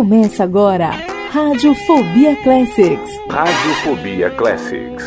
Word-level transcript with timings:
Começa 0.00 0.44
agora, 0.44 0.92
Radiofobia 1.30 2.34
Classics. 2.36 3.10
Radiofobia 3.28 4.30
Classics. 4.30 5.04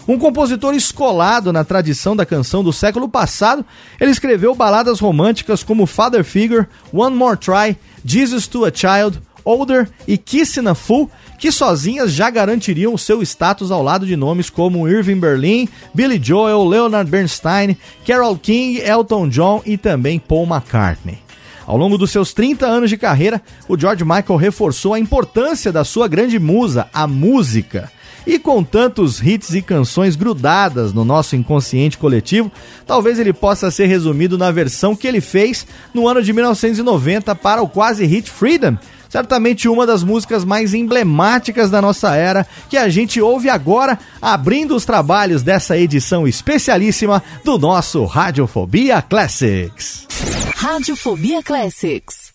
Um 0.09 0.19
compositor 0.19 0.75
escolado 0.75 1.53
na 1.53 1.65
tradição 1.65 2.15
da 2.15 2.25
canção 2.25 2.63
do 2.63 2.73
século 2.73 3.09
passado, 3.09 3.65
ele 4.01 4.13
escreveu 4.13 4.55
baladas 4.55 5.01
românticas 5.01 5.65
como 5.65 5.85
Father 5.85 6.23
Figure, 6.23 6.67
One 6.93 7.17
More 7.17 7.37
Try, 7.37 7.77
Jesus 8.05 8.47
to 8.47 8.65
a 8.65 8.71
Child, 8.73 9.21
Older 9.47 9.89
e 10.09 10.19
Kissin' 10.19 10.67
a 10.67 10.75
Fool, 10.75 11.09
que 11.39 11.53
sozinhas 11.53 12.13
já 12.13 12.29
garantiriam 12.29 12.93
o 12.93 12.99
seu 12.99 13.23
status 13.23 13.71
ao 13.71 13.81
lado 13.81 14.05
de 14.05 14.17
nomes 14.17 14.51
como 14.51 14.89
Irving 14.89 15.21
Berlin, 15.21 15.69
Billy 15.95 16.21
Joel, 16.21 16.65
Leonard 16.65 17.09
Bernstein, 17.09 17.77
Carole 18.05 18.39
King, 18.39 18.81
Elton 18.81 19.29
John 19.29 19.63
e 19.65 19.79
também 19.79 20.19
Paul 20.19 20.47
McCartney. 20.47 21.19
Ao 21.65 21.77
longo 21.77 21.97
dos 21.97 22.11
seus 22.11 22.33
30 22.33 22.67
anos 22.67 22.91
de 22.91 22.97
carreira, 22.97 23.41
o 23.69 23.79
George 23.79 24.05
Michael 24.05 24.37
reforçou 24.37 24.95
a 24.95 24.99
importância 24.99 25.73
da 25.73 25.85
sua 25.85 26.09
grande 26.09 26.39
musa, 26.39 26.89
a 26.93 27.07
música. 27.07 27.91
E 28.27 28.41
com 28.41 28.63
tantos 28.65 29.21
hits 29.21 29.55
e 29.55 29.63
canções 29.63 30.17
grudadas 30.17 30.93
no 30.93 31.05
nosso 31.05 31.37
inconsciente 31.37 31.97
coletivo, 31.97 32.51
talvez 32.85 33.21
ele 33.21 33.33
possa 33.33 33.71
ser 33.71 33.87
resumido 33.87 34.37
na 34.37 34.51
versão 34.51 34.97
que 34.97 35.07
ele 35.07 35.21
fez 35.21 35.65
no 35.95 36.09
ano 36.09 36.21
de 36.21 36.33
1990 36.33 37.35
para 37.37 37.63
o 37.63 37.69
quase 37.69 38.05
hit 38.05 38.29
Freedom, 38.29 38.77
certamente 39.17 39.67
uma 39.67 39.87
das 39.87 40.05
músicas 40.05 40.45
mais 40.45 40.75
emblemáticas 40.75 41.71
da 41.71 41.81
nossa 41.81 42.15
era, 42.15 42.47
que 42.69 42.77
a 42.77 42.87
gente 42.91 43.19
ouve 43.19 43.49
agora, 43.49 43.99
abrindo 44.21 44.77
os 44.77 44.85
trabalhos 44.85 45.43
dessa 45.43 45.75
edição 45.75 46.29
especialíssima 46.29 47.23
do 47.43 47.57
nosso 47.57 48.05
Radiofobia 48.05 49.01
Classics. 49.01 50.07
Radiofobia 50.55 51.43
Classics. 51.43 52.27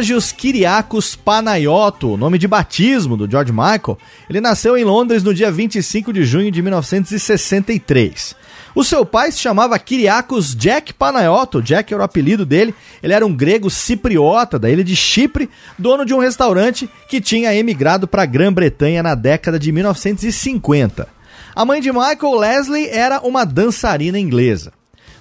Georgios 0.00 0.32
Kyriakos 0.32 1.14
Panayotto, 1.14 2.16
nome 2.16 2.38
de 2.38 2.48
batismo 2.48 3.18
do 3.18 3.30
George 3.30 3.52
Michael, 3.52 3.98
ele 4.30 4.40
nasceu 4.40 4.74
em 4.74 4.82
Londres 4.82 5.22
no 5.22 5.34
dia 5.34 5.52
25 5.52 6.10
de 6.10 6.24
junho 6.24 6.50
de 6.50 6.62
1963. 6.62 8.34
O 8.74 8.82
seu 8.82 9.04
pai 9.04 9.30
se 9.30 9.40
chamava 9.40 9.78
Kyriakos 9.78 10.54
Jack 10.56 10.94
Panayotto, 10.94 11.60
Jack 11.60 11.92
era 11.92 12.00
o 12.00 12.04
apelido 12.04 12.46
dele, 12.46 12.74
ele 13.02 13.12
era 13.12 13.26
um 13.26 13.36
grego 13.36 13.68
cipriota 13.68 14.58
da 14.58 14.70
ilha 14.70 14.82
de 14.82 14.96
Chipre, 14.96 15.50
dono 15.78 16.06
de 16.06 16.14
um 16.14 16.18
restaurante 16.18 16.88
que 17.06 17.20
tinha 17.20 17.54
emigrado 17.54 18.08
para 18.08 18.22
a 18.22 18.26
Grã-Bretanha 18.26 19.02
na 19.02 19.14
década 19.14 19.58
de 19.58 19.70
1950. 19.70 21.08
A 21.54 21.64
mãe 21.66 21.78
de 21.82 21.92
Michael, 21.92 22.38
Leslie, 22.38 22.88
era 22.88 23.20
uma 23.20 23.44
dançarina 23.44 24.18
inglesa. 24.18 24.72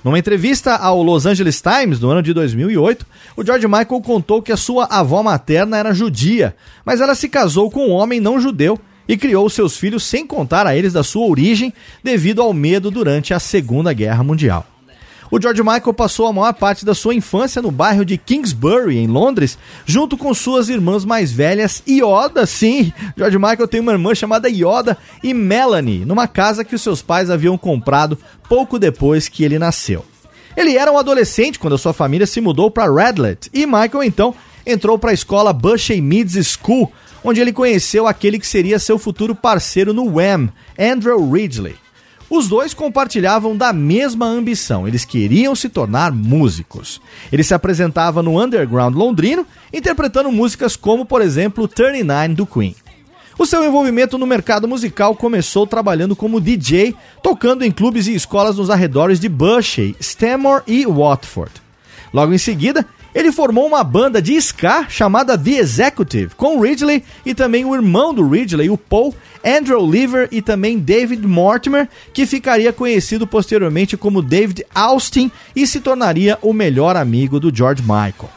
Numa 0.04 0.18
entrevista 0.18 0.76
ao 0.76 1.04
Los 1.04 1.26
Angeles 1.26 1.62
Times 1.62 2.00
no 2.00 2.10
ano 2.10 2.24
de 2.24 2.34
2008, 2.34 3.06
o 3.36 3.46
George 3.46 3.68
Michael 3.68 4.02
contou 4.02 4.42
que 4.42 4.52
a 4.52 4.58
sua 4.58 4.86
avó 4.86 5.22
materna 5.22 5.78
era 5.78 5.94
judia, 5.94 6.56
mas 6.86 7.02
ela 7.02 7.14
se 7.14 7.28
casou 7.28 7.70
com 7.70 7.88
um 7.88 7.92
homem 7.92 8.20
não 8.20 8.40
judeu 8.40 8.80
e 9.08 9.18
criou 9.18 9.50
seus 9.50 9.76
filhos 9.76 10.04
sem 10.04 10.26
contar 10.26 10.66
a 10.66 10.76
eles 10.76 10.94
da 10.94 11.04
sua 11.04 11.28
origem 11.28 11.74
devido 12.02 12.42
ao 12.42 12.54
medo 12.54 12.90
durante 12.90 13.34
a 13.34 13.40
Segunda 13.40 13.92
Guerra 13.92 14.24
Mundial. 14.24 14.66
O 15.32 15.40
George 15.40 15.62
Michael 15.62 15.94
passou 15.94 16.26
a 16.26 16.34
maior 16.34 16.54
parte 16.54 16.84
da 16.84 16.96
sua 16.96 17.14
infância 17.14 17.62
no 17.62 17.70
bairro 17.70 18.04
de 18.04 18.18
Kingsbury, 18.18 18.98
em 18.98 19.06
Londres, 19.06 19.60
junto 19.86 20.18
com 20.18 20.34
suas 20.34 20.70
irmãs 20.70 21.06
mais 21.06 21.32
velhas, 21.32 21.84
Yoda, 21.88 22.48
sim, 22.48 22.92
George 23.16 23.38
Michael 23.38 23.68
tem 23.68 23.80
uma 23.80 23.92
irmã 23.92 24.16
chamada 24.16 24.50
Yoda, 24.50 24.98
e 25.24 25.32
Melanie, 25.32 26.04
numa 26.04 26.28
casa 26.28 26.64
que 26.66 26.74
os 26.74 26.82
seus 26.82 27.04
pais 27.04 27.30
haviam 27.30 27.60
comprado 27.60 28.18
pouco 28.48 28.80
depois 28.80 29.28
que 29.28 29.44
ele 29.44 29.60
nasceu. 29.60 30.04
Ele 30.58 30.76
era 30.76 30.92
um 30.92 30.98
adolescente 30.98 31.60
quando 31.60 31.76
a 31.76 31.78
sua 31.78 31.94
família 31.94 32.26
se 32.26 32.42
mudou 32.42 32.72
para 32.72 32.92
Radlett, 32.92 33.52
e 33.54 33.68
Michael 33.68 34.04
então 34.04 34.34
entrou 34.66 34.98
para 34.98 35.12
a 35.12 35.14
escola 35.14 35.54
Bushy 35.54 36.02
Meads 36.02 36.58
School, 36.58 36.92
onde 37.24 37.40
ele 37.40 37.54
conheceu 37.54 38.08
aquele 38.08 38.40
que 38.40 38.48
seria 38.48 38.80
seu 38.80 38.98
futuro 38.98 39.36
parceiro 39.36 39.94
no 39.94 40.16
Wham, 40.16 40.50
Andrew 40.78 41.32
Ridgely. 41.32 41.76
Os 42.30 42.48
dois 42.48 42.76
compartilhavam 42.76 43.58
da 43.58 43.74
mesma 43.74 44.28
ambição, 44.28 44.88
eles 44.88 45.04
queriam 45.04 45.56
se 45.56 45.68
tornar 45.68 46.12
músicos. 46.12 47.02
Ele 47.32 47.44
se 47.44 47.56
apresentava 47.56 48.22
no 48.22 48.40
underground 48.40 48.96
londrino, 48.96 49.48
interpretando 49.74 50.32
músicas 50.32 50.76
como, 50.76 51.06
por 51.06 51.22
exemplo, 51.22 51.68
39 51.68 52.36
do 52.36 52.46
Queen. 52.46 52.76
O 53.40 53.46
seu 53.46 53.64
envolvimento 53.64 54.18
no 54.18 54.28
mercado 54.28 54.68
musical 54.68 55.16
começou 55.16 55.66
trabalhando 55.66 56.16
como 56.16 56.42
DJ, 56.42 56.94
tocando 57.24 57.64
em 57.64 57.72
clubes 57.72 58.06
e 58.06 58.14
escolas 58.14 58.58
nos 58.58 58.70
arredores 58.70 59.20
de 59.20 59.30
Bushy, 59.30 59.96
Stanmore 60.00 60.64
e 60.68 60.86
Watford. 60.86 61.54
Logo 62.14 62.34
em 62.34 62.38
seguida, 62.38 62.86
ele 63.20 63.34
formou 63.34 63.68
uma 63.68 63.84
banda 63.84 64.22
de 64.22 64.34
ska 64.38 64.86
chamada 64.88 65.38
The 65.38 65.52
Executive, 65.52 66.36
com 66.36 66.62
Ridley 66.62 67.04
e 67.26 67.36
também 67.36 67.66
o 67.66 67.76
irmão 67.76 68.14
do 68.14 68.26
Ridley, 68.26 68.70
o 68.70 68.78
Paul, 68.78 69.14
Andrew 69.44 69.86
Lever 69.86 70.30
e 70.32 70.42
também 70.42 70.80
David 70.80 71.28
Mortimer, 71.28 71.90
que 72.14 72.26
ficaria 72.26 72.72
conhecido 72.72 73.28
posteriormente 73.28 73.98
como 73.98 74.22
David 74.22 74.66
Austin 74.74 75.30
e 75.54 75.68
se 75.68 75.82
tornaria 75.82 76.40
o 76.42 76.54
melhor 76.54 76.96
amigo 76.96 77.42
do 77.42 77.54
George 77.54 77.82
Michael. 77.82 78.30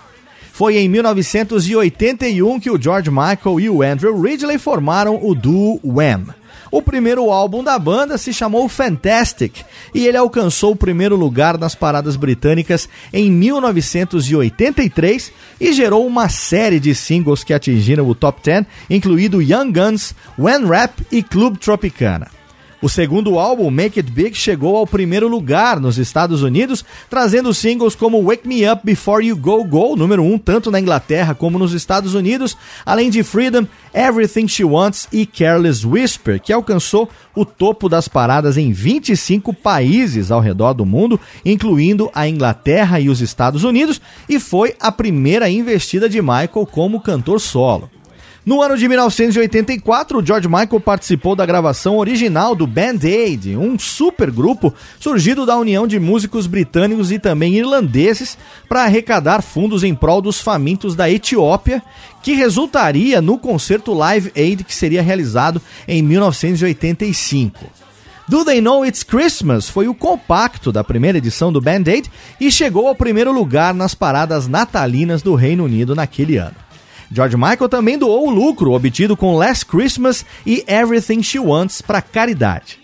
Foi 0.53 0.77
em 0.77 0.89
1981 0.89 2.59
que 2.59 2.71
o 2.71 2.81
George 2.81 3.09
Michael 3.09 3.61
e 3.61 3.71
o 3.71 3.83
Andrew 3.83 4.21
Ridley 4.21 4.59
formaram 4.59 5.19
o 5.23 5.33
duo 5.33 5.79
Wham. 5.85 6.35
O 6.73 6.81
primeiro 6.81 7.31
álbum 7.31 7.63
da 7.63 7.79
banda 7.79 8.17
se 8.17 8.33
chamou 8.33 8.67
Fantastic 8.67 9.59
e 9.95 10.07
ele 10.07 10.17
alcançou 10.17 10.73
o 10.73 10.77
primeiro 10.77 11.17
lugar 11.17 11.59
nas 11.59 11.75
paradas 11.75 12.17
britânicas 12.17 12.89
em 13.13 13.31
1983 13.31 15.31
e 15.61 15.73
gerou 15.75 16.07
uma 16.07 16.31
série 16.31 16.81
de 16.81 16.95
singles 16.95 17.45
que 17.45 17.53
atingiram 17.53 18.09
o 18.09 18.15
top 18.15 18.41
10, 18.43 18.65
incluído 18.89 19.43
Young 19.43 19.71
Guns, 19.71 20.15
When 20.39 20.67
Rap 20.67 21.07
e 21.13 21.23
Club 21.23 21.59
Tropicana. 21.59 22.42
O 22.83 22.89
segundo 22.89 23.39
álbum, 23.39 23.71
Make 23.71 24.01
It 24.01 24.11
Big, 24.11 24.37
chegou 24.37 24.77
ao 24.77 24.85
primeiro 24.85 25.29
lugar 25.29 25.79
nos 25.79 25.99
Estados 25.99 26.43
Unidos, 26.43 26.85
trazendo 27.09 27.55
singles 27.55 27.95
como 27.95 28.21
Wake 28.21 28.49
Me 28.49 28.69
Up 28.69 28.81
Before 28.83 29.25
You 29.25 29.37
Go 29.37 29.63
Go, 29.63 29.95
número 29.95 30.21
1 30.25 30.35
um, 30.35 30.37
tanto 30.37 30.69
na 30.69 30.81
Inglaterra 30.81 31.33
como 31.33 31.61
nos 31.61 31.73
Estados 31.75 32.13
Unidos, 32.17 32.57
além 32.85 33.09
de 33.09 33.23
Freedom, 33.23 33.69
Everything 33.95 34.49
She 34.49 34.65
Wants 34.65 35.07
e 35.13 35.25
Careless 35.25 35.87
Whisper, 35.87 36.41
que 36.43 36.53
alcançou 36.53 37.09
o 37.37 37.45
topo 37.45 37.89
das 37.89 38.09
paradas 38.09 38.57
em 38.57 38.73
25 38.73 39.55
países 39.55 40.33
ao 40.33 40.41
redor 40.41 40.73
do 40.73 40.85
mundo, 40.85 41.21
incluindo 41.45 42.11
a 42.13 42.27
Inglaterra 42.27 42.99
e 42.99 43.09
os 43.09 43.21
Estados 43.21 43.63
Unidos, 43.63 44.01
e 44.29 44.41
foi 44.41 44.75
a 44.81 44.91
primeira 44.91 45.49
investida 45.49 46.09
de 46.09 46.21
Michael 46.21 46.67
como 46.69 47.01
cantor 47.01 47.41
solo. 47.41 47.89
No 48.45 48.61
ano 48.61 48.77
de 48.77 48.89
1984, 48.89 50.19
o 50.19 50.27
George 50.27 50.49
Michael 50.49 50.81
participou 50.81 51.37
da 51.37 51.47
gravação 51.47 51.99
original 51.99 52.57
do 52.57 52.67
Band 52.67 52.99
Aid, 53.05 53.57
um 53.57 53.79
supergrupo 53.79 54.75
surgido 54.99 55.47
da 55.47 55.57
união 55.57 55.87
de 55.87 56.01
músicos 56.01 56.49
britânicos 56.49 57.13
e 57.13 57.21
também 57.21 57.55
irlandeses 57.55 58.37
para 58.69 58.83
arrecadar 58.83 59.43
fundos 59.43 59.85
em 59.85 59.95
prol 59.95 60.21
dos 60.21 60.41
famintos 60.41 60.97
da 60.97 61.09
Etiópia, 61.09 61.81
que 62.21 62.33
resultaria 62.33 63.23
no 63.23 63.39
concerto 63.39 63.95
Live 63.95 64.33
Aid 64.37 64.65
que 64.65 64.75
seria 64.75 65.03
realizado 65.03 65.63
em 65.87 66.03
1985. 66.03 67.61
Do 68.27 68.45
They 68.45 68.61
Know 68.61 68.85
It's 68.85 69.05
Christmas 69.05 69.69
foi 69.69 69.87
o 69.87 69.95
compacto 69.95 70.73
da 70.73 70.83
primeira 70.83 71.19
edição 71.19 71.53
do 71.53 71.61
Band 71.61 71.85
Aid 71.87 72.11
e 72.41 72.51
chegou 72.51 72.89
ao 72.89 72.95
primeiro 72.97 73.31
lugar 73.31 73.73
nas 73.73 73.95
paradas 73.95 74.49
natalinas 74.49 75.23
do 75.23 75.37
Reino 75.37 75.65
Unido 75.65 75.95
naquele 75.95 76.39
ano. 76.39 76.57
George 77.15 77.37
Michael 77.37 77.69
também 77.69 77.99
doou 77.99 78.29
o 78.29 78.31
lucro 78.31 78.73
obtido 78.73 79.17
com 79.17 79.37
Last 79.37 79.67
Christmas 79.67 80.25
e 80.47 80.65
Everything 80.67 81.23
She 81.23 81.39
Wants 81.39 81.83
para 81.83 82.01
caridade. 82.01 82.81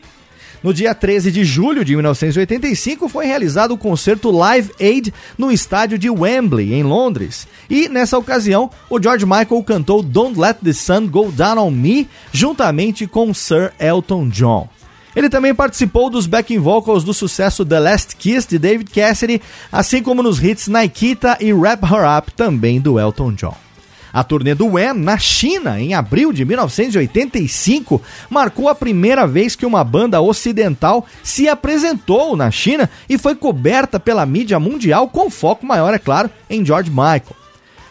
No 0.63 0.75
dia 0.75 0.95
13 0.95 1.31
de 1.31 1.45
julho 1.45 1.85
de 1.85 1.95
1985 1.95 3.09
foi 3.09 3.27
realizado 3.27 3.73
o 3.73 3.79
concerto 3.79 4.31
Live 4.31 4.73
Aid 4.81 5.15
no 5.39 5.53
estádio 5.53 5.97
de 5.97 6.11
Wembley, 6.11 6.75
em 6.75 6.83
Londres. 6.83 7.47
E 7.71 7.89
nessa 7.89 8.19
ocasião, 8.19 8.71
o 8.91 9.01
George 9.01 9.25
Michael 9.25 9.63
cantou 9.65 10.03
Don't 10.03 10.39
Let 10.39 10.57
the 10.63 10.73
Sun 10.73 11.07
Go 11.07 11.31
Down 11.31 11.59
on 11.59 11.71
Me 11.71 12.09
juntamente 12.33 13.07
com 13.07 13.33
Sir 13.33 13.73
Elton 13.79 14.29
John. 14.29 14.69
Ele 15.15 15.31
também 15.31 15.55
participou 15.55 16.11
dos 16.11 16.27
backing 16.27 16.59
vocals 16.59 17.03
do 17.03 17.15
sucesso 17.15 17.65
The 17.65 17.81
Last 17.81 18.17
Kiss 18.17 18.47
de 18.47 18.59
David 18.59 18.91
Cassidy, 18.91 19.41
assim 19.73 20.03
como 20.03 20.23
nos 20.23 20.43
hits 20.43 20.69
Nikita 20.69 21.39
e 21.41 21.53
Wrap 21.53 21.83
Her 21.85 22.19
Up 22.19 22.33
também 22.33 22.81
do 22.81 22.99
Elton 22.99 23.33
John. 23.33 23.68
A 24.13 24.25
turnê 24.25 24.55
do 24.55 24.67
Wham 24.67 24.95
na 24.95 25.19
China, 25.19 25.81
em 25.81 25.95
abril 25.95 26.33
de 26.33 26.45
1985, 26.45 28.01
marcou 28.31 28.69
a 28.69 28.75
primeira 28.75 29.27
vez 29.27 29.55
que 29.55 29.67
uma 29.67 29.85
banda 29.85 30.21
ocidental 30.21 31.07
se 31.23 31.49
apresentou 31.49 32.37
na 32.37 32.51
China 32.51 32.89
e 33.09 33.19
foi 33.19 33.35
coberta 33.35 34.01
pela 34.01 34.25
mídia 34.25 34.59
mundial 34.59 35.09
com 35.09 35.31
foco 35.31 35.67
maior, 35.67 35.93
é 35.93 35.99
claro, 35.99 36.31
em 36.49 36.65
George 36.65 36.91
Michael. 36.91 37.37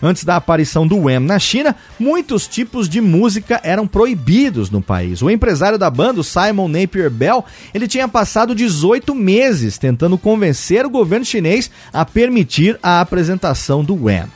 Antes 0.01 0.23
da 0.23 0.35
aparição 0.35 0.85
do 0.85 0.97
Wham 1.05 1.21
na 1.21 1.39
China, 1.39 1.75
muitos 1.99 2.47
tipos 2.47 2.87
de 2.87 3.01
música 3.01 3.59
eram 3.63 3.87
proibidos 3.87 4.69
no 4.69 4.81
país. 4.81 5.21
O 5.21 5.29
empresário 5.29 5.77
da 5.77 5.89
banda, 5.89 6.21
Simon 6.21 6.67
Napier 6.67 7.09
Bell, 7.09 7.43
ele 7.73 7.87
tinha 7.87 8.07
passado 8.07 8.53
18 8.53 9.15
meses 9.15 9.77
tentando 9.77 10.17
convencer 10.17 10.85
o 10.85 10.89
governo 10.89 11.25
chinês 11.25 11.71
a 11.91 12.05
permitir 12.05 12.77
a 12.81 13.01
apresentação 13.01 13.83
do 13.83 13.95
Wham. 14.05 14.29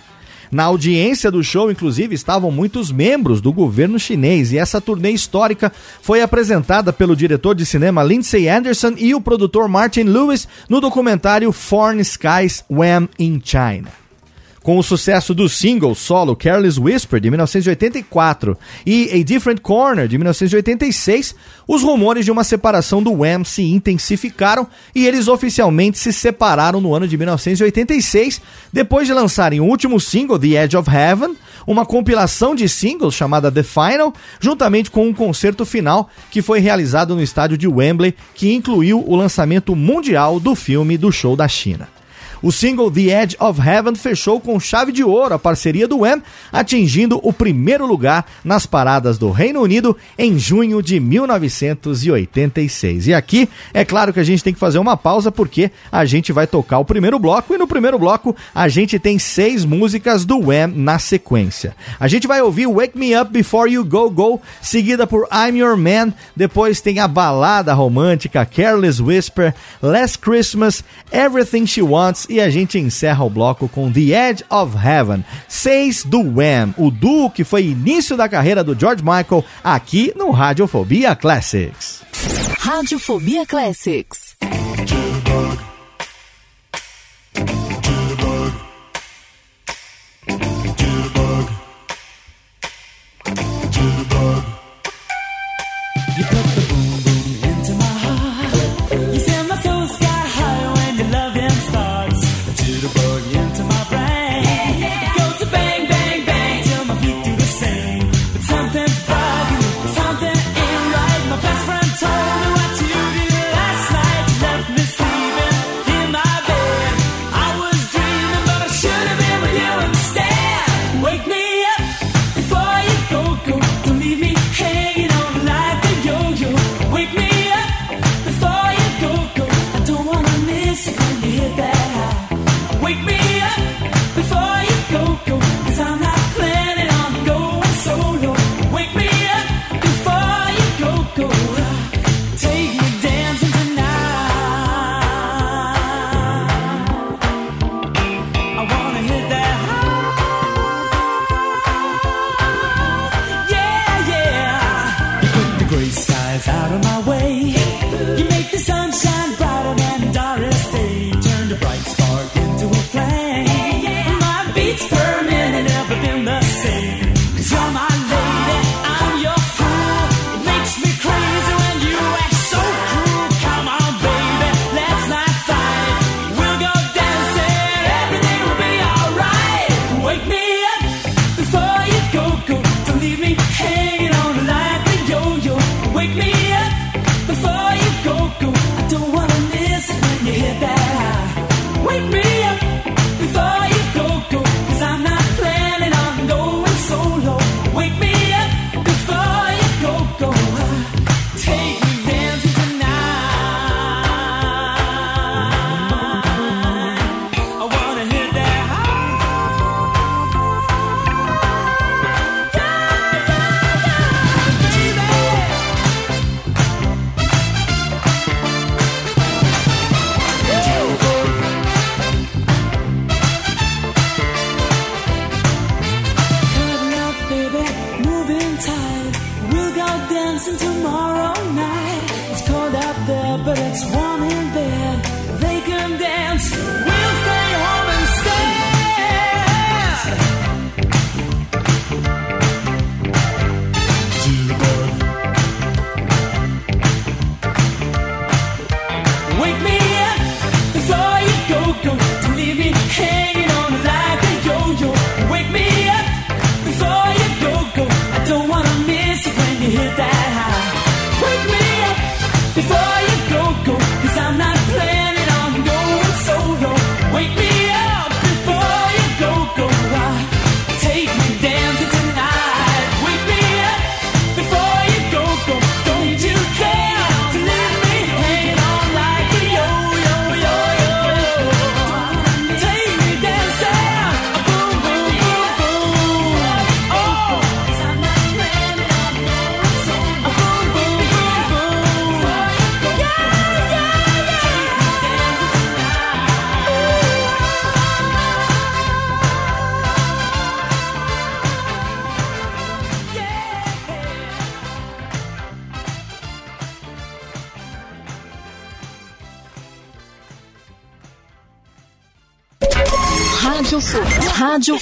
Na 0.52 0.66
audiência 0.66 1.32
do 1.32 1.42
show, 1.42 1.72
inclusive, 1.72 2.14
estavam 2.14 2.52
muitos 2.52 2.92
membros 2.92 3.40
do 3.40 3.54
governo 3.54 3.98
chinês 3.98 4.52
e 4.52 4.58
essa 4.58 4.82
turnê 4.82 5.12
histórica 5.12 5.72
foi 6.02 6.22
apresentada 6.22 6.92
pelo 6.92 7.16
diretor 7.16 7.56
de 7.56 7.66
cinema 7.66 8.04
Lindsay 8.04 8.50
Anderson 8.50 8.94
e 8.98 9.16
o 9.16 9.22
produtor 9.22 9.70
Martin 9.70 10.04
Lewis 10.04 10.48
no 10.68 10.82
documentário 10.82 11.52
Foreign 11.54 12.02
Skies 12.02 12.66
Wham 12.70 13.08
in 13.18 13.42
China. 13.42 14.01
Com 14.64 14.78
o 14.78 14.84
sucesso 14.84 15.34
do 15.34 15.50
single 15.50 15.96
solo 15.96 16.36
Careless 16.36 16.80
Whisper 16.80 17.20
de 17.20 17.32
1984 17.32 18.56
e 18.86 19.10
A 19.12 19.24
Different 19.24 19.60
Corner 19.60 20.08
de 20.08 20.20
1986, 20.20 21.34
os 21.68 21.82
rumores 21.82 22.26
de 22.26 22.32
uma 22.32 22.44
separação 22.44 23.02
do 23.02 23.12
Wham 23.12 23.44
se 23.44 23.64
intensificaram 23.64 24.68
e 24.94 25.08
eles 25.08 25.28
oficialmente 25.28 25.98
se 25.98 26.14
separaram 26.14 26.80
no 26.80 26.94
ano 26.94 27.08
de 27.08 27.18
1986, 27.18 28.40
depois 28.72 29.08
de 29.08 29.14
lançarem 29.14 29.60
o 29.60 29.66
último 29.66 30.00
single 30.00 30.38
The 30.38 30.64
Edge 30.64 30.78
of 30.78 30.88
Heaven, 30.88 31.36
uma 31.66 31.84
compilação 31.84 32.54
de 32.54 32.70
singles 32.70 33.16
chamada 33.16 33.52
The 33.52 33.64
Final, 33.64 34.14
juntamente 34.40 34.92
com 34.92 35.08
um 35.08 35.14
concerto 35.14 35.66
final 35.66 36.08
que 36.30 36.44
foi 36.44 36.60
realizado 36.60 37.16
no 37.16 37.24
estádio 37.24 37.58
de 37.58 37.68
Wembley, 37.68 38.14
que 38.36 38.54
incluiu 38.54 39.04
o 39.08 39.16
lançamento 39.16 39.76
mundial 39.76 40.40
do 40.40 40.54
filme 40.54 41.00
do 41.00 41.12
show 41.12 41.36
da 41.36 41.48
China. 41.48 41.90
O 42.42 42.52
single 42.52 42.90
The 42.90 43.22
Edge 43.22 43.38
of 43.40 43.62
Heaven 43.62 43.94
fechou 43.96 44.40
com 44.40 44.60
chave 44.60 44.92
de 44.92 45.04
ouro 45.04 45.36
a 45.36 45.40
parceria 45.40 45.88
do 45.88 46.00
Wham, 46.00 46.24
atingindo 46.52 47.20
o 47.22 47.32
primeiro 47.32 47.86
lugar 47.86 48.26
nas 48.44 48.66
paradas 48.66 49.20
do 49.20 49.30
Reino 49.30 49.62
Unido 49.62 49.96
em 50.18 50.40
junho 50.40 50.82
de 50.82 51.00
1986. 51.00 53.08
E 53.08 53.14
aqui 53.14 53.48
é 53.74 53.86
claro 53.86 54.12
que 54.12 54.20
a 54.20 54.24
gente 54.24 54.44
tem 54.44 54.54
que 54.54 54.60
fazer 54.60 54.80
uma 54.80 54.98
pausa 54.98 55.32
porque 55.32 55.72
a 55.92 56.04
gente 56.06 56.32
vai 56.32 56.48
tocar 56.48 56.80
o 56.80 56.86
primeiro 56.86 57.20
bloco 57.20 57.54
e 57.54 57.58
no 57.58 57.68
primeiro 57.68 58.00
bloco 58.00 58.36
a 58.56 58.68
gente 58.68 58.98
tem 58.98 59.20
seis 59.20 59.64
músicas 59.64 60.26
do 60.26 60.48
Wham 60.48 60.74
na 60.76 60.98
sequência. 60.98 61.76
A 62.00 62.08
gente 62.08 62.28
vai 62.28 62.42
ouvir 62.42 62.68
Wake 62.68 62.98
Me 62.98 63.16
Up 63.20 63.32
Before 63.32 63.72
You 63.72 63.86
Go 63.86 64.10
Go, 64.10 64.42
seguida 64.62 65.06
por 65.06 65.28
I'm 65.32 65.58
Your 65.58 65.78
Man, 65.78 66.14
depois 66.36 66.82
tem 66.82 67.00
a 67.00 67.08
balada 67.08 67.74
romântica 67.74 68.46
Careless 68.46 69.02
Whisper, 69.02 69.54
Last 69.82 70.20
Christmas, 70.20 70.84
Everything 71.12 71.68
She 71.68 71.82
Wants 71.82 72.31
e 72.32 72.40
a 72.40 72.50
gente 72.50 72.80
encerra 72.80 73.24
o 73.24 73.30
bloco 73.30 73.68
com 73.68 73.92
The 73.92 74.30
Edge 74.30 74.44
of 74.50 74.76
Heaven, 74.78 75.24
6 75.48 76.06
do 76.06 76.22
Wham, 76.22 76.74
o 76.78 76.90
duo 76.90 77.30
que 77.30 77.44
foi 77.44 77.66
início 77.66 78.16
da 78.16 78.30
carreira 78.30 78.64
do 78.64 78.78
George 78.80 79.04
Michael 79.04 79.44
aqui 79.64 80.14
no 80.16 80.32
Radiofobia 80.32 81.16
Classics. 81.16 82.02
Radiofobia 82.60 83.46
Classics. 83.46 84.38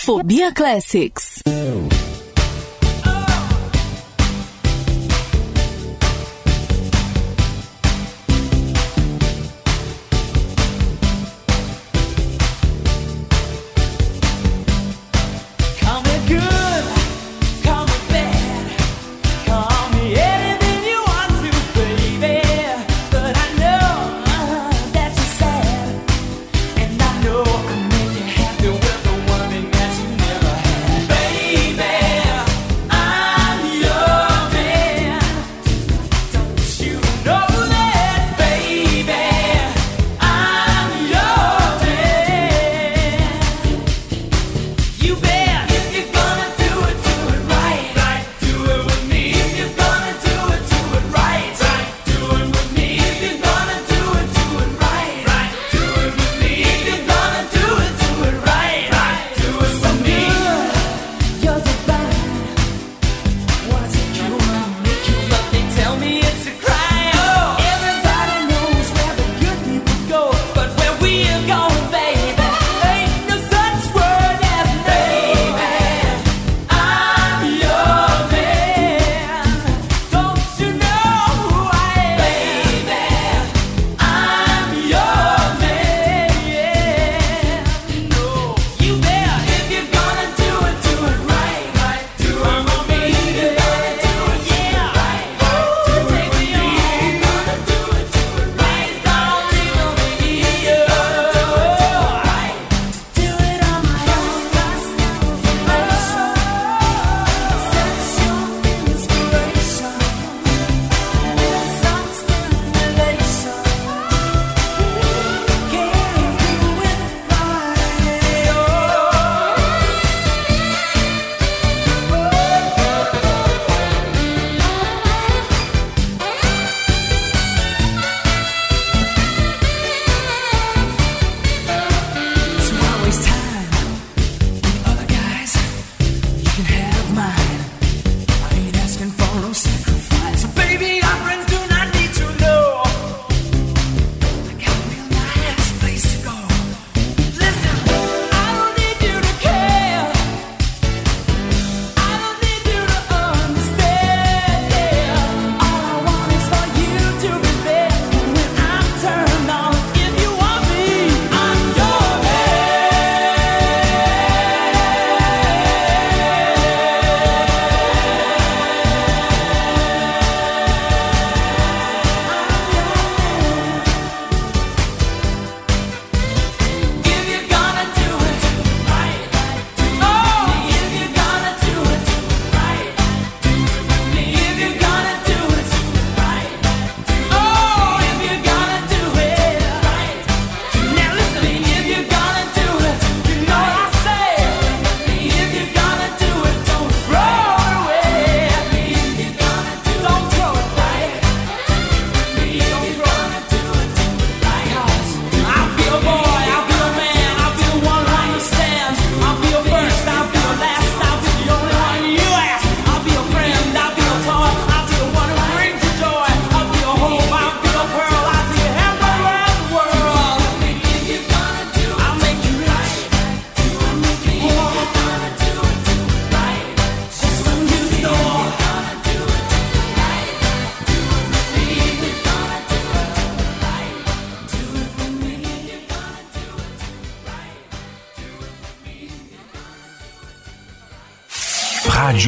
Fobia 0.02 0.54
Classics. 0.54 1.42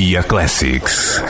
Radiofobia 0.00 0.22
Classics. 0.22 1.29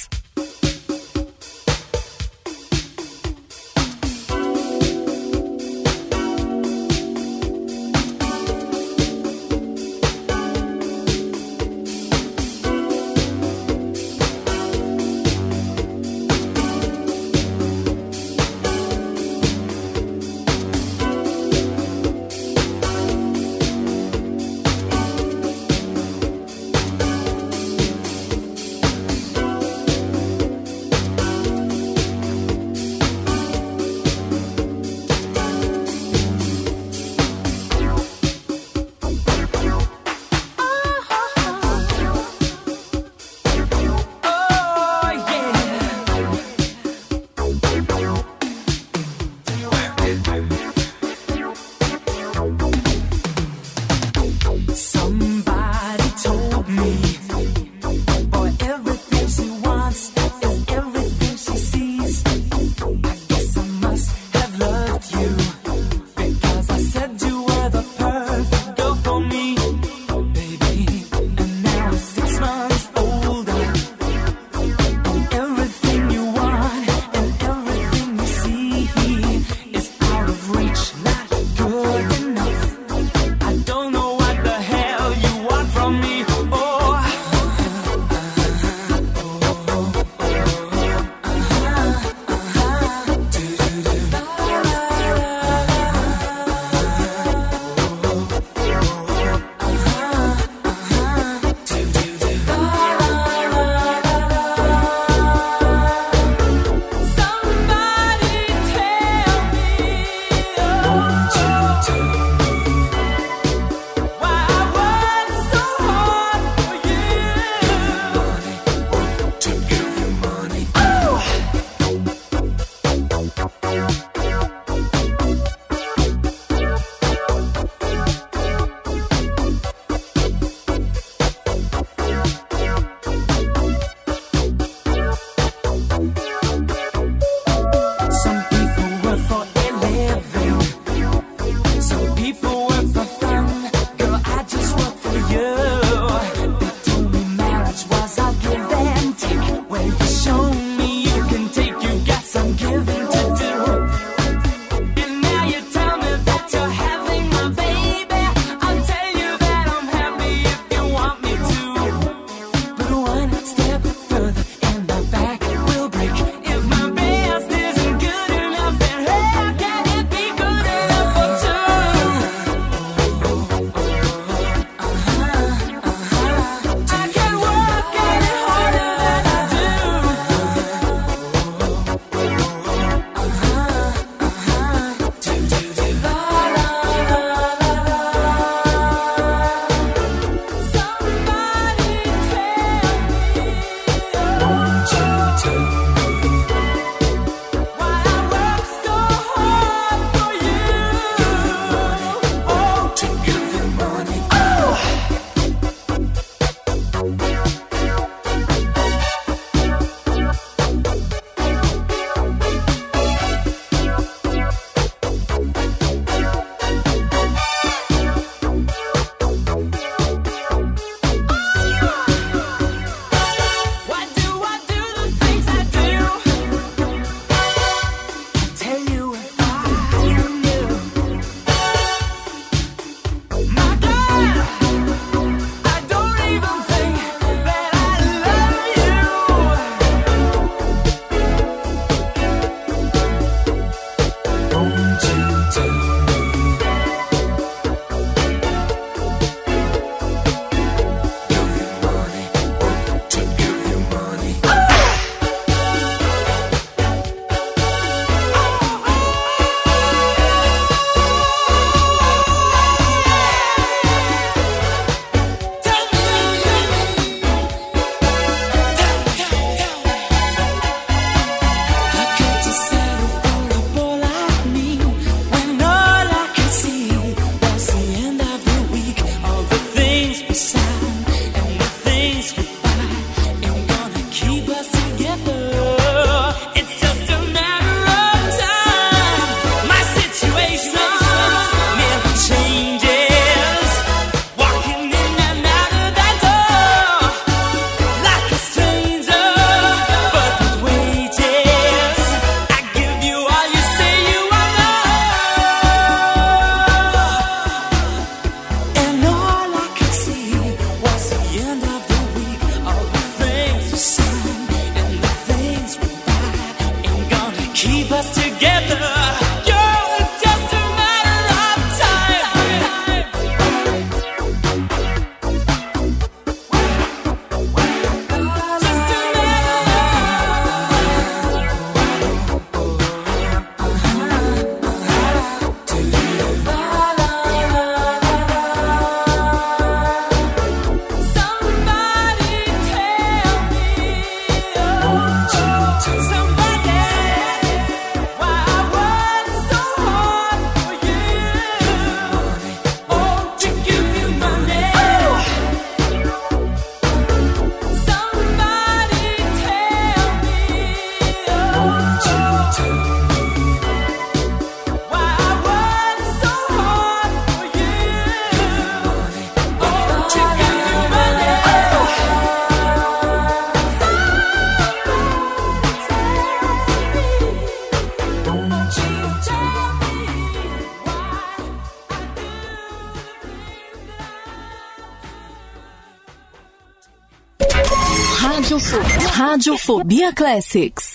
Radiofobia 389.31 390.11
Classics. 390.11 390.90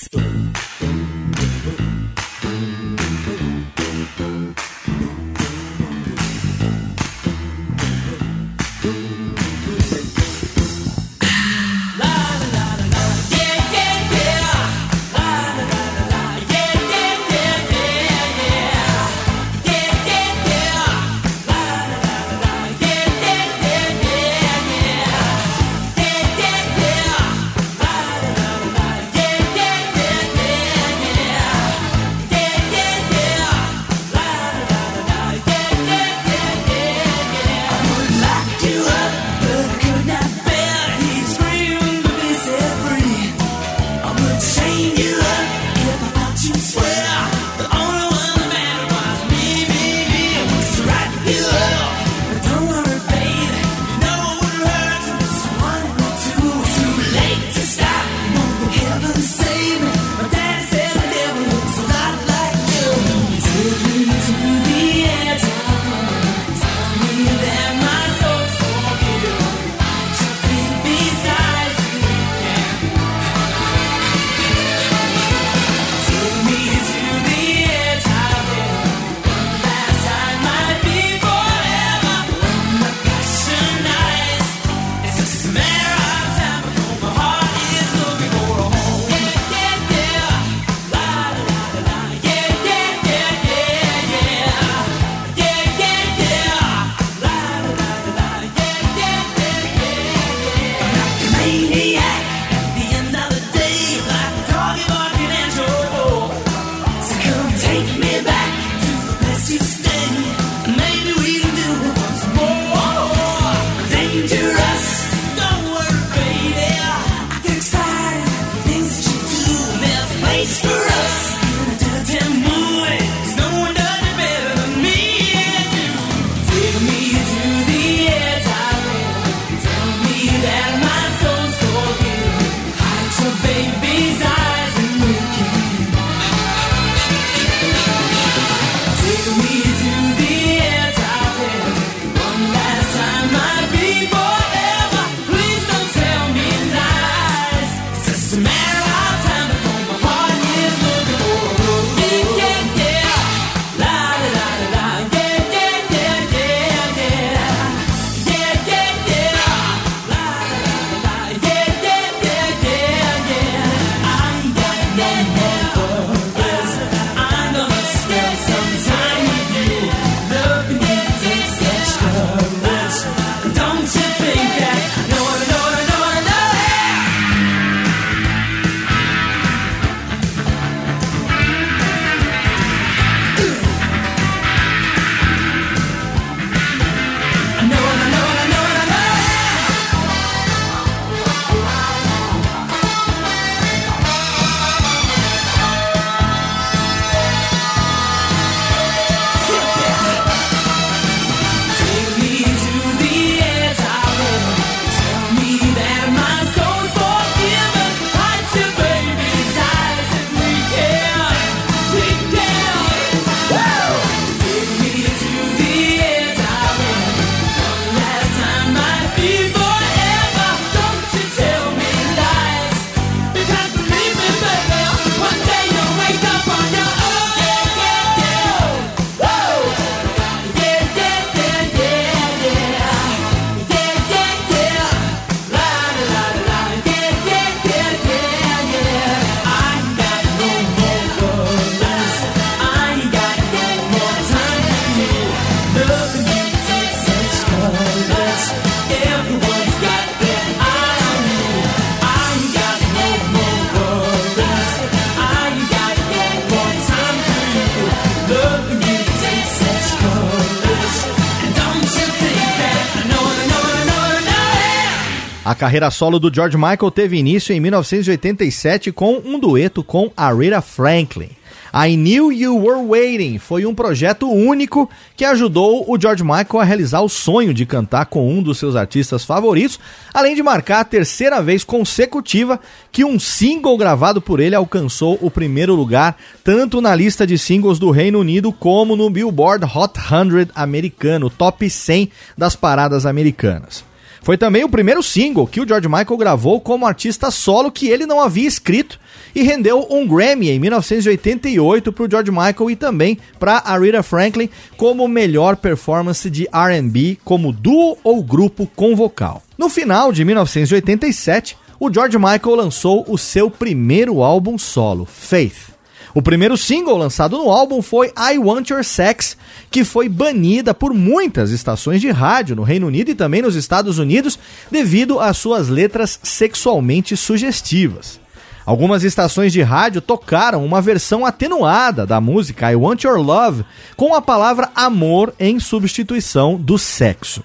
Carreira 265.66 265.90
solo 265.90 266.20
do 266.20 266.32
George 266.32 266.56
Michael 266.56 266.92
teve 266.92 267.16
início 267.16 267.52
em 267.52 267.58
1987 267.58 268.92
com 268.92 269.20
um 269.24 269.36
dueto 269.36 269.82
com 269.82 270.12
Aretha 270.16 270.60
Franklin. 270.60 271.30
I 271.74 271.96
Knew 271.96 272.32
You 272.32 272.56
Were 272.56 272.86
Waiting 272.86 273.38
foi 273.38 273.66
um 273.66 273.74
projeto 273.74 274.30
único 274.30 274.88
que 275.16 275.24
ajudou 275.24 275.84
o 275.88 276.00
George 276.00 276.22
Michael 276.22 276.60
a 276.60 276.64
realizar 276.64 277.00
o 277.00 277.08
sonho 277.08 277.52
de 277.52 277.66
cantar 277.66 278.06
com 278.06 278.30
um 278.32 278.40
dos 278.40 278.58
seus 278.58 278.76
artistas 278.76 279.24
favoritos, 279.24 279.80
além 280.14 280.36
de 280.36 280.42
marcar 280.42 280.78
a 280.78 280.84
terceira 280.84 281.42
vez 281.42 281.64
consecutiva 281.64 282.60
que 282.92 283.04
um 283.04 283.18
single 283.18 283.76
gravado 283.76 284.22
por 284.22 284.38
ele 284.38 284.54
alcançou 284.54 285.18
o 285.20 285.32
primeiro 285.32 285.74
lugar, 285.74 286.16
tanto 286.44 286.80
na 286.80 286.94
lista 286.94 287.26
de 287.26 287.36
singles 287.36 287.80
do 287.80 287.90
Reino 287.90 288.20
Unido 288.20 288.52
como 288.52 288.94
no 288.94 289.10
Billboard 289.10 289.64
Hot 289.64 289.98
100 289.98 290.50
americano, 290.54 291.28
top 291.28 291.68
100 291.68 292.08
das 292.38 292.54
paradas 292.54 293.04
americanas. 293.04 293.84
Foi 294.26 294.36
também 294.36 294.64
o 294.64 294.68
primeiro 294.68 295.04
single 295.04 295.46
que 295.46 295.60
o 295.60 295.68
George 295.68 295.86
Michael 295.86 296.16
gravou 296.16 296.60
como 296.60 296.84
artista 296.84 297.30
solo 297.30 297.70
que 297.70 297.86
ele 297.86 298.06
não 298.06 298.20
havia 298.20 298.48
escrito 298.48 298.98
e 299.32 299.40
rendeu 299.40 299.86
um 299.88 300.04
Grammy 300.04 300.50
em 300.50 300.58
1988 300.58 301.92
para 301.92 302.04
o 302.04 302.10
George 302.10 302.32
Michael 302.32 302.70
e 302.70 302.74
também 302.74 303.18
para 303.38 303.62
Aretha 303.64 304.02
Franklin 304.02 304.50
como 304.76 305.06
melhor 305.06 305.54
performance 305.54 306.28
de 306.28 306.48
R&B 306.52 307.18
como 307.24 307.52
duo 307.52 307.96
ou 308.02 308.20
grupo 308.20 308.68
com 308.74 308.96
vocal. 308.96 309.44
No 309.56 309.68
final 309.68 310.10
de 310.10 310.24
1987, 310.24 311.56
o 311.78 311.88
George 311.88 312.18
Michael 312.18 312.56
lançou 312.56 313.04
o 313.06 313.16
seu 313.16 313.48
primeiro 313.48 314.24
álbum 314.24 314.58
solo, 314.58 315.04
Faith. 315.06 315.75
O 316.16 316.22
primeiro 316.22 316.56
single 316.56 316.96
lançado 316.96 317.36
no 317.36 317.50
álbum 317.50 317.82
foi 317.82 318.10
I 318.16 318.38
Want 318.38 318.70
Your 318.70 318.82
Sex, 318.82 319.36
que 319.70 319.84
foi 319.84 320.08
banida 320.08 320.72
por 320.72 320.94
muitas 320.94 321.50
estações 321.50 322.00
de 322.00 322.10
rádio 322.10 322.56
no 322.56 322.62
Reino 322.62 322.86
Unido 322.86 323.10
e 323.10 323.14
também 323.14 323.42
nos 323.42 323.54
Estados 323.54 323.98
Unidos 323.98 324.38
devido 324.70 325.20
às 325.20 325.36
suas 325.36 325.68
letras 325.68 326.18
sexualmente 326.22 327.14
sugestivas. 327.18 328.18
Algumas 328.64 329.04
estações 329.04 329.52
de 329.52 329.60
rádio 329.60 330.00
tocaram 330.00 330.64
uma 330.64 330.80
versão 330.80 331.26
atenuada 331.26 332.06
da 332.06 332.18
música 332.18 332.72
I 332.72 332.76
Want 332.76 333.04
Your 333.04 333.18
Love 333.18 333.66
com 333.94 334.14
a 334.14 334.22
palavra 334.22 334.70
amor 334.74 335.34
em 335.38 335.60
substituição 335.60 336.56
do 336.56 336.78
sexo. 336.78 337.44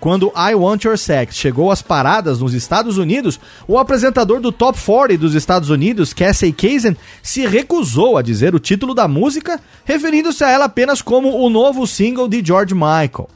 Quando 0.00 0.32
I 0.36 0.54
Want 0.54 0.84
Your 0.84 0.98
Sex 0.98 1.36
chegou 1.36 1.70
às 1.70 1.82
paradas 1.82 2.40
nos 2.40 2.54
Estados 2.54 2.98
Unidos, 2.98 3.40
o 3.66 3.78
apresentador 3.78 4.40
do 4.40 4.52
Top 4.52 4.78
40 4.78 5.18
dos 5.18 5.34
Estados 5.34 5.70
Unidos, 5.70 6.12
Casey 6.12 6.52
Kasem, 6.52 6.96
se 7.22 7.46
recusou 7.46 8.16
a 8.16 8.22
dizer 8.22 8.54
o 8.54 8.60
título 8.60 8.94
da 8.94 9.08
música, 9.08 9.60
referindo-se 9.84 10.44
a 10.44 10.50
ela 10.50 10.66
apenas 10.66 11.00
como 11.00 11.40
o 11.40 11.48
novo 11.48 11.86
single 11.86 12.28
de 12.28 12.44
George 12.44 12.74
Michael. 12.74 13.28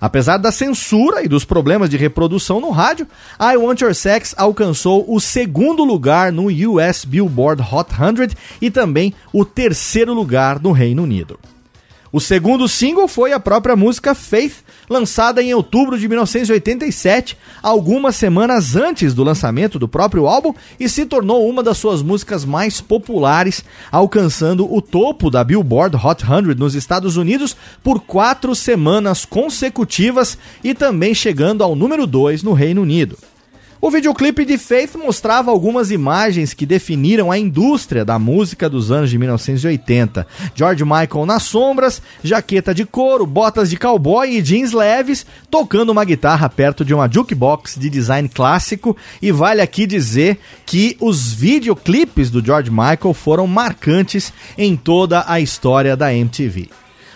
Apesar 0.00 0.36
da 0.36 0.52
censura 0.52 1.24
e 1.24 1.28
dos 1.28 1.44
problemas 1.44 1.88
de 1.88 1.96
reprodução 1.96 2.60
no 2.60 2.70
rádio, 2.70 3.08
I 3.40 3.56
Want 3.56 3.80
Your 3.80 3.94
Sex 3.94 4.34
alcançou 4.36 5.04
o 5.08 5.18
segundo 5.18 5.84
lugar 5.84 6.30
no 6.30 6.48
US 6.48 7.04
Billboard 7.04 7.62
Hot 7.62 7.90
100 7.94 8.36
e 8.60 8.70
também 8.70 9.14
o 9.32 9.44
terceiro 9.44 10.12
lugar 10.12 10.60
no 10.60 10.72
Reino 10.72 11.02
Unido. 11.02 11.38
O 12.12 12.20
segundo 12.20 12.68
single 12.68 13.08
foi 13.08 13.32
a 13.32 13.40
própria 13.40 13.74
música 13.74 14.14
Faith, 14.14 14.64
lançada 14.88 15.42
em 15.42 15.52
outubro 15.52 15.98
de 15.98 16.08
1987, 16.08 17.36
algumas 17.62 18.16
semanas 18.16 18.76
antes 18.76 19.12
do 19.12 19.24
lançamento 19.24 19.78
do 19.78 19.88
próprio 19.88 20.26
álbum, 20.26 20.54
e 20.78 20.88
se 20.88 21.04
tornou 21.04 21.48
uma 21.48 21.62
das 21.62 21.78
suas 21.78 22.02
músicas 22.02 22.44
mais 22.44 22.80
populares, 22.80 23.64
alcançando 23.90 24.72
o 24.72 24.80
topo 24.80 25.30
da 25.30 25.42
Billboard 25.42 25.96
Hot 25.96 26.24
100 26.24 26.54
nos 26.54 26.74
Estados 26.74 27.16
Unidos 27.16 27.56
por 27.82 28.00
quatro 28.00 28.54
semanas 28.54 29.24
consecutivas 29.24 30.38
e 30.62 30.74
também 30.74 31.14
chegando 31.14 31.64
ao 31.64 31.74
número 31.74 32.06
2 32.06 32.42
no 32.42 32.52
Reino 32.52 32.82
Unido. 32.82 33.16
O 33.80 33.90
videoclipe 33.90 34.44
de 34.44 34.56
Faith 34.56 34.94
mostrava 34.96 35.50
algumas 35.50 35.90
imagens 35.90 36.54
que 36.54 36.64
definiram 36.64 37.30
a 37.30 37.38
indústria 37.38 38.04
da 38.04 38.18
música 38.18 38.70
dos 38.70 38.90
anos 38.90 39.10
de 39.10 39.18
1980. 39.18 40.26
George 40.54 40.82
Michael 40.82 41.26
nas 41.26 41.42
sombras, 41.42 42.00
jaqueta 42.22 42.74
de 42.74 42.86
couro, 42.86 43.26
botas 43.26 43.68
de 43.68 43.76
cowboy 43.76 44.30
e 44.30 44.40
jeans 44.40 44.72
leves, 44.72 45.26
tocando 45.50 45.90
uma 45.90 46.04
guitarra 46.04 46.48
perto 46.48 46.84
de 46.84 46.94
uma 46.94 47.06
jukebox 47.06 47.76
de 47.78 47.90
design 47.90 48.28
clássico. 48.28 48.96
E 49.20 49.30
vale 49.30 49.60
aqui 49.60 49.86
dizer 49.86 50.38
que 50.64 50.96
os 50.98 51.34
videoclipes 51.34 52.30
do 52.30 52.44
George 52.44 52.70
Michael 52.70 53.12
foram 53.12 53.46
marcantes 53.46 54.32
em 54.56 54.74
toda 54.74 55.22
a 55.26 55.38
história 55.38 55.94
da 55.94 56.14
MTV. 56.14 56.70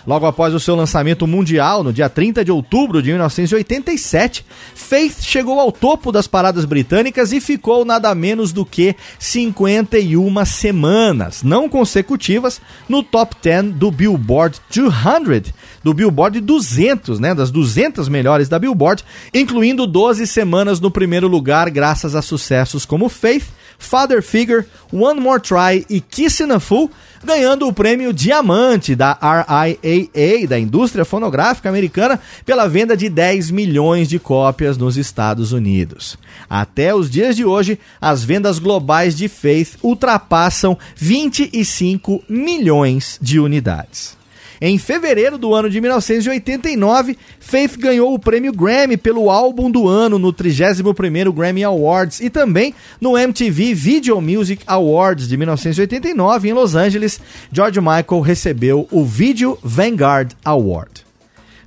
Logo 0.05 0.25
após 0.25 0.53
o 0.53 0.59
seu 0.59 0.75
lançamento 0.75 1.27
mundial, 1.27 1.83
no 1.83 1.93
dia 1.93 2.09
30 2.09 2.43
de 2.43 2.51
outubro 2.51 3.01
de 3.01 3.09
1987, 3.09 4.45
Faith 4.73 5.21
chegou 5.21 5.59
ao 5.59 5.71
topo 5.71 6.11
das 6.11 6.25
paradas 6.25 6.65
britânicas 6.65 7.31
e 7.31 7.39
ficou 7.39 7.85
nada 7.85 8.13
menos 8.15 8.51
do 8.51 8.65
que 8.65 8.95
51 9.19 10.45
semanas, 10.45 11.43
não 11.43 11.69
consecutivas, 11.69 12.59
no 12.89 13.03
top 13.03 13.35
10 13.41 13.73
do 13.73 13.91
Billboard 13.91 14.59
200, 14.73 15.53
do 15.83 15.93
Billboard 15.93 16.39
200, 16.39 17.19
né, 17.19 17.35
das 17.35 17.51
200 17.51 18.09
melhores 18.09 18.49
da 18.49 18.57
Billboard, 18.57 19.03
incluindo 19.33 19.85
12 19.85 20.25
semanas 20.25 20.79
no 20.79 20.89
primeiro 20.89 21.27
lugar 21.27 21.69
graças 21.69 22.15
a 22.15 22.21
sucessos 22.21 22.85
como 22.85 23.09
Faith, 23.09 23.45
Father 23.77 24.21
Figure, 24.21 24.65
One 24.91 25.19
More 25.19 25.41
Try 25.41 25.85
e 25.89 25.99
Kissin' 25.99 26.51
a 26.51 26.59
Fool, 26.59 26.89
ganhando 27.23 27.67
o 27.67 27.73
prêmio 27.73 28.13
Diamante 28.13 28.95
da 28.95 29.17
RIAA, 29.21 30.47
da 30.47 30.59
indústria 30.59 31.05
fonográfica 31.05 31.69
americana, 31.69 32.19
pela 32.45 32.67
venda 32.67 32.95
de 32.95 33.09
10 33.09 33.51
milhões 33.51 34.07
de 34.07 34.19
cópias 34.19 34.77
nos 34.77 34.97
Estados 34.97 35.51
Unidos. 35.51 36.17
Até 36.49 36.93
os 36.93 37.09
dias 37.09 37.35
de 37.35 37.45
hoje, 37.45 37.79
as 37.99 38.23
vendas 38.23 38.59
globais 38.59 39.15
de 39.15 39.27
Faith 39.27 39.77
ultrapassam 39.83 40.77
25 40.95 42.23
milhões 42.27 43.17
de 43.21 43.39
unidades. 43.39 44.20
Em 44.63 44.77
fevereiro 44.77 45.39
do 45.39 45.55
ano 45.55 45.67
de 45.71 45.81
1989, 45.81 47.17
Faith 47.39 47.77
ganhou 47.79 48.13
o 48.13 48.19
prêmio 48.19 48.53
Grammy 48.53 48.95
pelo 48.95 49.31
álbum 49.31 49.71
do 49.71 49.87
ano 49.87 50.19
no 50.19 50.31
31º 50.31 51.33
Grammy 51.33 51.63
Awards 51.63 52.19
e 52.19 52.29
também 52.29 52.75
no 52.99 53.17
MTV 53.17 53.73
Video 53.73 54.21
Music 54.21 54.61
Awards 54.67 55.27
de 55.27 55.35
1989 55.35 56.47
em 56.47 56.53
Los 56.53 56.75
Angeles. 56.75 57.19
George 57.51 57.81
Michael 57.81 58.21
recebeu 58.21 58.87
o 58.91 59.03
Video 59.03 59.57
Vanguard 59.63 60.33
Award. 60.45 61.05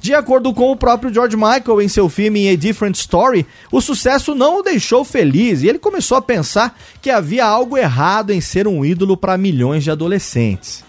De 0.01 0.15
acordo 0.15 0.55
com 0.55 0.71
o 0.71 0.77
próprio 0.77 1.13
George 1.13 1.37
Michael 1.37 1.83
em 1.83 1.89
seu 1.89 2.09
filme 2.09 2.49
A 2.49 2.55
Different 2.55 2.95
Story, 2.95 3.45
o 3.73 3.81
sucesso 3.81 4.37
não 4.37 4.61
o 4.61 4.63
deixou 4.63 5.05
feliz 5.05 5.63
e 5.63 5.69
ele 5.69 5.81
começou 5.81 6.17
a 6.17 6.23
pensar 6.23 6.79
que 7.03 7.11
havia 7.11 7.45
algo 7.45 7.77
errado 7.77 8.31
em 8.31 8.41
ser 8.41 8.69
um 8.69 8.85
ídolo 8.85 9.17
para 9.17 9.37
milhões 9.37 9.83
de 9.83 9.91
adolescentes. 9.91 10.84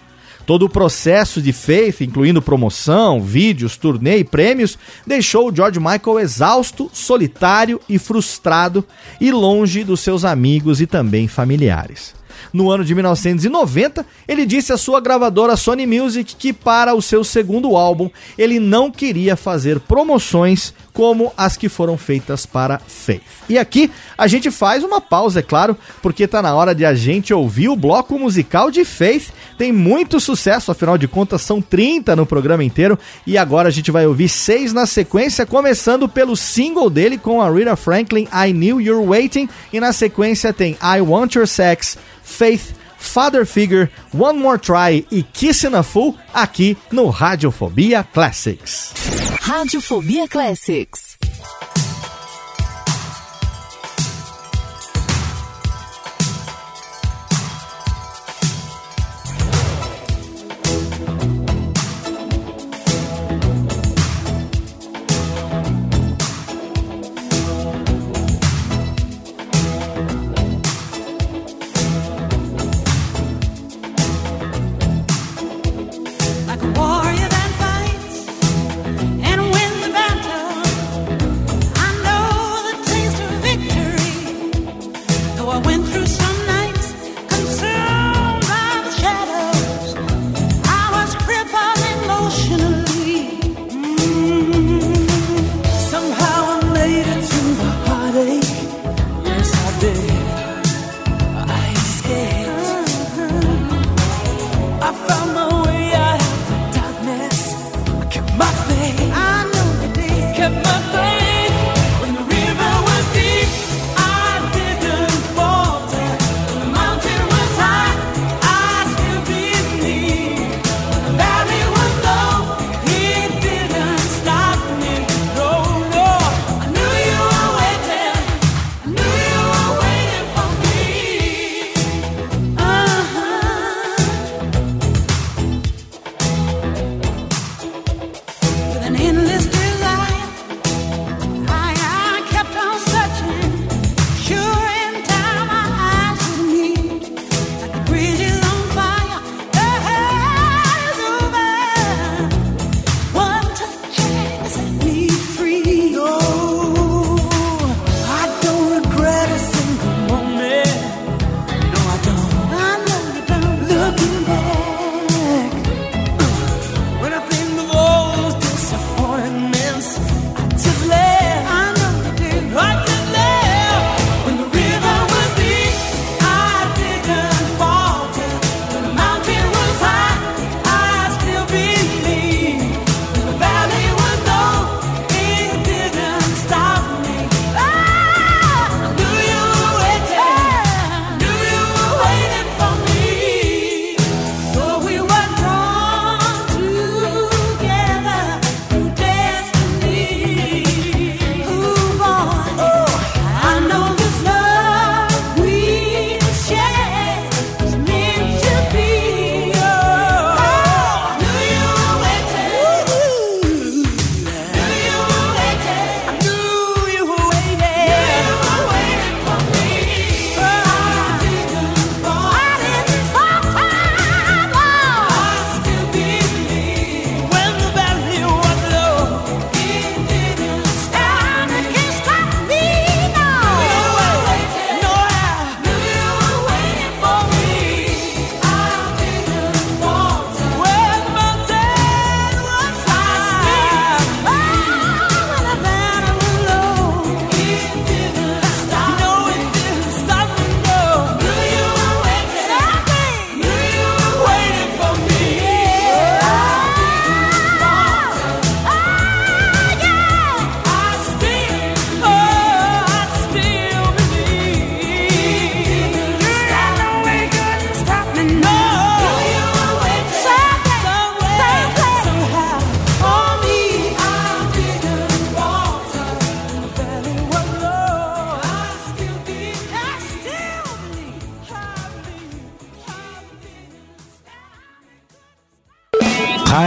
Todo 0.46 0.64
o 0.64 0.68
processo 0.68 1.42
de 1.42 1.52
Faith, 1.52 2.02
incluindo 2.02 2.40
promoção, 2.40 3.20
vídeos, 3.20 3.76
turnê 3.76 4.18
e 4.18 4.24
prêmios, 4.24 4.78
deixou 5.04 5.52
George 5.52 5.80
Michael 5.80 6.20
exausto, 6.20 6.88
solitário 6.92 7.80
e 7.88 7.98
frustrado 7.98 8.84
e 9.20 9.32
longe 9.32 9.82
dos 9.82 9.98
seus 9.98 10.24
amigos 10.24 10.80
e 10.80 10.86
também 10.86 11.26
familiares. 11.26 12.14
No 12.52 12.70
ano 12.70 12.84
de 12.84 12.94
1990, 12.94 14.06
ele 14.28 14.46
disse 14.46 14.72
à 14.72 14.76
sua 14.76 15.00
gravadora 15.00 15.56
Sony 15.56 15.86
Music 15.86 16.36
que 16.36 16.52
para 16.52 16.94
o 16.94 17.02
seu 17.02 17.24
segundo 17.24 17.76
álbum 17.76 18.08
ele 18.38 18.60
não 18.60 18.90
queria 18.90 19.36
fazer 19.36 19.80
promoções 19.80 20.72
como 20.96 21.30
as 21.36 21.58
que 21.58 21.68
foram 21.68 21.98
feitas 21.98 22.46
para 22.46 22.78
Faith. 22.78 23.20
E 23.50 23.58
aqui 23.58 23.90
a 24.16 24.26
gente 24.26 24.50
faz 24.50 24.82
uma 24.82 24.98
pausa, 24.98 25.40
é 25.40 25.42
claro, 25.42 25.76
porque 26.00 26.26
tá 26.26 26.40
na 26.40 26.54
hora 26.54 26.74
de 26.74 26.86
a 26.86 26.94
gente 26.94 27.34
ouvir 27.34 27.68
o 27.68 27.76
bloco 27.76 28.18
musical 28.18 28.70
de 28.70 28.82
Faith. 28.82 29.28
Tem 29.58 29.70
muito 29.70 30.18
sucesso, 30.18 30.72
afinal 30.72 30.96
de 30.96 31.06
contas 31.06 31.42
são 31.42 31.60
30 31.60 32.16
no 32.16 32.24
programa 32.24 32.64
inteiro 32.64 32.98
e 33.26 33.36
agora 33.36 33.68
a 33.68 33.70
gente 33.70 33.90
vai 33.90 34.06
ouvir 34.06 34.30
seis 34.30 34.72
na 34.72 34.86
sequência, 34.86 35.44
começando 35.44 36.08
pelo 36.08 36.34
single 36.34 36.88
dele 36.88 37.18
com 37.18 37.42
a 37.42 37.50
Rita 37.50 37.76
Franklin, 37.76 38.26
I 38.32 38.54
Knew 38.54 38.80
You're 38.80 39.06
Waiting, 39.06 39.50
e 39.70 39.78
na 39.78 39.92
sequência 39.92 40.50
tem 40.50 40.78
I 40.82 41.02
Want 41.02 41.34
Your 41.34 41.46
Sex, 41.46 41.98
Faith, 42.22 42.74
Father 43.06 43.44
Figure, 43.46 43.90
One 44.12 44.38
More 44.38 44.58
Try 44.58 45.06
e 45.10 45.22
Kissin' 45.22 45.74
a 45.74 45.82
Fool 45.82 46.16
aqui 46.34 46.76
no 46.90 47.10
Radiofobia 47.10 48.04
Classics. 48.12 48.92
Radiofobia 49.40 50.28
Classics. 50.28 51.16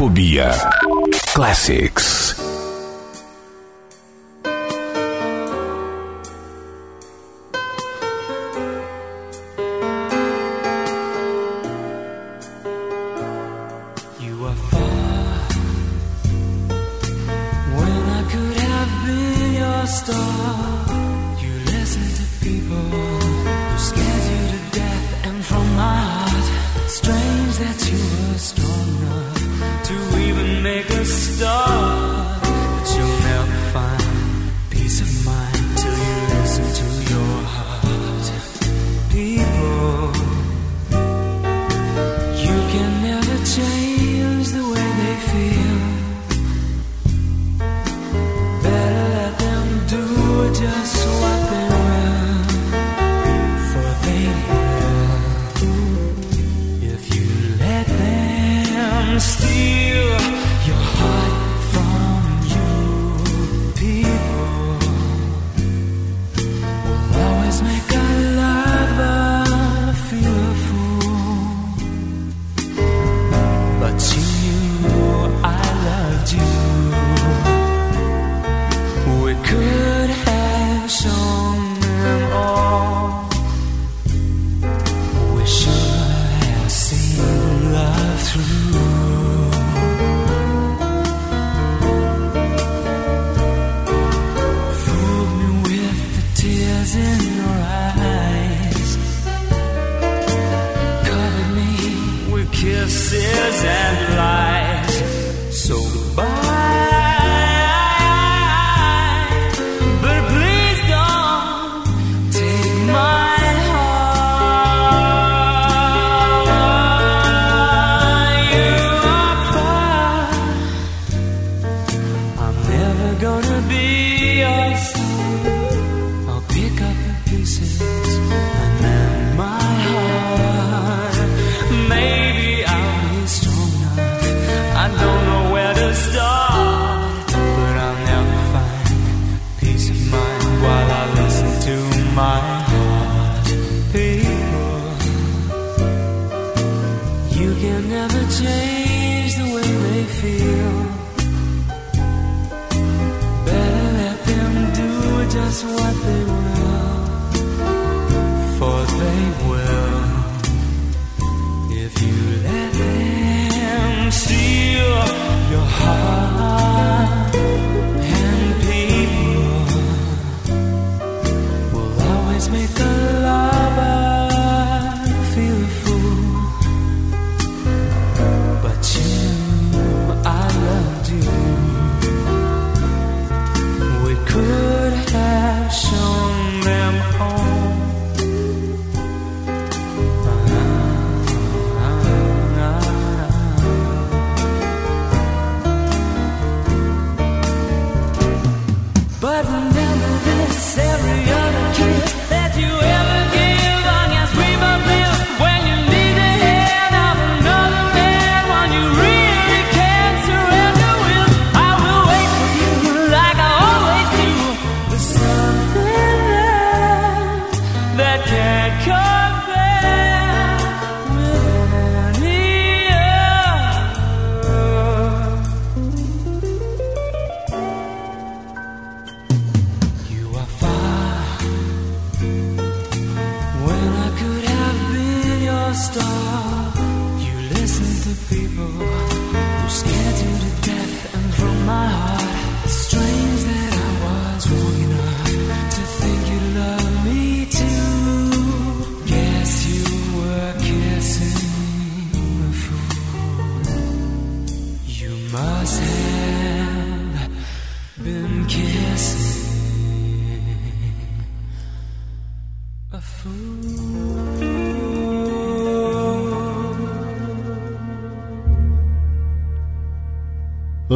Radiofobia 0.00 0.48
Classics. 1.34 2.19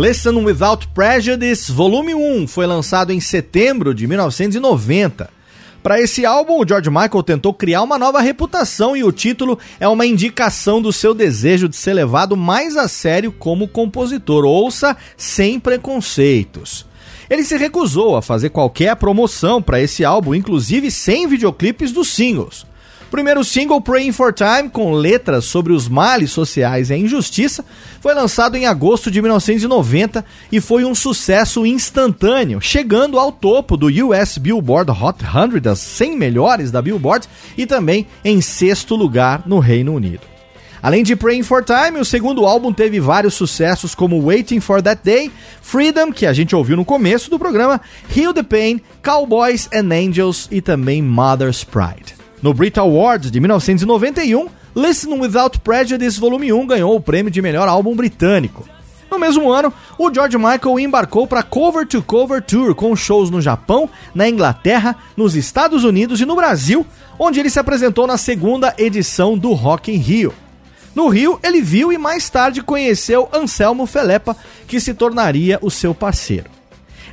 Listen 0.07 0.45
Without 0.45 0.87
Prejudice, 0.89 1.73
volume 1.73 2.15
1, 2.15 2.47
foi 2.47 2.67
lançado 2.67 3.11
em 3.11 3.21
setembro 3.21 3.95
de 3.95 4.07
1990. 4.07 5.31
Para 5.83 5.99
esse 5.99 6.27
álbum, 6.27 6.61
o 6.61 6.69
George 6.69 6.91
Michael 6.91 7.23
tentou 7.23 7.55
criar 7.55 7.81
uma 7.81 7.97
nova 7.99 8.21
reputação 8.21 8.95
e 8.95 9.03
o 9.03 9.11
título 9.11 9.59
é 9.81 9.89
uma 9.89 10.05
indicação 10.05 10.83
do 10.83 10.93
seu 10.93 11.15
desejo 11.15 11.71
de 11.71 11.77
ser 11.77 11.95
levado 11.95 12.37
mais 12.37 12.77
a 12.77 12.87
sério 12.87 13.33
como 13.33 13.67
compositor. 13.67 14.45
Ouça 14.45 14.95
sem 15.17 15.59
preconceitos. 15.59 16.85
Ele 17.31 17.43
se 17.43 17.57
recusou 17.57 18.15
a 18.15 18.21
fazer 18.21 18.51
qualquer 18.51 18.95
promoção 18.97 19.63
para 19.63 19.81
esse 19.81 20.05
álbum, 20.05 20.35
inclusive 20.35 20.91
sem 20.91 21.27
videoclipes 21.27 21.93
dos 21.93 22.09
singles. 22.09 22.67
Primeiro 23.11 23.45
single, 23.45 23.81
Praying 23.81 24.13
for 24.13 24.33
Time, 24.33 24.69
com 24.69 24.93
letras 24.93 25.45
sobre 25.45 25.73
os 25.73 25.89
males 25.89 26.33
sociais 26.33 26.91
e 26.91 26.95
a 26.95 26.99
injustiça, 26.99 27.65
foi 28.01 28.13
lançado 28.13 28.57
em 28.57 28.67
agosto 28.67 29.11
de 29.11 29.23
1990 29.23 30.25
e 30.51 30.61
foi 30.61 30.85
um 30.85 30.95
sucesso 30.95 31.65
instantâneo, 31.65 32.61
chegando 32.61 33.19
ao 33.19 33.31
topo 33.31 33.77
do 33.77 33.87
US 34.07 34.37
Billboard 34.39 34.91
Hot 34.91 35.19
100 35.23 35.61
das 35.61 35.79
100 35.79 36.17
melhores 36.17 36.71
da 36.71 36.83
Billboard 36.83 37.29
e 37.57 37.67
também 37.67 38.07
em 38.25 38.41
sexto 38.41 38.97
lugar 38.97 39.45
no 39.47 39.59
Reino 39.61 39.95
Unido. 39.95 40.35
Além 40.83 41.03
de 41.03 41.17
Praying 41.17 41.45
for 41.45 41.65
Time, 41.65 41.99
o 41.99 42.05
segundo 42.05 42.45
álbum 42.45 42.71
teve 42.71 43.01
vários 43.01 43.33
sucessos 43.33 43.95
como 43.95 44.21
Waiting 44.21 44.61
for 44.61 44.83
That 44.83 45.01
Day, 45.03 45.33
Freedom, 45.63 46.13
que 46.13 46.27
a 46.27 46.33
gente 46.35 46.55
ouviu 46.55 46.77
no 46.77 46.85
começo 46.85 47.31
do 47.31 47.39
programa, 47.39 47.81
Heal 48.15 48.35
the 48.35 48.43
Pain, 48.43 48.83
Cowboys 49.03 49.67
and 49.73 49.95
Angels 49.95 50.47
e 50.51 50.61
também 50.61 51.01
Mother's 51.01 51.65
Pride. 51.65 52.24
No 52.45 52.53
Brit 52.53 52.79
Awards 52.79 53.31
de 53.31 53.41
1991, 53.41 54.49
Listen 54.77 55.19
Without 55.19 55.59
Prejudice 55.61 56.21
Volume 56.21 56.53
1 56.53 56.67
ganhou 56.67 56.95
o 56.95 57.01
prêmio 57.01 57.31
de 57.31 57.41
melhor 57.41 57.67
álbum 57.69 57.97
britânico. 57.97 58.69
No 59.11 59.19
mesmo 59.19 59.51
ano, 59.51 59.73
o 59.99 60.13
George 60.13 60.37
Michael 60.37 60.79
embarcou 60.79 61.27
para 61.27 61.43
Cover 61.43 61.87
to 61.87 62.03
Cover 62.03 62.43
Tour 62.43 62.75
com 62.75 62.95
shows 62.95 63.31
no 63.31 63.41
Japão, 63.41 63.89
na 64.15 64.29
Inglaterra, 64.29 64.95
nos 65.17 65.35
Estados 65.35 65.85
Unidos 65.85 66.21
e 66.21 66.27
no 66.27 66.37
Brasil, 66.37 66.85
onde 67.19 67.41
ele 67.41 67.49
se 67.49 67.59
apresentou 67.59 68.07
na 68.07 68.19
segunda 68.19 68.75
edição 68.77 69.39
do 69.39 69.55
Rock 69.55 69.91
in 69.91 69.97
Rio. 69.97 70.35
No 70.95 71.09
Rio, 71.09 71.41
ele 71.43 71.63
viu 71.63 71.91
e 71.95 71.97
mais 71.97 72.29
tarde 72.29 72.61
conheceu 72.61 73.27
Anselmo 73.33 73.87
Felepa, 73.87 74.37
que 74.69 74.79
se 74.81 74.93
tornaria 74.93 75.59
o 75.63 75.71
seu 75.71 75.95
parceiro. 75.95 76.54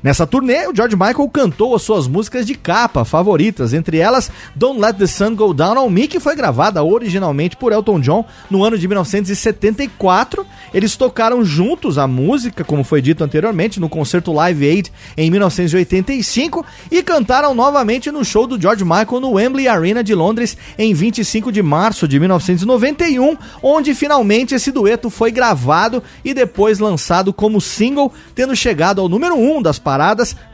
Nessa 0.03 0.25
turnê, 0.25 0.67
o 0.67 0.75
George 0.75 0.95
Michael 0.95 1.29
cantou 1.29 1.75
as 1.75 1.83
suas 1.83 2.07
músicas 2.07 2.47
de 2.47 2.55
capa 2.55 3.05
favoritas, 3.05 3.71
entre 3.71 3.99
elas 3.99 4.31
Don't 4.55 4.81
Let 4.81 4.95
the 4.95 5.05
Sun 5.05 5.35
Go 5.35 5.53
Down 5.53 5.77
on 5.77 5.91
Me, 5.91 6.07
que 6.07 6.19
foi 6.19 6.35
gravada 6.35 6.83
originalmente 6.83 7.55
por 7.55 7.71
Elton 7.71 7.99
John 7.99 8.25
no 8.49 8.63
ano 8.63 8.79
de 8.79 8.87
1974. 8.87 10.43
Eles 10.73 10.95
tocaram 10.95 11.45
juntos 11.45 11.99
a 11.99 12.07
música, 12.07 12.63
como 12.63 12.83
foi 12.83 12.99
dito 12.99 13.23
anteriormente, 13.23 13.79
no 13.79 13.87
concerto 13.87 14.33
Live 14.33 14.67
Aid 14.67 14.91
em 15.15 15.29
1985 15.29 16.65
e 16.89 17.03
cantaram 17.03 17.53
novamente 17.53 18.09
no 18.09 18.25
show 18.25 18.47
do 18.47 18.59
George 18.59 18.83
Michael 18.83 19.19
no 19.19 19.33
Wembley 19.33 19.67
Arena 19.67 20.03
de 20.03 20.15
Londres 20.15 20.57
em 20.79 20.95
25 20.95 21.51
de 21.51 21.61
março 21.61 22.07
de 22.07 22.19
1991, 22.19 23.37
onde 23.61 23.93
finalmente 23.93 24.55
esse 24.55 24.71
dueto 24.71 25.11
foi 25.11 25.29
gravado 25.29 26.01
e 26.25 26.33
depois 26.33 26.79
lançado 26.79 27.31
como 27.31 27.61
single, 27.61 28.11
tendo 28.33 28.55
chegado 28.55 28.99
ao 28.99 29.07
número 29.07 29.35
1 29.35 29.57
um 29.57 29.61
das 29.61 29.77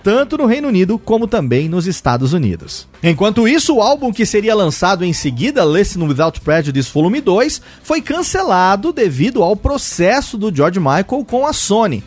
tanto 0.04 0.38
no 0.38 0.46
Reino 0.46 0.68
Unido 0.68 0.98
como 0.98 1.28
também 1.28 1.68
nos 1.68 1.88
Estados 1.88 2.34
Unidos. 2.34 2.88
Enquanto 3.04 3.48
isso, 3.48 3.76
o 3.76 3.82
álbum 3.82 4.12
que 4.12 4.26
seria 4.26 4.56
lançado 4.56 5.04
em 5.04 5.14
seguida, 5.14 5.66
Listen 5.66 6.08
Without 6.08 6.40
Prejudice 6.42 6.92
Volume 6.94 7.22
2, 7.22 7.62
foi 7.84 8.02
cancelado 8.02 8.92
devido 8.92 9.44
ao 9.44 9.56
processo 9.56 10.38
do 10.38 10.54
George 10.54 10.80
Michael 10.80 11.26
com 11.26 11.46
a 11.46 11.54
Sony. 11.54 12.04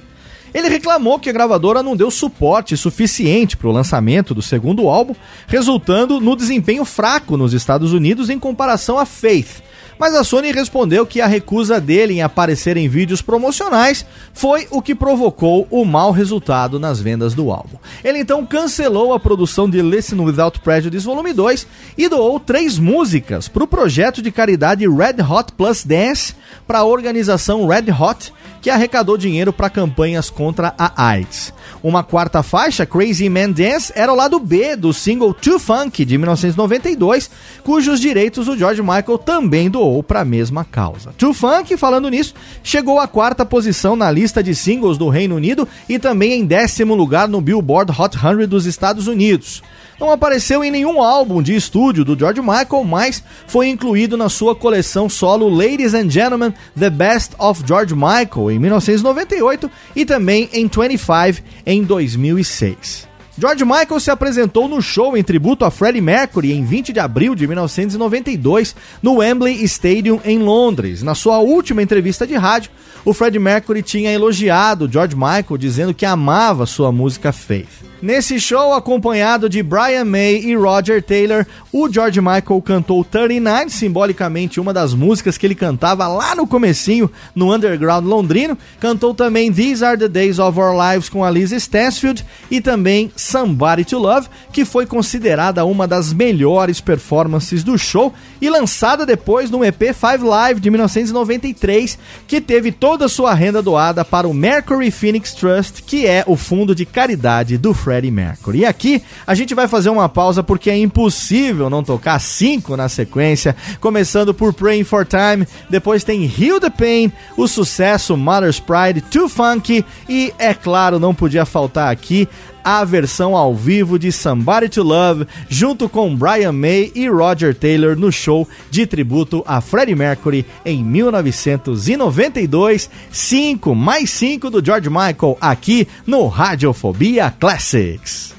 Ele 0.52 0.68
reclamou 0.68 1.18
que 1.18 1.30
a 1.30 1.32
gravadora 1.32 1.82
não 1.82 1.96
deu 1.96 2.10
suporte 2.10 2.76
suficiente 2.76 3.56
para 3.56 3.68
o 3.68 3.72
lançamento 3.72 4.34
do 4.34 4.42
segundo 4.42 4.88
álbum, 4.88 5.14
resultando 5.46 6.20
no 6.20 6.34
desempenho 6.34 6.84
fraco 6.84 7.36
nos 7.36 7.52
Estados 7.52 7.92
Unidos 7.92 8.28
em 8.28 8.38
comparação 8.38 8.98
a 8.98 9.06
Faith. 9.06 9.62
Mas 10.00 10.14
a 10.14 10.24
Sony 10.24 10.50
respondeu 10.50 11.04
que 11.04 11.20
a 11.20 11.26
recusa 11.26 11.78
dele 11.78 12.14
em 12.14 12.22
aparecer 12.22 12.78
em 12.78 12.88
vídeos 12.88 13.20
promocionais 13.20 14.06
foi 14.32 14.66
o 14.70 14.80
que 14.80 14.94
provocou 14.94 15.68
o 15.70 15.84
mau 15.84 16.10
resultado 16.10 16.80
nas 16.80 16.98
vendas 17.02 17.34
do 17.34 17.50
álbum. 17.50 17.76
Ele 18.02 18.20
então 18.20 18.46
cancelou 18.46 19.12
a 19.12 19.20
produção 19.20 19.68
de 19.68 19.82
Listen 19.82 20.20
Without 20.20 20.58
Prejudice 20.60 21.04
Volume 21.04 21.34
2 21.34 21.66
e 21.98 22.08
doou 22.08 22.40
três 22.40 22.78
músicas 22.78 23.46
para 23.46 23.62
o 23.62 23.66
projeto 23.66 24.22
de 24.22 24.32
caridade 24.32 24.88
Red 24.88 25.22
Hot 25.22 25.52
Plus 25.52 25.84
Dance 25.84 26.34
para 26.66 26.78
a 26.78 26.84
organização 26.84 27.66
Red 27.66 27.92
Hot, 27.92 28.32
que 28.60 28.70
arrecadou 28.70 29.16
dinheiro 29.16 29.52
para 29.52 29.70
campanhas 29.70 30.30
contra 30.30 30.74
a 30.78 31.08
AIDS. 31.08 31.52
Uma 31.82 32.02
quarta 32.02 32.42
faixa, 32.42 32.84
Crazy 32.84 33.28
Man 33.28 33.50
Dance, 33.50 33.92
era 33.94 34.12
o 34.12 34.16
lado 34.16 34.38
B 34.38 34.76
do 34.76 34.92
single 34.92 35.32
Too 35.32 35.58
Funk 35.58 36.04
de 36.04 36.18
1992, 36.18 37.30
cujos 37.64 38.00
direitos 38.00 38.48
o 38.48 38.56
George 38.56 38.82
Michael 38.82 39.18
também 39.18 39.70
doou 39.70 40.02
para 40.02 40.20
a 40.20 40.24
mesma 40.24 40.64
causa. 40.64 41.12
Too 41.16 41.32
Funk, 41.32 41.76
falando 41.76 42.08
nisso, 42.10 42.34
chegou 42.62 42.98
à 42.98 43.08
quarta 43.08 43.44
posição 43.46 43.96
na 43.96 44.10
lista 44.10 44.42
de 44.42 44.54
singles 44.54 44.98
do 44.98 45.08
Reino 45.08 45.36
Unido 45.36 45.66
e 45.88 45.98
também 45.98 46.32
em 46.32 46.44
décimo 46.44 46.94
lugar 46.94 47.28
no 47.28 47.40
Billboard 47.40 47.92
Hot 47.98 48.16
100 48.18 48.46
dos 48.46 48.66
Estados 48.66 49.06
Unidos. 49.06 49.62
Não 50.00 50.10
apareceu 50.10 50.64
em 50.64 50.70
nenhum 50.70 51.02
álbum 51.02 51.42
de 51.42 51.54
estúdio 51.54 52.06
do 52.06 52.18
George 52.18 52.40
Michael, 52.40 52.84
mas 52.84 53.22
foi 53.46 53.68
incluído 53.68 54.16
na 54.16 54.30
sua 54.30 54.56
coleção 54.56 55.10
solo 55.10 55.46
Ladies 55.46 55.92
and 55.92 56.08
Gentlemen, 56.08 56.54
The 56.78 56.88
Best 56.88 57.32
of 57.38 57.62
George 57.66 57.94
Michael 57.94 58.50
em 58.50 58.58
1998 58.58 59.70
e 59.94 60.06
também 60.06 60.48
em 60.54 60.68
25 60.68 61.46
em 61.66 61.82
2006. 61.84 63.10
George 63.38 63.64
Michael 63.64 64.00
se 64.00 64.10
apresentou 64.10 64.68
no 64.68 64.80
show 64.80 65.16
em 65.16 65.22
tributo 65.22 65.66
a 65.66 65.70
Freddie 65.70 66.00
Mercury 66.00 66.52
em 66.52 66.64
20 66.64 66.94
de 66.94 67.00
abril 67.00 67.34
de 67.34 67.46
1992 67.46 68.74
no 69.02 69.16
Wembley 69.16 69.62
Stadium 69.64 70.18
em 70.24 70.38
Londres. 70.38 71.02
Na 71.02 71.14
sua 71.14 71.38
última 71.40 71.82
entrevista 71.82 72.26
de 72.26 72.36
rádio, 72.36 72.70
o 73.04 73.12
Freddie 73.12 73.38
Mercury 73.38 73.82
tinha 73.82 74.12
elogiado 74.12 74.90
George 74.90 75.14
Michael 75.14 75.58
dizendo 75.58 75.94
que 75.94 76.06
amava 76.06 76.64
sua 76.64 76.90
música 76.90 77.32
Faith. 77.32 77.89
Nesse 78.02 78.40
show, 78.40 78.72
acompanhado 78.72 79.46
de 79.46 79.62
Brian 79.62 80.06
May 80.06 80.36
e 80.36 80.56
Roger 80.56 81.02
Taylor, 81.02 81.44
o 81.70 81.86
George 81.86 82.18
Michael 82.18 82.62
cantou 82.64 83.04
39, 83.04 83.68
simbolicamente 83.68 84.58
uma 84.58 84.72
das 84.72 84.94
músicas 84.94 85.36
que 85.36 85.46
ele 85.46 85.54
cantava 85.54 86.08
lá 86.08 86.34
no 86.34 86.46
comecinho 86.46 87.10
no 87.34 87.54
underground 87.54 88.06
londrino. 88.06 88.56
Cantou 88.80 89.12
também 89.12 89.52
These 89.52 89.84
Are 89.84 89.98
the 89.98 90.08
Days 90.08 90.38
of 90.38 90.58
Our 90.58 90.74
Lives 90.74 91.10
com 91.10 91.22
a 91.22 91.30
Liz 91.30 91.52
Stansfield 91.52 92.24
e 92.50 92.58
também 92.58 93.12
Somebody 93.14 93.84
to 93.84 93.98
Love, 93.98 94.28
que 94.50 94.64
foi 94.64 94.86
considerada 94.86 95.66
uma 95.66 95.86
das 95.86 96.10
melhores 96.10 96.80
performances 96.80 97.62
do 97.62 97.76
show 97.76 98.14
e 98.40 98.48
lançada 98.48 99.04
depois 99.04 99.50
no 99.50 99.62
EP 99.62 99.92
Five 99.92 100.24
Live 100.24 100.58
de 100.58 100.70
1993, 100.70 101.98
que 102.26 102.40
teve 102.40 102.72
toda 102.72 103.04
a 103.04 103.10
sua 103.10 103.34
renda 103.34 103.60
doada 103.60 104.06
para 104.06 104.26
o 104.26 104.32
Mercury 104.32 104.90
Phoenix 104.90 105.34
Trust, 105.34 105.82
que 105.82 106.06
é 106.06 106.24
o 106.26 106.34
fundo 106.34 106.74
de 106.74 106.86
caridade 106.86 107.58
do 107.58 107.74
Freddie 107.90 108.12
Mercury. 108.12 108.60
E 108.60 108.64
aqui 108.64 109.02
a 109.26 109.34
gente 109.34 109.52
vai 109.52 109.66
fazer 109.66 109.90
uma 109.90 110.08
pausa 110.08 110.44
porque 110.44 110.70
é 110.70 110.78
impossível 110.78 111.68
não 111.68 111.82
tocar 111.82 112.20
cinco 112.20 112.76
na 112.76 112.88
sequência, 112.88 113.56
começando 113.80 114.32
por 114.32 114.54
Praying 114.54 114.84
for 114.84 115.04
Time, 115.04 115.44
depois 115.68 116.04
tem 116.04 116.22
Heal 116.22 116.60
the 116.60 116.70
Pain, 116.70 117.12
o 117.36 117.48
sucesso 117.48 118.16
Mother's 118.16 118.60
Pride, 118.60 119.00
Too 119.00 119.28
Funky 119.28 119.84
e, 120.08 120.32
é 120.38 120.54
claro, 120.54 121.00
não 121.00 121.12
podia 121.12 121.44
faltar 121.44 121.90
aqui 121.90 122.28
a 122.64 122.84
versão 122.84 123.36
ao 123.36 123.54
vivo 123.54 123.98
de 123.98 124.12
Somebody 124.12 124.68
to 124.68 124.82
Love, 124.82 125.26
junto 125.48 125.88
com 125.88 126.14
Brian 126.14 126.52
May 126.52 126.92
e 126.94 127.08
Roger 127.08 127.54
Taylor 127.54 127.96
no 127.96 128.12
show 128.12 128.46
de 128.70 128.86
tributo 128.86 129.42
a 129.46 129.60
Freddie 129.60 129.94
Mercury 129.94 130.44
em 130.64 130.84
1992. 130.84 132.90
5 133.10 133.74
mais 133.74 134.10
5 134.10 134.50
do 134.50 134.64
George 134.64 134.88
Michael 134.88 135.36
aqui 135.40 135.86
no 136.06 136.26
Radiofobia 136.26 137.34
Classics. 137.38 138.34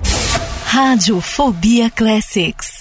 Radiofobia 0.65 1.89
Classics. 1.89 2.80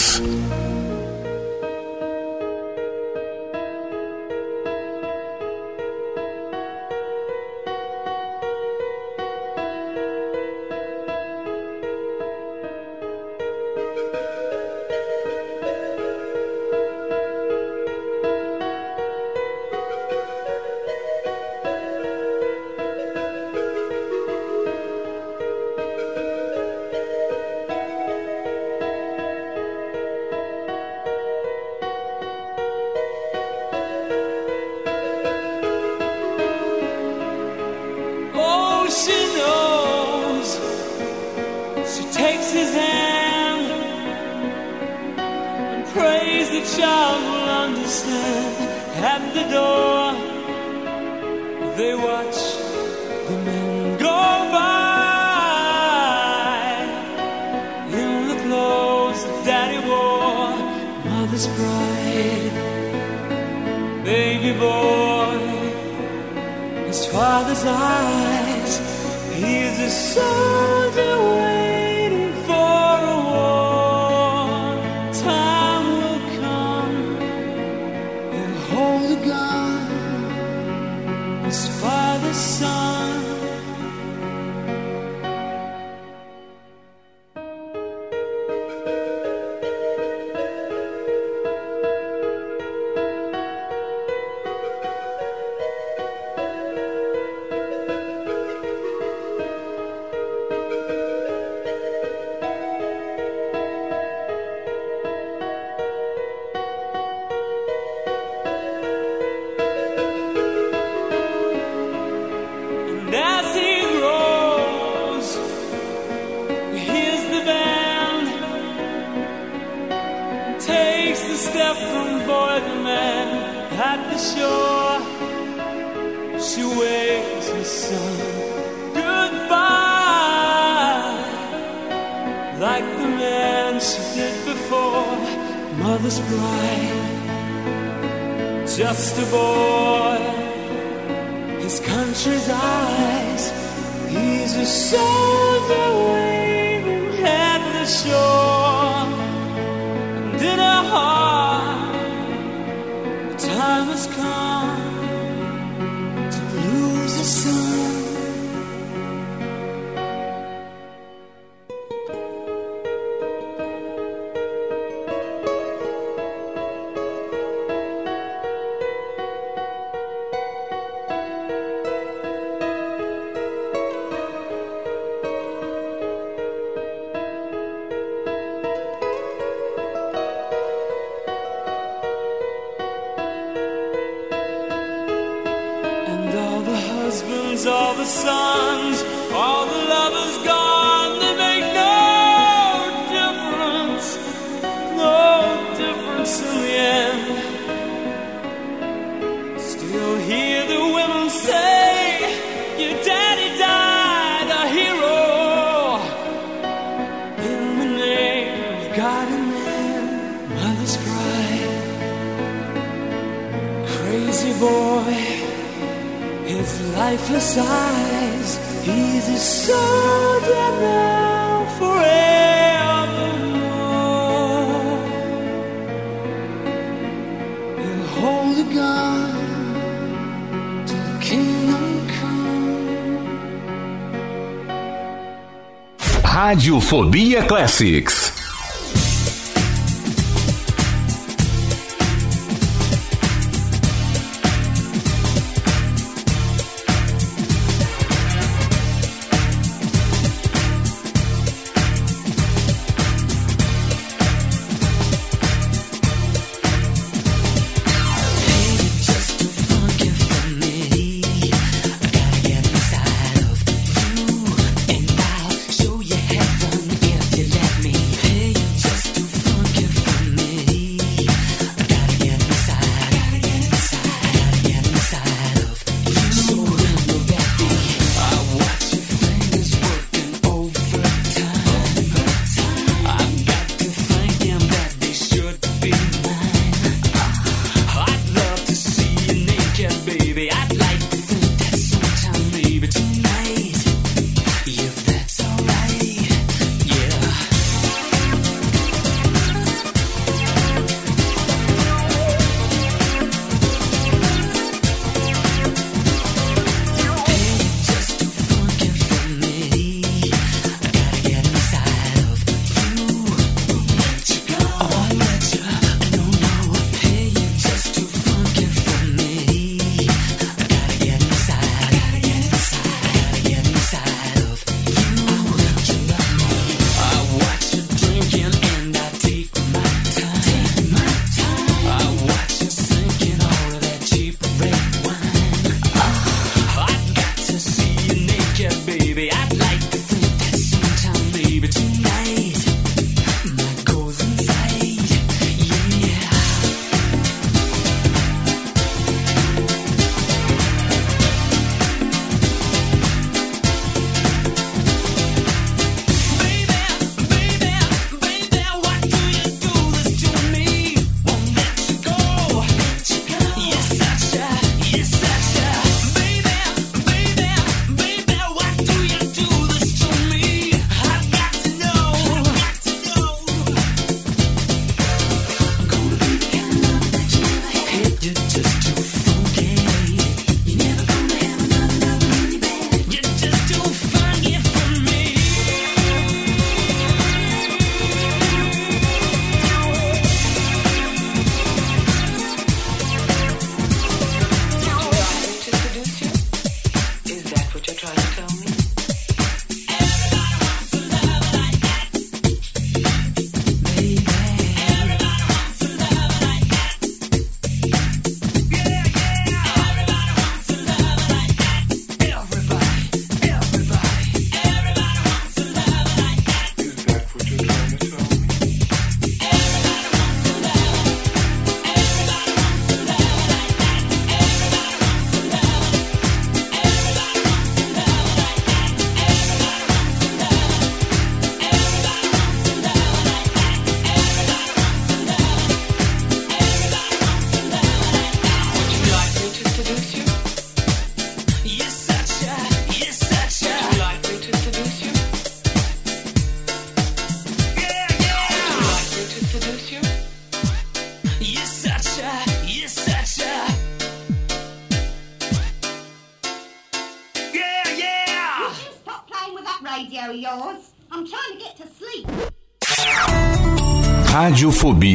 Radiofobia 236.51 237.45
Classics. 237.45 238.40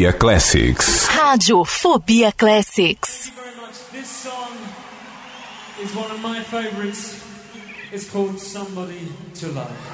Fobia 0.07 0.13
Classics. 0.13 1.09
Rádio 1.09 1.65
Fobia 1.65 2.31
Classics. 2.31 3.33
This 3.93 4.07
song 4.07 4.57
is 5.83 5.93
one 5.97 6.11
of 6.13 6.21
my 6.21 6.43
favorites. 6.45 7.25
It's 7.91 8.09
called 8.09 8.39
Somebody 8.39 9.09
to 9.35 9.49
Love. 9.49 9.86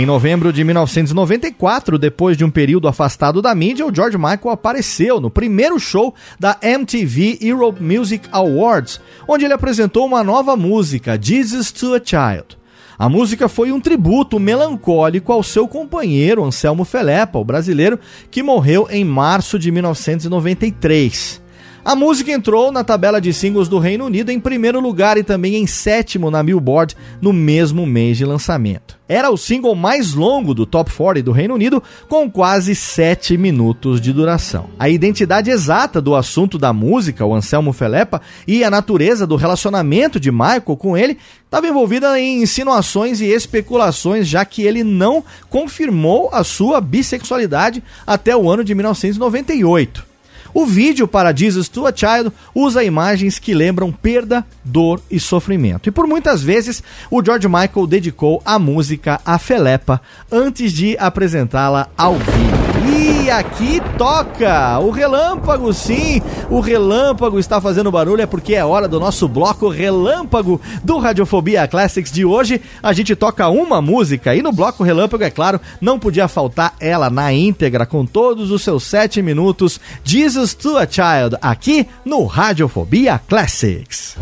Em 0.00 0.06
novembro 0.06 0.50
de 0.50 0.64
1994, 0.64 1.98
depois 1.98 2.34
de 2.34 2.42
um 2.42 2.50
período 2.50 2.88
afastado 2.88 3.42
da 3.42 3.54
mídia, 3.54 3.84
o 3.84 3.94
George 3.94 4.16
Michael 4.16 4.48
apareceu 4.48 5.20
no 5.20 5.28
primeiro 5.28 5.78
show 5.78 6.14
da 6.38 6.56
MTV 6.62 7.36
Europe 7.42 7.82
Music 7.82 8.26
Awards, 8.32 8.98
onde 9.28 9.44
ele 9.44 9.52
apresentou 9.52 10.06
uma 10.06 10.24
nova 10.24 10.56
música, 10.56 11.18
Jesus 11.20 11.70
to 11.70 11.94
a 11.94 12.00
Child. 12.02 12.56
A 12.98 13.10
música 13.10 13.46
foi 13.46 13.72
um 13.72 13.78
tributo 13.78 14.40
melancólico 14.40 15.34
ao 15.34 15.42
seu 15.42 15.68
companheiro 15.68 16.42
Anselmo 16.42 16.86
Felepa, 16.86 17.38
o 17.38 17.44
brasileiro, 17.44 18.00
que 18.30 18.42
morreu 18.42 18.88
em 18.90 19.04
março 19.04 19.58
de 19.58 19.70
1993. 19.70 21.42
A 21.82 21.96
música 21.96 22.30
entrou 22.30 22.70
na 22.70 22.84
tabela 22.84 23.22
de 23.22 23.32
singles 23.32 23.66
do 23.66 23.78
Reino 23.78 24.04
Unido 24.04 24.30
em 24.30 24.38
primeiro 24.38 24.78
lugar 24.80 25.16
e 25.16 25.24
também 25.24 25.56
em 25.56 25.66
sétimo 25.66 26.30
na 26.30 26.42
Billboard 26.42 26.94
no 27.22 27.32
mesmo 27.32 27.86
mês 27.86 28.18
de 28.18 28.24
lançamento. 28.26 28.98
Era 29.08 29.30
o 29.30 29.36
single 29.36 29.74
mais 29.74 30.12
longo 30.12 30.52
do 30.52 30.66
Top 30.66 30.92
40 30.92 31.24
do 31.24 31.32
Reino 31.32 31.54
Unido, 31.54 31.82
com 32.06 32.30
quase 32.30 32.74
7 32.74 33.36
minutos 33.38 33.98
de 33.98 34.12
duração. 34.12 34.66
A 34.78 34.90
identidade 34.90 35.50
exata 35.50 36.02
do 36.02 36.14
assunto 36.14 36.58
da 36.58 36.70
música, 36.70 37.24
o 37.24 37.34
Anselmo 37.34 37.72
Felepa, 37.72 38.20
e 38.46 38.62
a 38.62 38.70
natureza 38.70 39.26
do 39.26 39.34
relacionamento 39.34 40.20
de 40.20 40.30
Michael 40.30 40.76
com 40.78 40.96
ele 40.98 41.16
estava 41.46 41.66
envolvida 41.66 42.20
em 42.20 42.42
insinuações 42.42 43.22
e 43.22 43.26
especulações, 43.26 44.28
já 44.28 44.44
que 44.44 44.62
ele 44.62 44.84
não 44.84 45.24
confirmou 45.48 46.28
a 46.30 46.44
sua 46.44 46.78
bissexualidade 46.80 47.82
até 48.06 48.36
o 48.36 48.50
ano 48.50 48.62
de 48.62 48.74
1998. 48.74 50.09
O 50.52 50.66
vídeo 50.66 51.06
para 51.06 51.34
Jesus 51.34 51.68
to 51.68 51.86
a 51.86 51.92
Child 51.94 52.32
usa 52.54 52.84
imagens 52.84 53.38
que 53.38 53.54
lembram 53.54 53.92
perda, 53.92 54.44
dor 54.64 55.00
e 55.10 55.20
sofrimento. 55.20 55.88
E 55.88 55.92
por 55.92 56.06
muitas 56.06 56.42
vezes 56.42 56.82
o 57.10 57.24
George 57.24 57.48
Michael 57.48 57.86
dedicou 57.86 58.42
a 58.44 58.58
música 58.58 59.20
a 59.24 59.38
Felepa 59.38 60.00
antes 60.30 60.72
de 60.72 60.96
apresentá-la 60.98 61.88
ao 61.96 62.14
vivo. 62.14 62.69
E 62.86 63.30
aqui 63.30 63.80
toca 63.98 64.78
o 64.78 64.90
relâmpago, 64.90 65.72
sim, 65.72 66.22
o 66.48 66.60
relâmpago 66.60 67.38
está 67.38 67.60
fazendo 67.60 67.90
barulho, 67.90 68.22
é 68.22 68.26
porque 68.26 68.54
é 68.54 68.64
hora 68.64 68.88
do 68.88 68.98
nosso 68.98 69.28
bloco 69.28 69.68
relâmpago 69.68 70.60
do 70.82 70.98
Radiofobia 70.98 71.68
Classics 71.68 72.10
de 72.10 72.24
hoje. 72.24 72.60
A 72.82 72.92
gente 72.92 73.14
toca 73.14 73.48
uma 73.48 73.82
música 73.82 74.34
e 74.34 74.42
no 74.42 74.52
bloco 74.52 74.82
relâmpago, 74.82 75.24
é 75.24 75.30
claro, 75.30 75.60
não 75.80 75.98
podia 75.98 76.26
faltar 76.26 76.74
ela 76.80 77.10
na 77.10 77.32
íntegra, 77.32 77.84
com 77.84 78.06
todos 78.06 78.50
os 78.50 78.62
seus 78.62 78.84
sete 78.84 79.20
minutos. 79.20 79.78
Jesus 80.02 80.54
to 80.54 80.78
a 80.78 80.86
Child, 80.86 81.36
aqui 81.42 81.86
no 82.04 82.24
Radiofobia 82.24 83.20
Classics. 83.28 84.16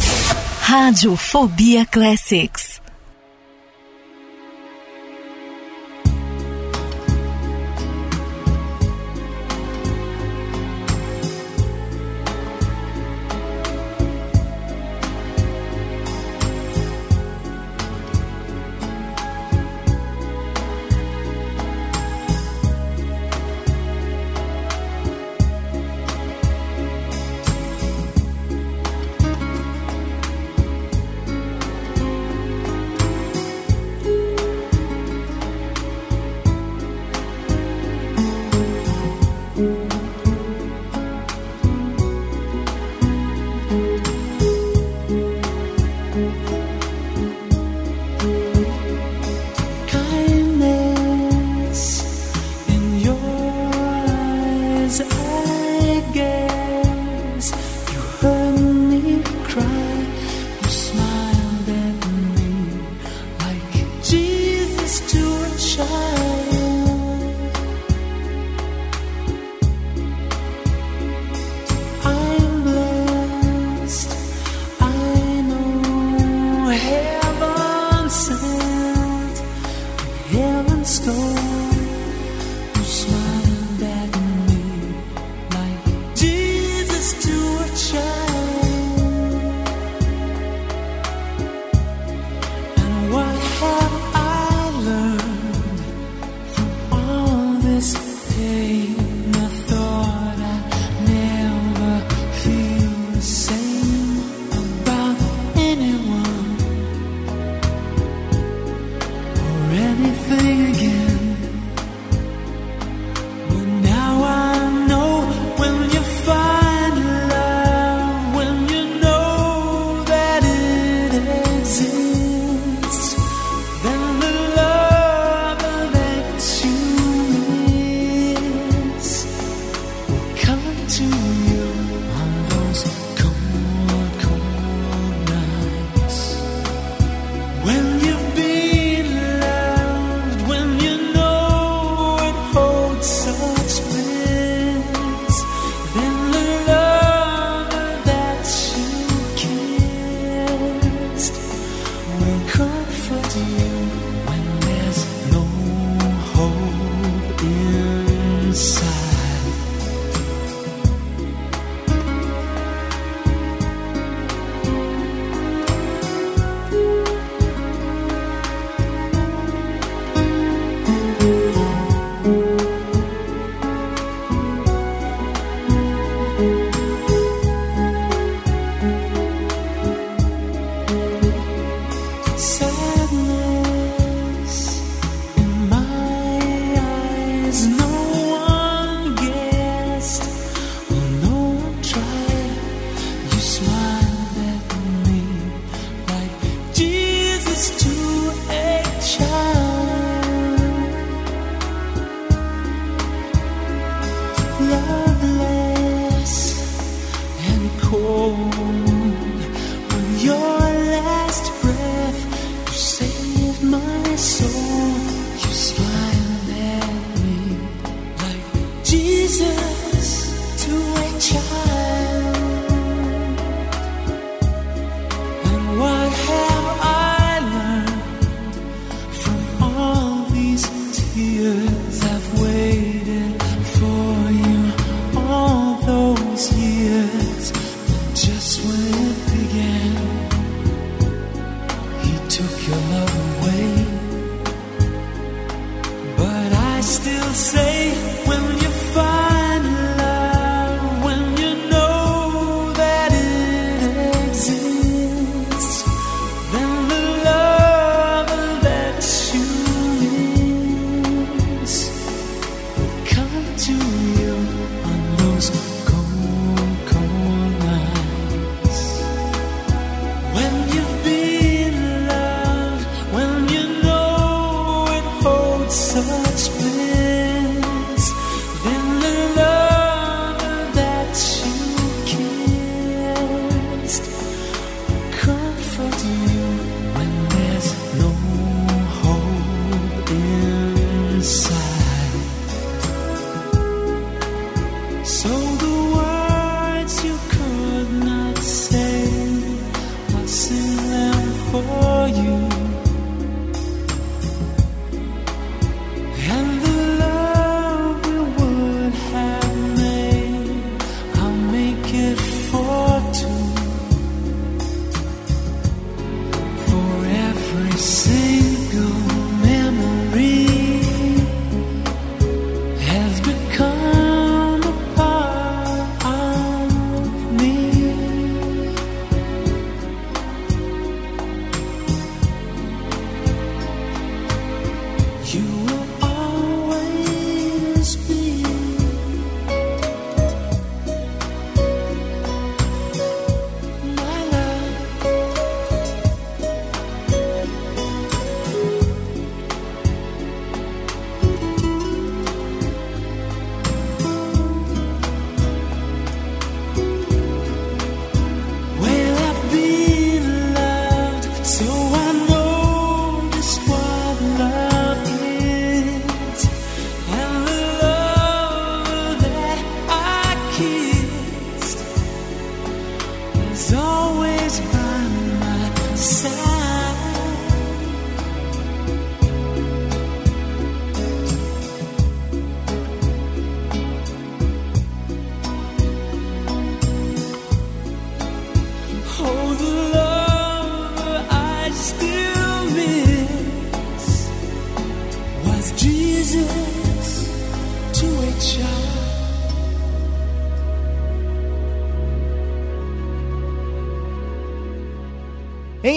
Radiofobia 0.60 1.86
Classics. 1.86 2.77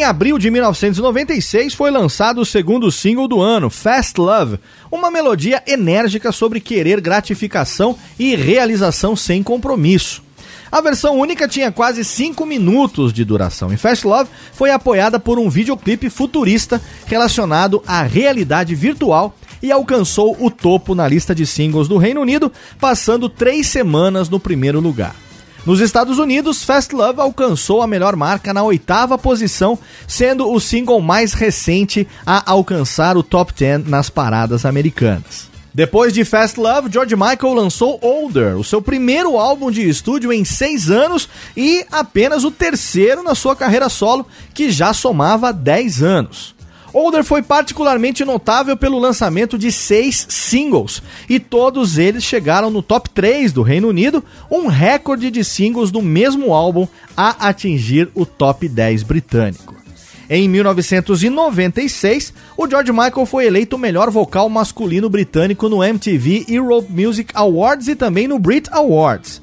Em 0.01 0.03
abril 0.03 0.39
de 0.39 0.49
1996 0.49 1.75
foi 1.75 1.91
lançado 1.91 2.41
o 2.41 2.45
segundo 2.45 2.91
single 2.91 3.27
do 3.27 3.39
ano, 3.39 3.69
Fast 3.69 4.19
Love, 4.19 4.57
uma 4.91 5.11
melodia 5.11 5.61
enérgica 5.67 6.31
sobre 6.31 6.59
querer 6.59 6.99
gratificação 6.99 7.95
e 8.17 8.35
realização 8.35 9.15
sem 9.15 9.43
compromisso. 9.43 10.23
A 10.71 10.81
versão 10.81 11.19
única 11.19 11.47
tinha 11.47 11.71
quase 11.71 12.03
5 12.03 12.43
minutos 12.47 13.13
de 13.13 13.23
duração 13.23 13.71
e 13.71 13.77
Fast 13.77 14.07
Love 14.07 14.31
foi 14.53 14.71
apoiada 14.71 15.19
por 15.19 15.37
um 15.37 15.51
videoclipe 15.51 16.09
futurista 16.09 16.81
relacionado 17.05 17.83
à 17.85 18.01
realidade 18.01 18.73
virtual 18.73 19.35
e 19.61 19.71
alcançou 19.71 20.35
o 20.39 20.49
topo 20.49 20.95
na 20.95 21.07
lista 21.07 21.35
de 21.35 21.45
singles 21.45 21.87
do 21.87 21.99
Reino 21.99 22.21
Unido, 22.21 22.51
passando 22.79 23.29
três 23.29 23.67
semanas 23.67 24.29
no 24.29 24.39
primeiro 24.39 24.79
lugar. 24.79 25.15
Nos 25.63 25.79
Estados 25.79 26.17
Unidos, 26.17 26.63
Fast 26.63 26.95
Love 26.95 27.21
alcançou 27.21 27.83
a 27.83 27.87
melhor 27.87 28.15
marca 28.15 28.51
na 28.51 28.63
oitava 28.63 29.15
posição, 29.15 29.77
sendo 30.07 30.51
o 30.51 30.59
single 30.59 30.99
mais 30.99 31.33
recente 31.33 32.07
a 32.25 32.51
alcançar 32.51 33.15
o 33.15 33.21
top 33.21 33.53
10 33.53 33.87
nas 33.87 34.09
paradas 34.09 34.65
americanas. 34.65 35.51
Depois 35.71 36.13
de 36.13 36.25
Fast 36.25 36.59
Love, 36.59 36.91
George 36.91 37.15
Michael 37.15 37.53
lançou 37.53 37.99
Older, 38.01 38.57
o 38.57 38.63
seu 38.63 38.81
primeiro 38.81 39.37
álbum 39.37 39.69
de 39.69 39.87
estúdio 39.87 40.33
em 40.33 40.43
seis 40.43 40.89
anos 40.89 41.29
e 41.55 41.85
apenas 41.91 42.43
o 42.43 42.49
terceiro 42.49 43.21
na 43.21 43.35
sua 43.35 43.55
carreira 43.55 43.87
solo, 43.87 44.25
que 44.55 44.71
já 44.71 44.93
somava 44.93 45.53
10 45.53 46.01
anos. 46.01 46.55
Older 46.93 47.23
foi 47.23 47.41
particularmente 47.41 48.25
notável 48.25 48.75
pelo 48.75 48.99
lançamento 48.99 49.57
de 49.57 49.71
seis 49.71 50.25
singles, 50.29 51.01
e 51.29 51.39
todos 51.39 51.97
eles 51.97 52.23
chegaram 52.23 52.69
no 52.69 52.81
top 52.81 53.09
3 53.09 53.53
do 53.53 53.61
Reino 53.61 53.87
Unido, 53.87 54.23
um 54.49 54.67
recorde 54.67 55.31
de 55.31 55.43
singles 55.43 55.89
do 55.89 56.01
mesmo 56.01 56.53
álbum 56.53 56.87
a 57.15 57.47
atingir 57.47 58.09
o 58.13 58.25
top 58.25 58.67
10 58.67 59.03
britânico. 59.03 59.81
Em 60.29 60.47
1996, 60.47 62.33
o 62.55 62.65
George 62.65 62.91
Michael 62.91 63.25
foi 63.25 63.47
eleito 63.47 63.75
o 63.75 63.79
melhor 63.79 64.09
vocal 64.09 64.47
masculino 64.47 65.09
britânico 65.09 65.67
no 65.67 65.83
MTV 65.83 66.45
Europe 66.47 66.89
Music 66.89 67.33
Awards 67.35 67.89
e 67.89 67.95
também 67.95 68.29
no 68.29 68.39
Brit 68.39 68.69
Awards. 68.71 69.41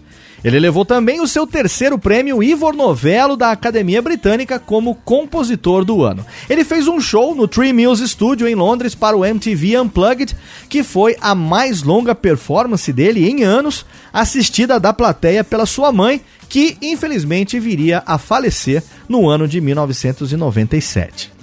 Ele 0.49 0.59
levou 0.59 0.83
também 0.83 1.20
o 1.20 1.29
seu 1.29 1.47
terceiro 1.47 1.99
prêmio 1.99 2.43
Ivor 2.43 2.75
Novello 2.75 3.37
da 3.37 3.53
Academia 3.53 4.01
Britânica 4.01 4.59
como 4.59 4.95
compositor 4.95 5.85
do 5.85 6.03
ano. 6.03 6.25
Ele 6.49 6.65
fez 6.65 6.89
um 6.89 6.99
show 6.99 7.35
no 7.35 7.47
Tree 7.47 7.70
Mills 7.70 8.09
Studio 8.09 8.49
em 8.49 8.55
Londres 8.55 8.95
para 8.95 9.15
o 9.15 9.27
MTV 9.27 9.79
Unplugged, 9.79 10.35
que 10.66 10.83
foi 10.83 11.15
a 11.20 11.35
mais 11.35 11.83
longa 11.83 12.15
performance 12.15 12.91
dele 12.91 13.29
em 13.29 13.45
anos, 13.45 13.85
assistida 14.11 14.81
da 14.81 14.91
plateia 14.91 15.45
pela 15.45 15.66
sua 15.66 15.93
mãe, 15.93 16.23
que 16.49 16.79
infelizmente 16.81 17.61
viria 17.61 18.03
a 18.07 18.16
falecer 18.16 18.83
no 19.07 19.29
ano 19.29 19.47
de 19.47 19.61
1997. 19.61 21.38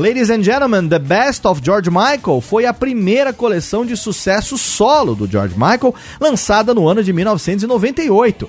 Ladies 0.00 0.30
and 0.30 0.42
Gentlemen, 0.42 0.88
The 0.88 0.98
Best 0.98 1.46
of 1.46 1.60
George 1.62 1.90
Michael 1.90 2.40
foi 2.40 2.64
a 2.64 2.72
primeira 2.72 3.34
coleção 3.34 3.84
de 3.84 3.94
sucesso 3.98 4.56
solo 4.56 5.14
do 5.14 5.26
George 5.26 5.54
Michael, 5.54 5.94
lançada 6.18 6.72
no 6.72 6.88
ano 6.88 7.04
de 7.04 7.12
1998. 7.12 8.48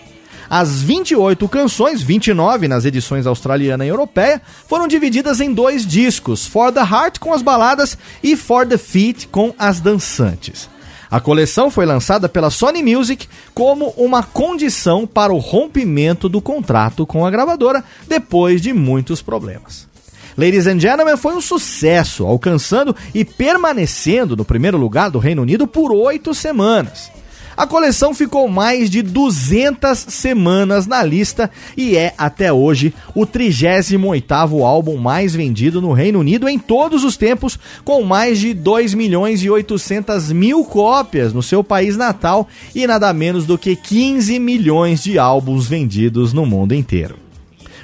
As 0.50 0.82
28 0.82 1.50
canções, 1.50 2.02
29 2.02 2.70
nas 2.70 2.86
edições 2.86 3.28
australiana 3.28 3.86
e 3.86 3.90
europeia, 3.90 4.42
foram 4.66 4.88
divididas 4.88 5.42
em 5.42 5.54
dois 5.54 5.86
discos: 5.86 6.48
For 6.48 6.72
the 6.72 6.80
Heart 6.80 7.20
com 7.20 7.34
as 7.34 7.42
baladas 7.42 7.98
e 8.24 8.38
For 8.38 8.66
the 8.66 8.78
Feet 8.78 9.28
com 9.28 9.54
as 9.60 9.82
dançantes. 9.82 10.70
A 11.12 11.20
coleção 11.20 11.70
foi 11.70 11.86
lançada 11.86 12.30
pela 12.30 12.50
Sony 12.50 12.82
Music 12.82 13.28
como 13.54 13.90
uma 13.98 14.24
condição 14.24 15.06
para 15.06 15.34
o 15.34 15.38
rompimento 15.38 16.30
do 16.30 16.40
contrato 16.40 17.06
com 17.06 17.26
a 17.26 17.30
gravadora 17.30 17.84
depois 18.08 18.62
de 18.62 18.72
muitos 18.72 19.22
problemas. 19.22 19.91
Ladies 20.38 20.68
and 20.68 20.80
Gentlemen 20.80 21.18
foi 21.18 21.36
um 21.36 21.42
sucesso, 21.42 22.26
alcançando 22.26 22.96
e 23.14 23.26
permanecendo 23.26 24.36
no 24.36 24.46
primeiro 24.46 24.78
lugar 24.78 25.10
do 25.10 25.20
Reino 25.20 25.42
Unido 25.42 25.68
por 25.68 25.92
oito 25.92 26.34
semanas. 26.34 27.12
A 27.56 27.68
coleção 27.68 28.14
ficou 28.14 28.48
mais 28.48 28.90
de 28.90 29.02
200 29.02 29.98
semanas 29.98 30.88
na 30.88 31.04
lista 31.04 31.52
e 31.76 31.98
é, 31.98 32.14
até 32.18 32.52
hoje, 32.52 32.94
o 33.14 33.26
38º 33.26 34.66
álbum 34.66 34.98
mais 34.98 35.36
vendido 35.36 35.82
no 35.82 35.92
Reino 35.92 36.20
Unido 36.20 36.48
em 36.48 36.58
todos 36.58 37.04
os 37.04 37.18
tempos, 37.18 37.60
com 37.84 38.04
mais 38.04 38.40
de 38.40 38.54
2 38.54 38.94
milhões 38.94 39.44
e 39.44 39.50
800 39.50 40.32
mil 40.32 40.64
cópias 40.64 41.34
no 41.34 41.44
seu 41.44 41.64
país 41.64 41.98
natal 41.98 42.48
e 42.74 42.88
nada 42.88 43.12
menos 43.14 43.46
do 43.46 43.58
que 43.58 43.76
15 43.76 44.40
milhões 44.40 45.04
de 45.04 45.20
álbuns 45.20 45.68
vendidos 45.68 46.32
no 46.32 46.46
mundo 46.46 46.74
inteiro. 46.74 47.31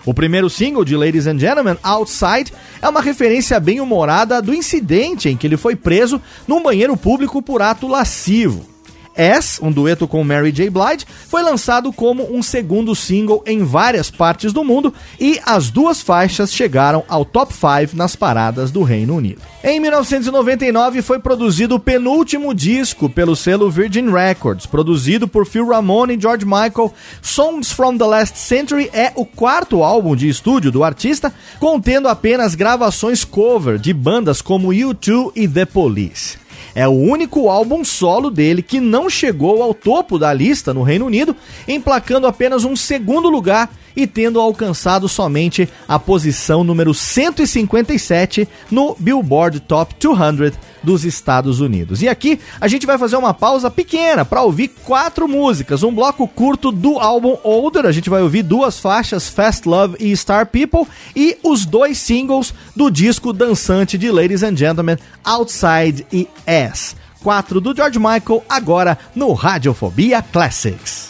O 0.07 0.13
primeiro 0.13 0.49
single 0.49 0.85
de 0.85 0.95
Ladies 0.95 1.27
and 1.27 1.37
Gentlemen, 1.37 1.77
Outside, 1.83 2.53
é 2.81 2.87
uma 2.87 3.01
referência 3.01 3.59
bem 3.59 3.81
humorada 3.81 4.41
do 4.41 4.53
incidente 4.53 5.27
em 5.27 5.35
que 5.35 5.45
ele 5.45 5.57
foi 5.57 5.75
preso 5.75 6.21
num 6.47 6.63
banheiro 6.63 6.95
público 6.95 7.41
por 7.41 7.61
ato 7.61 7.89
lascivo. 7.89 8.76
As, 9.17 9.59
um 9.61 9.71
dueto 9.71 10.07
com 10.07 10.23
Mary 10.23 10.51
J. 10.51 10.69
Blige, 10.69 11.05
foi 11.27 11.41
lançado 11.41 11.91
como 11.91 12.35
um 12.35 12.43
segundo 12.43 12.95
single 12.95 13.43
em 13.45 13.63
várias 13.63 14.11
partes 14.11 14.53
do 14.53 14.63
mundo 14.63 14.93
e 15.19 15.39
as 15.45 15.69
duas 15.69 16.01
faixas 16.01 16.53
chegaram 16.53 17.03
ao 17.07 17.25
top 17.25 17.53
5 17.53 17.95
nas 17.95 18.15
paradas 18.15 18.71
do 18.71 18.83
Reino 18.83 19.15
Unido. 19.15 19.41
Em 19.63 19.79
1999 19.79 21.01
foi 21.01 21.19
produzido 21.19 21.75
o 21.75 21.79
penúltimo 21.79 22.53
disco 22.53 23.09
pelo 23.09 23.35
selo 23.35 23.69
Virgin 23.69 24.09
Records, 24.11 24.65
produzido 24.65 25.27
por 25.27 25.45
Phil 25.45 25.67
Ramone 25.67 26.15
e 26.15 26.21
George 26.21 26.45
Michael. 26.45 26.93
Songs 27.21 27.71
from 27.71 27.97
the 27.97 28.05
Last 28.05 28.37
Century 28.37 28.89
é 28.93 29.11
o 29.15 29.25
quarto 29.25 29.83
álbum 29.83 30.15
de 30.15 30.29
estúdio 30.29 30.71
do 30.71 30.83
artista, 30.83 31.33
contendo 31.59 32.07
apenas 32.07 32.55
gravações 32.55 33.25
cover 33.25 33.77
de 33.77 33.93
bandas 33.93 34.41
como 34.41 34.69
U2 34.69 35.31
e 35.35 35.47
The 35.47 35.65
Police. 35.65 36.46
É 36.77 36.87
o 36.87 36.91
único 36.91 37.49
álbum 37.49 37.83
solo 37.83 38.29
dele 38.29 38.61
que 38.61 38.79
não 38.79 39.09
chegou 39.09 39.63
ao 39.63 39.73
topo 39.73 40.19
da 40.19 40.31
lista 40.31 40.75
no 40.75 40.83
Reino 40.83 41.07
Unido, 41.07 41.35
emplacando 41.67 42.27
apenas 42.27 42.65
um 42.65 42.75
segundo 42.75 43.31
lugar 43.31 43.73
e 43.95 44.05
tendo 44.05 44.39
alcançado 44.39 45.09
somente 45.09 45.67
a 45.87 45.97
posição 45.97 46.63
número 46.63 46.93
157 46.93 48.47
no 48.69 48.95
Billboard 48.99 49.59
Top 49.61 49.95
200 49.99 50.55
dos 50.87 51.03
Estados 51.03 51.59
Unidos. 51.59 52.01
E 52.01 52.07
aqui 52.07 52.39
a 52.61 52.67
gente 52.69 52.85
vai 52.85 52.97
fazer 52.97 53.17
uma 53.17 53.33
pausa 53.33 53.69
pequena 53.69 54.23
para 54.23 54.41
ouvir 54.41 54.69
quatro 54.85 55.27
músicas, 55.27 55.83
um 55.83 55.93
bloco 55.93 56.25
curto 56.25 56.71
do 56.71 56.97
álbum 56.97 57.37
Older, 57.43 57.85
a 57.85 57.91
gente 57.91 58.09
vai 58.09 58.21
ouvir 58.21 58.41
duas 58.41 58.79
faixas, 58.79 59.27
Fast 59.27 59.67
Love 59.67 59.97
e 59.99 60.15
Star 60.15 60.47
People, 60.47 60.87
e 61.13 61.37
os 61.43 61.65
dois 61.65 61.97
singles 61.97 62.53
do 62.73 62.89
disco 62.89 63.33
dançante 63.33 63.97
de 63.97 64.09
Ladies 64.09 64.43
and 64.43 64.55
Gentlemen, 64.55 64.97
Outside 65.25 66.07
e 66.11 66.25
S. 66.45 66.95
4 67.21 67.59
do 67.59 67.75
George 67.75 67.99
Michael, 67.99 68.41
agora 68.47 68.97
no 69.13 69.33
Radiofobia 69.33 70.21
Classics. 70.21 71.09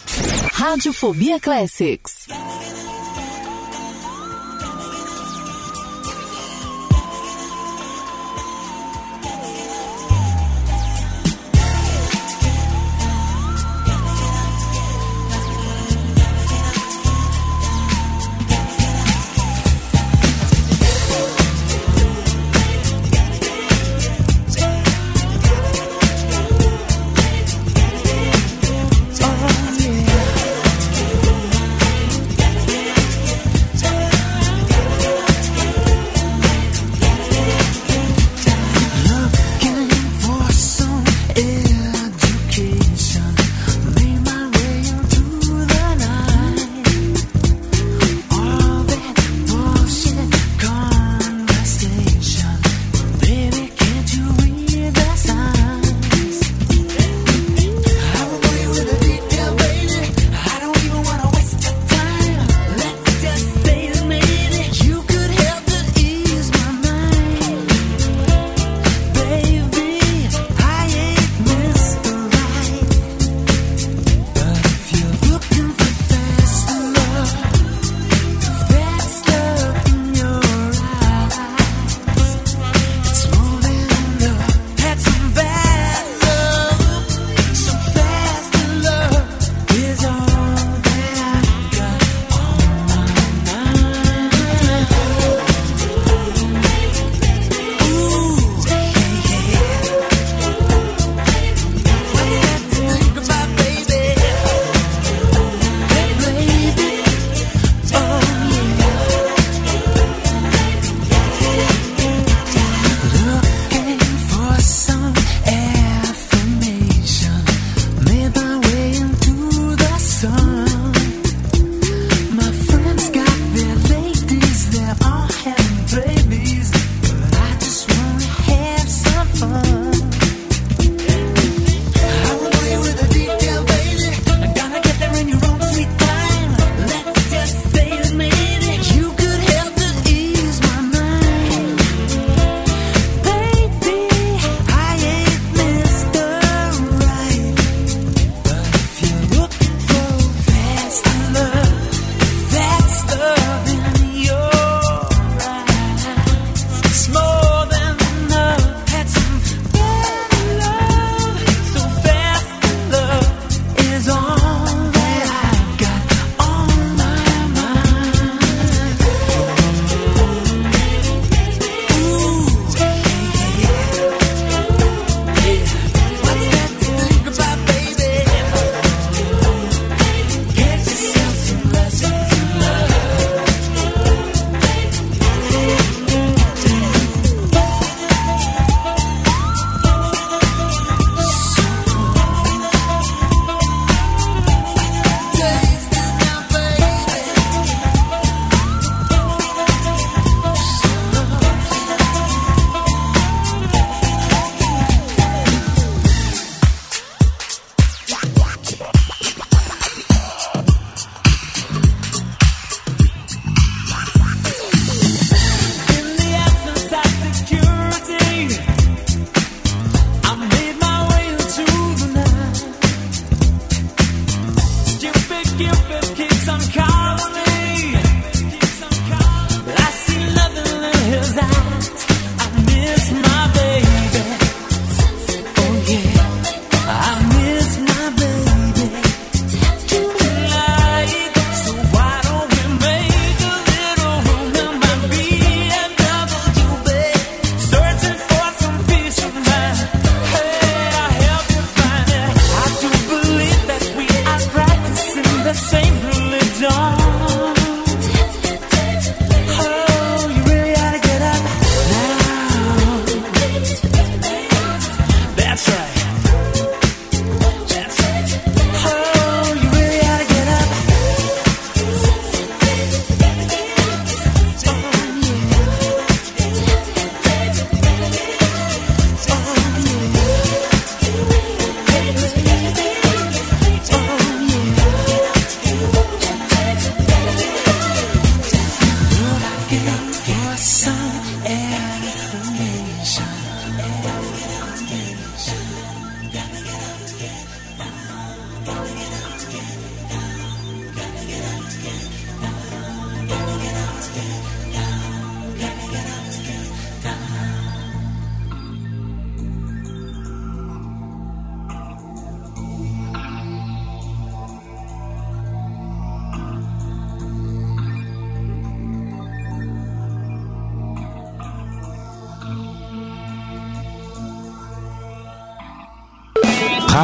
Radiofobia 0.54 1.40
Classics. 1.40 2.26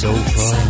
so 0.00 0.14
far. 0.14 0.69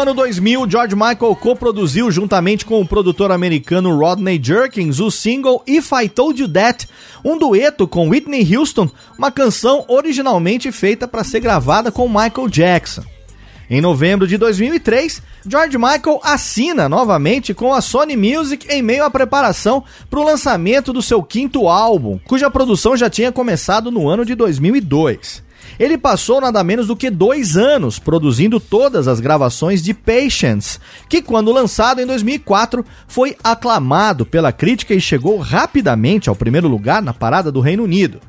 ano 0.00 0.14
2000, 0.14 0.70
George 0.70 0.94
Michael 0.94 1.36
coproduziu 1.36 2.10
juntamente 2.10 2.64
com 2.64 2.80
o 2.80 2.86
produtor 2.86 3.30
americano 3.30 3.94
Rodney 3.98 4.40
Jerkins 4.42 4.98
o 4.98 5.10
single 5.10 5.62
If 5.66 5.90
I 5.92 6.08
Told 6.08 6.40
You 6.40 6.48
That, 6.48 6.88
um 7.22 7.36
dueto 7.36 7.86
com 7.86 8.08
Whitney 8.08 8.56
Houston, 8.56 8.90
uma 9.18 9.30
canção 9.30 9.84
originalmente 9.88 10.72
feita 10.72 11.06
para 11.06 11.22
ser 11.22 11.40
gravada 11.40 11.92
com 11.92 12.08
Michael 12.08 12.48
Jackson. 12.48 13.02
Em 13.68 13.82
novembro 13.82 14.26
de 14.26 14.38
2003, 14.38 15.22
George 15.46 15.76
Michael 15.76 16.18
assina 16.24 16.88
novamente 16.88 17.52
com 17.52 17.74
a 17.74 17.82
Sony 17.82 18.16
Music 18.16 18.66
em 18.70 18.80
meio 18.80 19.04
à 19.04 19.10
preparação 19.10 19.84
para 20.08 20.18
o 20.18 20.24
lançamento 20.24 20.94
do 20.94 21.02
seu 21.02 21.22
quinto 21.22 21.68
álbum, 21.68 22.18
cuja 22.26 22.50
produção 22.50 22.96
já 22.96 23.10
tinha 23.10 23.30
começado 23.30 23.90
no 23.90 24.08
ano 24.08 24.24
de 24.24 24.34
2002. 24.34 25.49
Ele 25.80 25.96
passou 25.96 26.42
nada 26.42 26.62
menos 26.62 26.88
do 26.88 26.94
que 26.94 27.08
dois 27.08 27.56
anos 27.56 27.98
produzindo 27.98 28.60
todas 28.60 29.08
as 29.08 29.18
gravações 29.18 29.82
de 29.82 29.94
Patience, 29.94 30.78
que 31.08 31.22
quando 31.22 31.50
lançado 31.50 32.02
em 32.02 32.06
2004 32.06 32.84
foi 33.08 33.34
aclamado 33.42 34.26
pela 34.26 34.52
crítica 34.52 34.92
e 34.92 35.00
chegou 35.00 35.38
rapidamente 35.38 36.28
ao 36.28 36.36
primeiro 36.36 36.68
lugar 36.68 37.00
na 37.00 37.14
parada 37.14 37.50
do 37.50 37.60
Reino 37.60 37.84
Unido. 37.84 38.20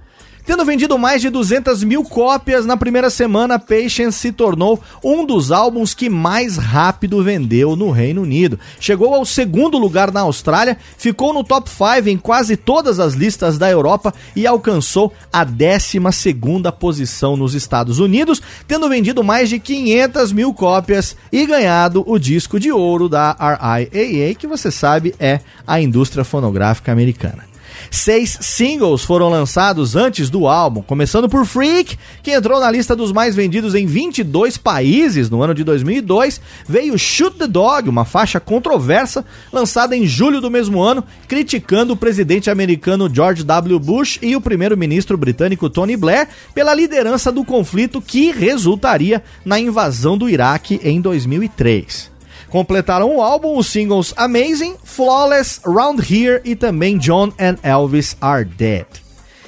Tendo 0.52 0.66
vendido 0.66 0.98
mais 0.98 1.22
de 1.22 1.30
200 1.30 1.82
mil 1.86 2.04
cópias 2.04 2.66
na 2.66 2.76
primeira 2.76 3.10
semana, 3.10 3.58
Patience 3.58 4.20
se 4.20 4.34
tornou 4.34 4.84
um 5.02 5.26
dos 5.26 5.50
álbuns 5.50 5.94
que 5.94 6.10
mais 6.10 6.58
rápido 6.58 7.24
vendeu 7.24 7.74
no 7.74 7.90
Reino 7.90 8.24
Unido. 8.24 8.60
Chegou 8.78 9.16
ao 9.16 9.24
segundo 9.24 9.78
lugar 9.78 10.12
na 10.12 10.20
Austrália, 10.20 10.78
ficou 10.98 11.34
no 11.34 11.42
top 11.42 11.70
5 11.70 12.10
em 12.10 12.18
quase 12.18 12.58
todas 12.58 13.00
as 13.00 13.14
listas 13.14 13.58
da 13.58 13.72
Europa 13.72 14.14
e 14.36 14.46
alcançou 14.46 15.14
a 15.32 15.46
12 15.46 16.02
segunda 16.12 16.70
posição 16.70 17.38
nos 17.38 17.54
Estados 17.54 18.00
Unidos, 18.00 18.42
tendo 18.68 18.90
vendido 18.90 19.24
mais 19.24 19.48
de 19.48 19.58
500 19.58 20.34
mil 20.34 20.54
cópias 20.54 21.16
e 21.32 21.46
ganhado 21.46 22.04
o 22.06 22.20
disco 22.20 22.60
de 22.60 22.74
ouro 22.74 23.08
da 23.08 23.38
RIAA, 23.40 24.36
que 24.38 24.48
você 24.48 24.70
sabe 24.70 25.16
é 25.18 25.40
a 25.66 25.80
indústria 25.80 26.26
fonográfica 26.26 26.92
americana. 26.92 27.51
Seis 27.94 28.38
singles 28.40 29.04
foram 29.04 29.28
lançados 29.28 29.98
antes 29.98 30.30
do 30.30 30.48
álbum, 30.48 30.82
começando 30.82 31.28
por 31.28 31.46
Freak, 31.46 32.00
que 32.24 32.32
entrou 32.32 32.58
na 32.58 32.72
lista 32.72 32.96
dos 32.96 33.12
mais 33.12 33.36
vendidos 33.36 33.76
em 33.76 33.86
22 33.86 34.58
países 34.58 35.30
no 35.30 35.44
ano 35.44 35.54
de 35.54 35.62
2002. 35.66 36.40
Veio 36.66 36.98
Shoot 36.98 37.38
the 37.38 37.48
Dog, 37.48 37.90
uma 37.90 38.06
faixa 38.06 38.40
controversa, 38.40 39.26
lançada 39.52 39.94
em 39.94 40.08
julho 40.08 40.40
do 40.40 40.50
mesmo 40.50 40.82
ano, 40.82 41.04
criticando 41.28 41.92
o 41.92 41.98
presidente 41.98 42.50
americano 42.50 43.14
George 43.14 43.44
W. 43.44 43.78
Bush 43.78 44.18
e 44.22 44.38
o 44.38 44.42
primeiro-ministro 44.42 45.18
britânico 45.18 45.70
Tony 45.70 45.98
Blair 45.98 46.30
pela 46.56 46.74
liderança 46.74 47.30
do 47.30 47.44
conflito 47.44 48.02
que 48.02 48.32
resultaria 48.32 49.22
na 49.44 49.60
invasão 49.60 50.18
do 50.18 50.30
Iraque 50.30 50.80
em 50.82 51.02
2003. 51.02 52.11
Completaram 52.52 53.16
o 53.16 53.22
álbum 53.22 53.58
os 53.58 53.68
singles 53.68 54.14
Amazing, 54.18 54.76
Flawless, 54.84 55.62
Round 55.66 56.02
Here 56.02 56.42
e 56.44 56.54
também 56.54 56.98
John 56.98 57.32
and 57.40 57.56
Elvis 57.64 58.18
Are 58.20 58.44
Dead. 58.44 58.86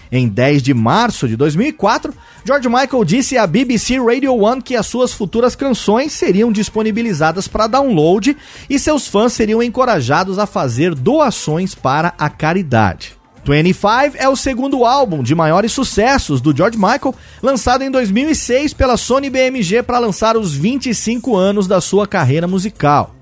Em 0.10 0.30
10 0.30 0.64
de 0.64 0.74
março 0.74 1.28
de 1.28 1.36
2004, 1.36 2.14
George 2.46 2.70
Michael 2.70 3.04
disse 3.04 3.38
à 3.38 3.46
BBC 3.46 4.00
Radio 4.00 4.34
1 4.34 4.62
que 4.62 4.76
as 4.78 4.86
suas 4.86 5.12
futuras 5.12 5.54
canções 5.54 6.14
seriam 6.14 6.50
disponibilizadas 6.50 7.46
para 7.46 7.68
download 7.68 8.38
e 8.70 8.80
seus 8.80 9.06
fãs 9.06 9.34
seriam 9.34 9.62
encorajados 9.62 10.40
a 10.40 10.46
fazer 10.46 10.96
doações 10.96 11.76
para 11.76 12.14
a 12.18 12.30
caridade. 12.30 13.18
25 13.46 14.18
é 14.18 14.30
o 14.30 14.36
segundo 14.36 14.86
álbum 14.86 15.22
de 15.22 15.36
maiores 15.36 15.72
sucessos 15.72 16.40
do 16.40 16.56
George 16.56 16.78
Michael, 16.78 17.14
lançado 17.42 17.84
em 17.84 17.92
2006 17.92 18.74
pela 18.74 18.96
Sony 18.96 19.30
BMG 19.30 19.84
para 19.84 20.00
lançar 20.00 20.38
os 20.38 20.54
25 20.54 21.36
anos 21.36 21.68
da 21.68 21.82
sua 21.82 22.08
carreira 22.08 22.48
musical. 22.48 23.14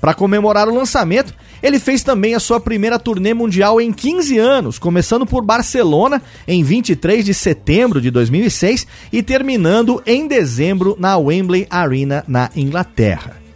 Para 0.00 0.14
comemorar 0.14 0.68
o 0.68 0.74
lançamento, 0.74 1.34
ele 1.62 1.78
fez 1.78 2.02
também 2.02 2.34
a 2.34 2.40
sua 2.40 2.60
primeira 2.60 2.98
turnê 2.98 3.34
mundial 3.34 3.80
em 3.80 3.92
15 3.92 4.38
anos, 4.38 4.78
começando 4.78 5.26
por 5.26 5.44
Barcelona 5.44 6.22
em 6.46 6.62
23 6.62 7.24
de 7.24 7.34
setembro 7.34 8.00
de 8.00 8.10
2006 8.10 8.86
e 9.12 9.22
terminando 9.22 10.02
em 10.06 10.26
dezembro 10.26 10.96
na 10.98 11.16
Wembley 11.16 11.66
Arena 11.70 12.24
na 12.28 12.50
Inglaterra. 12.54 13.47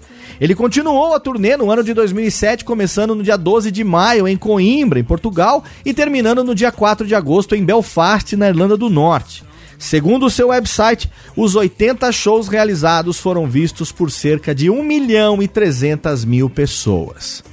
Ele 0.42 0.56
continuou 0.56 1.14
a 1.14 1.20
turnê 1.20 1.56
no 1.56 1.70
ano 1.70 1.84
de 1.84 1.94
2007, 1.94 2.64
começando 2.64 3.14
no 3.14 3.22
dia 3.22 3.36
12 3.38 3.70
de 3.70 3.84
maio 3.84 4.26
em 4.26 4.36
Coimbra, 4.36 4.98
em 4.98 5.04
Portugal, 5.04 5.62
e 5.84 5.94
terminando 5.94 6.42
no 6.42 6.52
dia 6.52 6.72
4 6.72 7.06
de 7.06 7.14
agosto 7.14 7.54
em 7.54 7.64
Belfast, 7.64 8.34
na 8.34 8.48
Irlanda 8.48 8.76
do 8.76 8.90
Norte. 8.90 9.44
Segundo 9.78 10.26
o 10.26 10.30
seu 10.30 10.48
website, 10.48 11.08
os 11.36 11.54
80 11.54 12.10
shows 12.10 12.48
realizados 12.48 13.20
foram 13.20 13.46
vistos 13.46 13.92
por 13.92 14.10
cerca 14.10 14.52
de 14.52 14.68
1 14.68 14.82
milhão 14.82 15.40
e 15.40 15.46
300 15.46 16.24
mil 16.24 16.50
pessoas. 16.50 17.44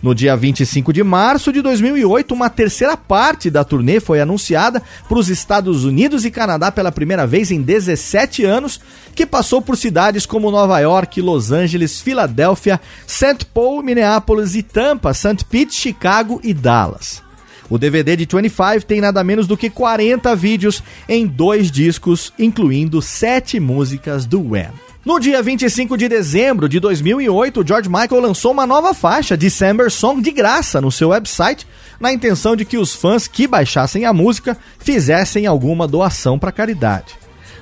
No 0.00 0.14
dia 0.14 0.36
25 0.36 0.92
de 0.92 1.02
março 1.02 1.52
de 1.52 1.60
2008, 1.60 2.32
uma 2.32 2.48
terceira 2.48 2.96
parte 2.96 3.50
da 3.50 3.64
turnê 3.64 3.98
foi 3.98 4.20
anunciada 4.20 4.80
para 5.08 5.18
os 5.18 5.28
Estados 5.28 5.84
Unidos 5.84 6.24
e 6.24 6.30
Canadá 6.30 6.70
pela 6.70 6.92
primeira 6.92 7.26
vez 7.26 7.50
em 7.50 7.60
17 7.60 8.44
anos, 8.44 8.80
que 9.14 9.26
passou 9.26 9.60
por 9.60 9.76
cidades 9.76 10.24
como 10.24 10.52
Nova 10.52 10.78
York, 10.78 11.20
Los 11.20 11.50
Angeles, 11.50 12.00
Filadélfia, 12.00 12.80
St. 13.06 13.44
Paul, 13.52 13.82
Minneapolis 13.82 14.54
e 14.54 14.62
Tampa, 14.62 15.12
St. 15.12 15.44
Pete, 15.50 15.74
Chicago 15.74 16.40
e 16.44 16.54
Dallas. 16.54 17.20
O 17.68 17.76
DVD 17.76 18.16
de 18.16 18.24
25 18.24 18.86
tem 18.86 19.00
nada 19.00 19.22
menos 19.24 19.46
do 19.46 19.56
que 19.56 19.68
40 19.68 20.34
vídeos 20.36 20.82
em 21.08 21.26
dois 21.26 21.70
discos, 21.70 22.32
incluindo 22.38 23.02
sete 23.02 23.58
músicas 23.58 24.24
do 24.24 24.40
Wham. 24.52 24.87
No 25.08 25.18
dia 25.18 25.42
25 25.42 25.96
de 25.96 26.06
dezembro 26.06 26.68
de 26.68 26.78
2008, 26.78 27.66
George 27.66 27.88
Michael 27.88 28.20
lançou 28.20 28.52
uma 28.52 28.66
nova 28.66 28.92
faixa, 28.92 29.38
December 29.38 29.90
Song, 29.90 30.20
de 30.20 30.30
graça 30.30 30.82
no 30.82 30.92
seu 30.92 31.08
website, 31.08 31.66
na 31.98 32.12
intenção 32.12 32.54
de 32.54 32.66
que 32.66 32.76
os 32.76 32.94
fãs 32.94 33.26
que 33.26 33.46
baixassem 33.46 34.04
a 34.04 34.12
música 34.12 34.54
fizessem 34.78 35.46
alguma 35.46 35.88
doação 35.88 36.38
para 36.38 36.52
caridade. 36.52 37.14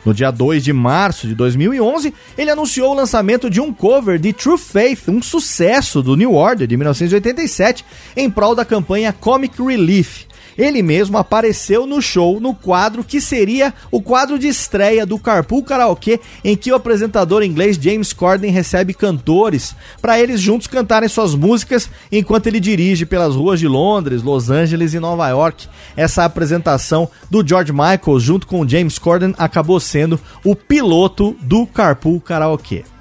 No 0.05 0.13
dia 0.13 0.33
2 0.33 0.65
de 0.65 0.73
março 0.73 1.29
de 1.29 1.37
2011, 1.37 2.13
ele 2.37 2.51
anunciou 2.51 2.91
o 2.91 2.97
lançamento 2.97 3.49
de 3.49 3.61
um 3.61 3.73
cover 3.73 4.19
de 4.19 4.33
True 4.33 4.59
Faith, 4.59 5.09
um 5.09 5.23
sucesso 5.23 6.03
do 6.03 6.17
New 6.17 6.35
Order 6.35 6.67
de 6.67 6.77
1987, 6.77 7.85
em 8.17 8.29
prol 8.29 8.57
da 8.57 8.65
campanha 8.65 9.13
Comic 9.13 9.63
Relief. 9.63 10.25
Ele 10.57 10.83
mesmo 10.83 11.19
apareceu 11.19 11.87
no 11.87 12.01
show 12.01 12.41
no 12.41 12.55
quadro 12.55 13.05
que 13.05 13.21
seria 13.21 13.75
o 13.91 14.01
quadro 14.01 14.39
de 14.39 14.49
estreia 14.49 15.05
do 15.05 15.19
Carpool 15.19 15.63
Karaoke, 15.63 16.21
em 16.43 16.57
que 16.57 16.73
o 16.73 16.75
apresentador 16.75 17.43
inglês 17.43 17.77
James 17.77 18.13
Corden 18.13 18.51
recebe 18.51 18.95
cantores 18.95 19.75
para 20.01 20.19
eles 20.19 20.41
juntos 20.41 20.67
cantarem 20.67 21.09
suas 21.09 21.35
músicas 21.35 21.91
enquanto 22.11 22.47
ele 22.47 22.61
dirige 22.61 23.05
pelas 23.05 23.35
ruas 23.35 23.61
de 23.61 23.69
Londres, 23.69 24.23
Los 24.23 24.51
Angeles 24.51 24.95
e 24.95 25.01
Nova 25.01 25.29
York. 25.29 25.69
Essa 25.97 26.25
apresentação 26.25 27.09
do 27.31 27.47
George 27.47 27.73
Michael 27.73 28.21
junto 28.21 28.47
com 28.47 28.67
James 28.67 28.99
Corden 28.99 29.35
acabou 29.39 29.79
sendo 29.79 30.19
o 30.45 30.57
piloto 30.57 31.37
do 31.43 31.67
Carpool 31.67 32.21
Karaoke. 32.21 32.96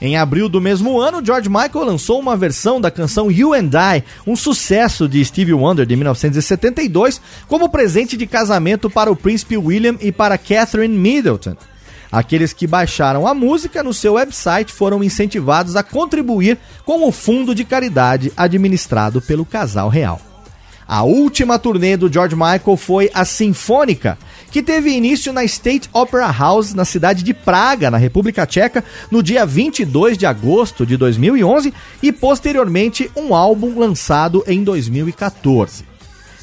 Em 0.00 0.16
abril 0.16 0.48
do 0.48 0.60
mesmo 0.60 1.00
ano, 1.00 1.24
George 1.24 1.48
Michael 1.48 1.84
lançou 1.84 2.20
uma 2.20 2.36
versão 2.36 2.80
da 2.80 2.90
canção 2.90 3.30
You 3.30 3.52
and 3.52 3.70
I, 3.74 4.04
um 4.24 4.36
sucesso 4.36 5.08
de 5.08 5.24
Stevie 5.24 5.54
Wonder 5.54 5.84
de 5.84 5.96
1972, 5.96 7.20
como 7.48 7.68
presente 7.68 8.16
de 8.16 8.26
casamento 8.26 8.88
para 8.88 9.10
o 9.10 9.16
príncipe 9.16 9.56
William 9.56 9.96
e 10.00 10.12
para 10.12 10.38
Catherine 10.38 10.96
Middleton. 10.96 11.56
Aqueles 12.12 12.52
que 12.52 12.66
baixaram 12.66 13.26
a 13.26 13.34
música 13.34 13.82
no 13.82 13.92
seu 13.92 14.14
website 14.14 14.72
foram 14.72 15.02
incentivados 15.02 15.74
a 15.74 15.82
contribuir 15.82 16.58
com 16.84 17.06
o 17.06 17.12
fundo 17.12 17.54
de 17.54 17.64
caridade 17.64 18.32
administrado 18.36 19.20
pelo 19.20 19.44
casal 19.44 19.88
real. 19.88 20.20
A 20.86 21.02
última 21.02 21.58
turnê 21.58 21.98
do 21.98 22.10
George 22.10 22.34
Michael 22.34 22.76
foi 22.78 23.10
a 23.12 23.22
Sinfônica, 23.22 24.16
que 24.50 24.62
teve 24.62 24.90
início 24.90 25.32
na 25.32 25.44
State 25.44 25.88
Opera 25.92 26.30
House, 26.30 26.74
na 26.74 26.84
cidade 26.84 27.22
de 27.22 27.34
Praga, 27.34 27.90
na 27.90 27.98
República 27.98 28.46
Tcheca, 28.46 28.84
no 29.10 29.22
dia 29.22 29.44
22 29.44 30.16
de 30.16 30.26
agosto 30.26 30.86
de 30.86 30.96
2011 30.96 31.72
e 32.02 32.12
posteriormente 32.12 33.10
um 33.16 33.34
álbum 33.34 33.78
lançado 33.78 34.42
em 34.46 34.64
2014. 34.64 35.84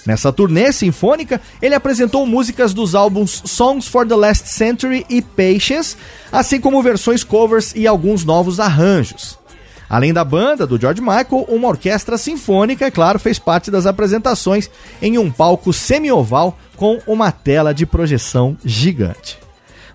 Nessa 0.06 0.32
turnê 0.32 0.72
sinfônica, 0.72 1.42
ele 1.60 1.74
apresentou 1.74 2.28
músicas 2.28 2.74
dos 2.74 2.94
álbuns 2.94 3.42
Songs 3.46 3.88
for 3.88 4.08
the 4.08 4.16
Last 4.16 4.50
Century 4.50 5.04
e 5.10 5.22
Patience, 5.22 5.98
assim 6.32 6.60
como 6.60 6.82
versões 6.84 7.24
covers 7.24 7.74
e 7.76 7.88
alguns 7.88 8.24
novos 8.24 8.60
arranjos. 8.60 9.40
Além 9.90 10.14
da 10.14 10.24
banda 10.24 10.66
do 10.66 10.80
George 10.80 11.02
Michael, 11.02 11.46
uma 11.48 11.68
orquestra 11.68 12.18
sinfônica, 12.18 12.86
é 12.86 12.92
claro, 12.92 13.20
fez 13.20 13.38
parte 13.38 13.70
das 13.70 13.86
apresentações 13.86 14.70
em 15.02 15.18
um 15.18 15.32
palco 15.32 15.72
semi-oval 15.72 16.58
com 16.76 17.00
uma 17.06 17.32
tela 17.32 17.74
de 17.74 17.86
projeção 17.86 18.58
gigante. 18.66 19.38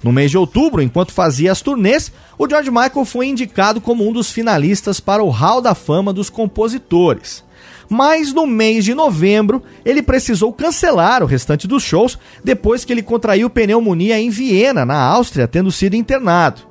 No 0.03 0.13
mês 0.13 0.31
de 0.31 0.39
outubro, 0.39 0.81
enquanto 0.81 1.13
fazia 1.13 1.53
as 1.53 1.61
turnês, 1.61 2.11
o 2.39 2.49
George 2.49 2.71
Michael 2.71 3.05
foi 3.05 3.27
indicado 3.27 3.81
como 3.81 4.09
um 4.09 4.13
dos 4.13 4.31
finalistas 4.31 4.99
para 4.99 5.23
o 5.23 5.29
Hall 5.29 5.61
da 5.61 5.75
Fama 5.75 6.13
dos 6.13 6.31
Compositores. 6.31 7.45
Mas 7.87 8.33
no 8.33 8.47
mês 8.47 8.85
de 8.85 8.95
novembro, 8.95 9.63
ele 9.85 10.01
precisou 10.01 10.53
cancelar 10.53 11.23
o 11.23 11.27
restante 11.27 11.67
dos 11.67 11.83
shows 11.83 12.17
depois 12.43 12.85
que 12.85 12.93
ele 12.93 13.03
contraiu 13.03 13.51
pneumonia 13.51 14.19
em 14.19 14.31
Viena, 14.31 14.87
na 14.87 14.97
Áustria, 14.97 15.49
tendo 15.49 15.73
sido 15.73 15.97
internado. 15.97 16.63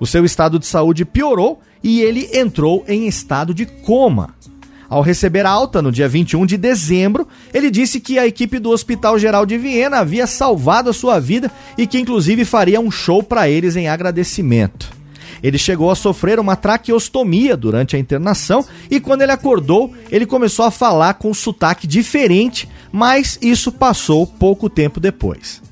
O 0.00 0.06
seu 0.06 0.24
estado 0.24 0.58
de 0.58 0.66
saúde 0.66 1.04
piorou 1.04 1.60
e 1.82 2.00
ele 2.00 2.28
entrou 2.32 2.84
em 2.86 3.06
estado 3.06 3.52
de 3.54 3.66
coma. 3.66 4.34
Ao 4.88 5.00
receber 5.00 5.46
alta 5.46 5.80
no 5.80 5.90
dia 5.90 6.06
21 6.06 6.44
de 6.44 6.58
dezembro, 6.58 7.26
ele 7.54 7.70
disse 7.70 7.98
que 7.98 8.18
a 8.18 8.26
equipe 8.26 8.58
do 8.58 8.68
Hospital 8.68 9.18
Geral 9.18 9.46
de 9.46 9.56
Viena 9.56 9.98
havia 9.98 10.26
salvado 10.26 10.90
a 10.90 10.92
sua 10.92 11.18
vida 11.18 11.50
e 11.78 11.86
que 11.86 11.98
inclusive 11.98 12.44
faria 12.44 12.78
um 12.78 12.90
show 12.90 13.22
para 13.22 13.48
eles 13.48 13.74
em 13.74 13.88
agradecimento. 13.88 14.90
Ele 15.42 15.56
chegou 15.56 15.90
a 15.90 15.94
sofrer 15.94 16.38
uma 16.38 16.56
traqueostomia 16.56 17.56
durante 17.56 17.96
a 17.96 17.98
internação 17.98 18.64
e 18.90 19.00
quando 19.00 19.22
ele 19.22 19.32
acordou, 19.32 19.92
ele 20.10 20.26
começou 20.26 20.64
a 20.64 20.70
falar 20.70 21.14
com 21.14 21.30
um 21.30 21.34
sotaque 21.34 21.86
diferente, 21.86 22.68
mas 22.92 23.38
isso 23.40 23.72
passou 23.72 24.26
pouco 24.26 24.68
tempo 24.68 25.00
depois. 25.00 25.62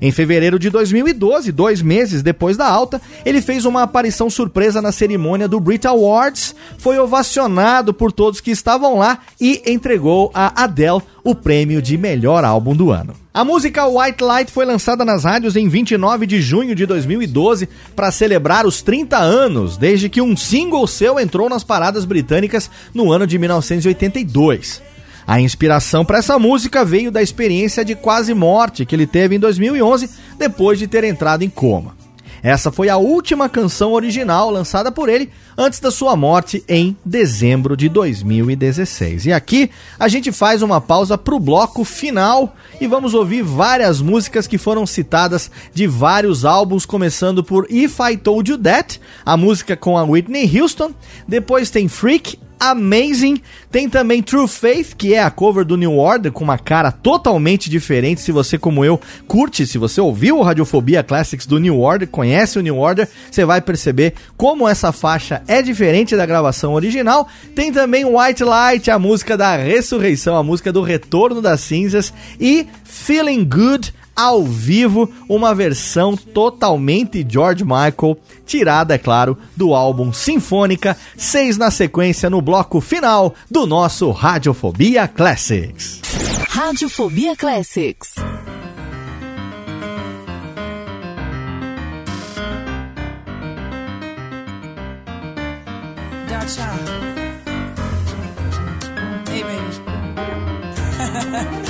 Em 0.00 0.10
fevereiro 0.10 0.58
de 0.58 0.70
2012, 0.70 1.52
dois 1.52 1.82
meses 1.82 2.22
depois 2.22 2.56
da 2.56 2.66
alta, 2.66 3.00
ele 3.24 3.42
fez 3.42 3.66
uma 3.66 3.82
aparição 3.82 4.30
surpresa 4.30 4.80
na 4.80 4.92
cerimônia 4.92 5.46
do 5.46 5.60
Brit 5.60 5.86
Awards, 5.86 6.54
foi 6.78 6.98
ovacionado 6.98 7.92
por 7.92 8.10
todos 8.10 8.40
que 8.40 8.50
estavam 8.50 8.98
lá 8.98 9.18
e 9.38 9.62
entregou 9.66 10.30
a 10.32 10.64
Adele 10.64 11.02
o 11.22 11.34
prêmio 11.34 11.82
de 11.82 11.98
melhor 11.98 12.44
álbum 12.44 12.74
do 12.74 12.90
ano. 12.90 13.14
A 13.32 13.44
música 13.44 13.86
White 13.86 14.24
Light 14.24 14.50
foi 14.50 14.64
lançada 14.64 15.04
nas 15.04 15.24
rádios 15.24 15.54
em 15.54 15.68
29 15.68 16.26
de 16.26 16.40
junho 16.40 16.74
de 16.74 16.86
2012 16.86 17.68
para 17.94 18.10
celebrar 18.10 18.66
os 18.66 18.82
30 18.82 19.18
anos 19.18 19.76
desde 19.76 20.08
que 20.08 20.22
um 20.22 20.36
single 20.36 20.86
seu 20.86 21.20
entrou 21.20 21.48
nas 21.48 21.62
paradas 21.62 22.04
britânicas 22.04 22.70
no 22.94 23.12
ano 23.12 23.26
de 23.26 23.38
1982. 23.38 24.82
A 25.26 25.40
inspiração 25.40 26.04
para 26.04 26.18
essa 26.18 26.38
música 26.38 26.84
veio 26.84 27.10
da 27.10 27.22
experiência 27.22 27.84
de 27.84 27.94
quase 27.94 28.34
morte 28.34 28.84
que 28.84 28.94
ele 28.94 29.06
teve 29.06 29.36
em 29.36 29.38
2011 29.38 30.10
depois 30.38 30.78
de 30.78 30.86
ter 30.86 31.04
entrado 31.04 31.42
em 31.42 31.50
coma. 31.50 32.00
Essa 32.42 32.72
foi 32.72 32.88
a 32.88 32.96
última 32.96 33.48
canção 33.48 33.92
original 33.92 34.50
lançada 34.50 34.90
por 34.90 35.08
ele 35.08 35.30
antes 35.56 35.78
da 35.78 35.90
sua 35.90 36.16
morte 36.16 36.64
em 36.66 36.96
dezembro 37.04 37.76
de 37.76 37.88
2016. 37.88 39.26
E 39.26 39.32
aqui 39.32 39.70
a 39.98 40.08
gente 40.08 40.32
faz 40.32 40.62
uma 40.62 40.80
pausa 40.80 41.18
para 41.18 41.34
o 41.34 41.40
bloco 41.40 41.84
final 41.84 42.54
e 42.80 42.86
vamos 42.86 43.12
ouvir 43.12 43.42
várias 43.42 44.00
músicas 44.00 44.46
que 44.46 44.56
foram 44.56 44.86
citadas 44.86 45.50
de 45.74 45.86
vários 45.86 46.44
álbuns, 46.44 46.86
começando 46.86 47.44
por 47.44 47.66
If 47.70 47.98
I 48.00 48.16
Told 48.16 48.50
You 48.50 48.58
That, 48.58 49.00
a 49.24 49.36
música 49.36 49.76
com 49.76 49.98
a 49.98 50.02
Whitney 50.02 50.58
Houston. 50.58 50.92
Depois 51.28 51.68
tem 51.68 51.88
Freak, 51.88 52.38
Amazing. 52.60 53.40
Tem 53.70 53.88
também 53.88 54.22
True 54.22 54.46
Faith, 54.46 54.94
que 54.94 55.14
é 55.14 55.22
a 55.22 55.30
cover 55.30 55.64
do 55.64 55.78
New 55.78 55.96
Order, 55.96 56.30
com 56.30 56.44
uma 56.44 56.58
cara 56.58 56.92
totalmente 56.92 57.70
diferente. 57.70 58.20
Se 58.20 58.30
você, 58.30 58.58
como 58.58 58.84
eu, 58.84 59.00
curte, 59.26 59.66
se 59.66 59.78
você 59.78 59.98
ouviu 59.98 60.38
o 60.38 60.42
Radiofobia 60.42 61.02
Classics 61.02 61.46
do 61.46 61.58
New 61.58 61.80
Order, 61.80 62.06
conhece 62.06 62.58
o 62.58 62.62
New 62.62 62.76
Order, 62.76 63.08
você 63.30 63.46
vai 63.46 63.62
perceber 63.62 64.12
como 64.36 64.68
essa 64.68 64.92
faixa 64.92 65.42
é 65.48 65.62
diferente 65.62 66.14
da 66.14 66.26
gravação 66.26 66.74
original. 66.74 67.26
Tem 67.54 67.72
também 67.72 68.04
White 68.04 68.44
Light, 68.44 68.90
a 68.90 68.98
música 68.98 69.38
da 69.38 69.56
ressurreição, 69.56 70.36
a 70.36 70.42
música 70.42 70.70
do 70.70 70.82
retorno 70.82 71.40
das 71.40 71.60
cinzas. 71.60 72.12
E 72.38 72.66
Feeling 72.84 73.44
Good 73.44 73.94
ao 74.14 74.44
vivo, 74.44 75.10
uma 75.28 75.54
versão 75.54 76.16
totalmente 76.16 77.26
George 77.28 77.64
Michael, 77.64 78.18
tirada, 78.44 78.94
é 78.94 78.98
claro, 78.98 79.38
do 79.56 79.74
álbum 79.74 80.12
Sinfônica, 80.12 80.96
seis 81.16 81.56
na 81.56 81.70
sequência 81.70 82.28
no 82.28 82.42
bloco 82.42 82.80
final 82.80 83.34
do 83.50 83.66
nosso 83.66 84.10
Radiofobia 84.10 85.08
Classics. 85.08 86.00
Radiofobia 86.48 87.36
Classics. 87.36 88.14
Hey, 99.28 99.42
baby. 99.44 99.60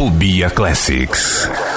Fobia 0.00 0.48
Classics. 0.48 1.69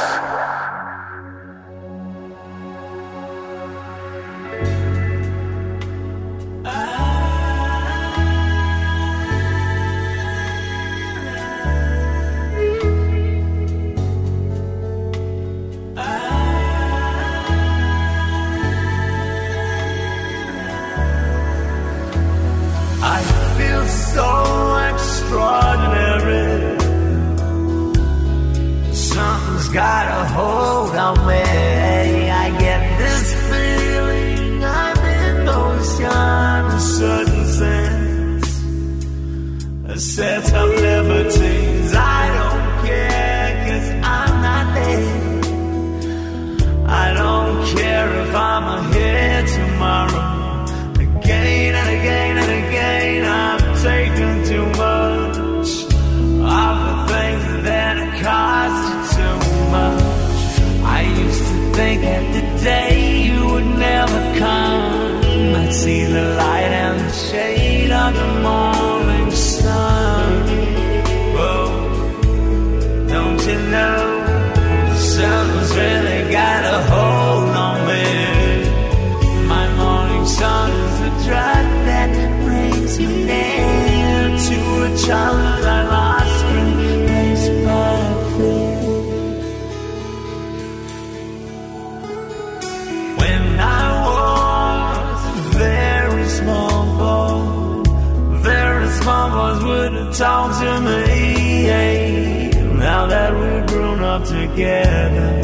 mothers 99.54 99.64
would 99.64 99.94
have 99.94 100.18
talked 100.18 100.60
to 100.60 100.82
me. 100.82 102.50
Now 102.78 103.08
that 103.08 103.34
we're 103.34 103.66
grown 103.68 104.04
up 104.04 104.26
together, 104.26 105.42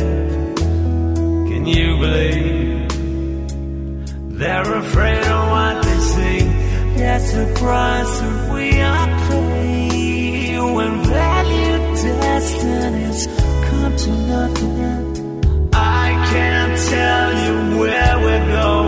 can 1.47 1.65
you 1.65 1.97
believe 1.97 2.89
they're 4.37 4.73
afraid 4.75 5.23
of 5.25 5.49
what 5.49 5.83
they 5.83 5.99
see? 5.99 6.39
That's 6.97 7.31
the 7.33 7.45
price 7.59 8.19
that 8.19 8.53
we 8.53 8.81
are 8.81 9.29
paying 9.29 10.73
when 10.73 11.03
value 11.03 11.77
destinies 11.95 13.27
come 13.69 13.95
to 13.95 14.09
nothing. 14.27 15.69
I 15.73 16.11
can't 16.31 16.77
tell 16.89 17.29
you 17.45 17.79
where 17.79 18.17
we're 18.19 18.47
going. 18.47 18.78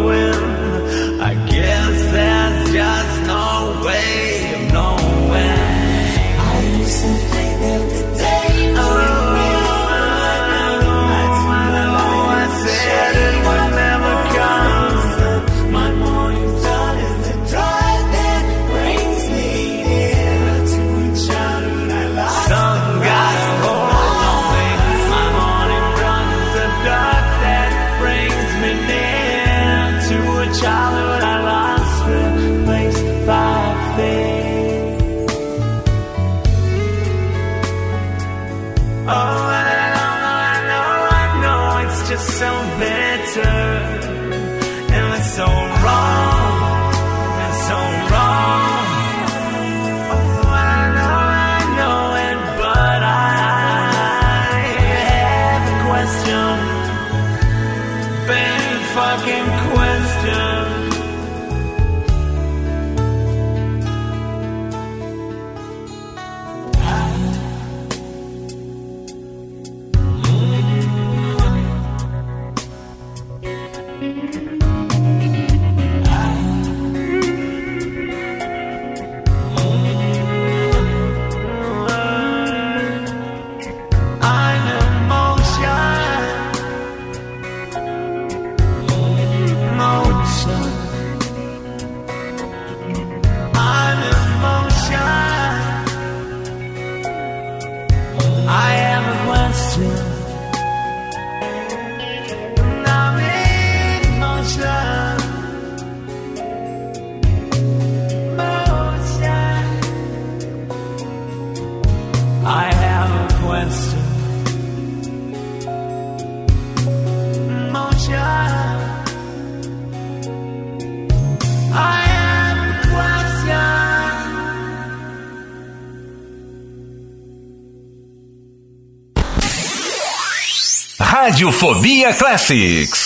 Radiofobia 131.42 132.14
Classics. 132.14 133.01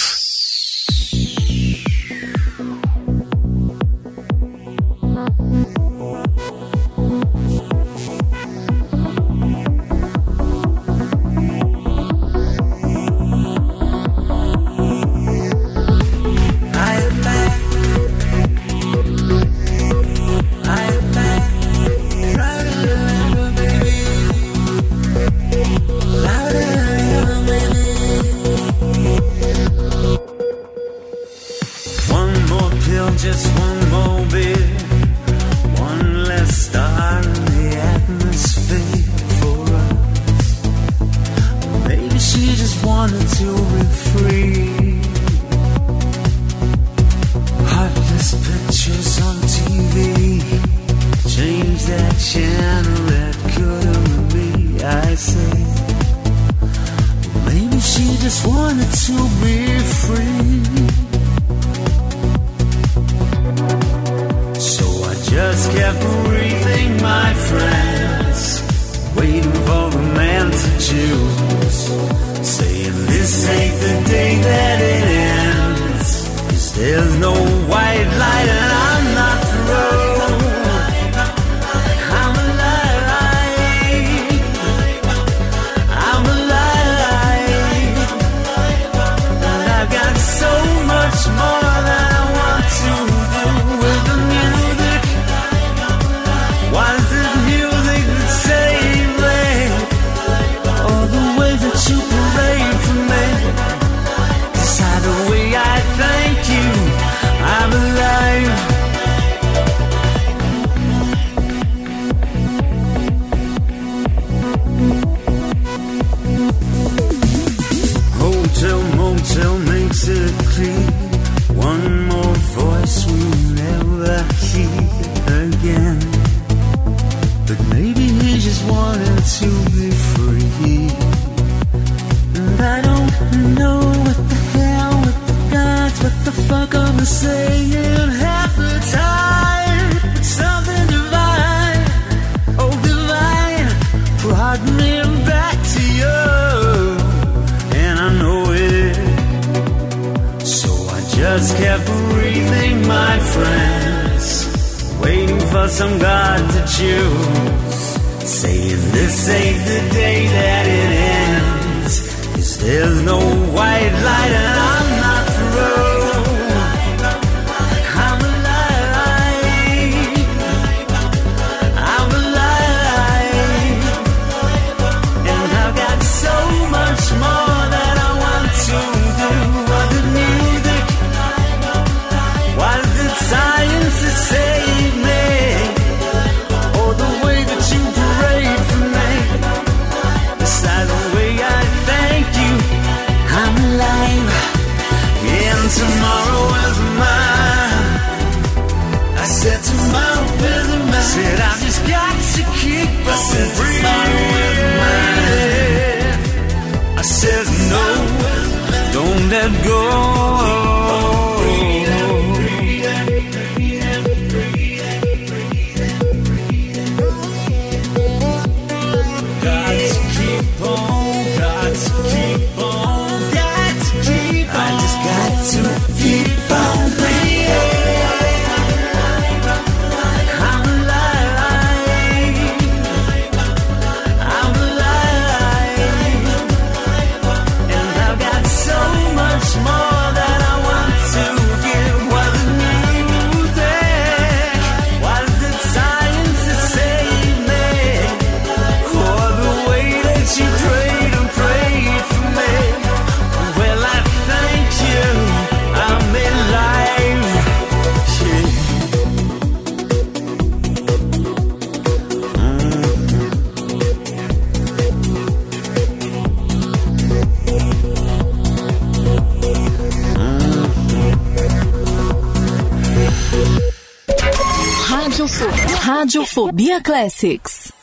Radiofobia 276.56 276.82
Classics. 276.82 277.74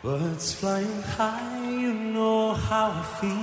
Birds 0.00 0.54
flying 0.54 1.02
high, 1.02 1.70
you 1.70 1.92
know 1.92 2.54
how 2.54 2.92
I 2.92 3.02
feel. 3.20 3.41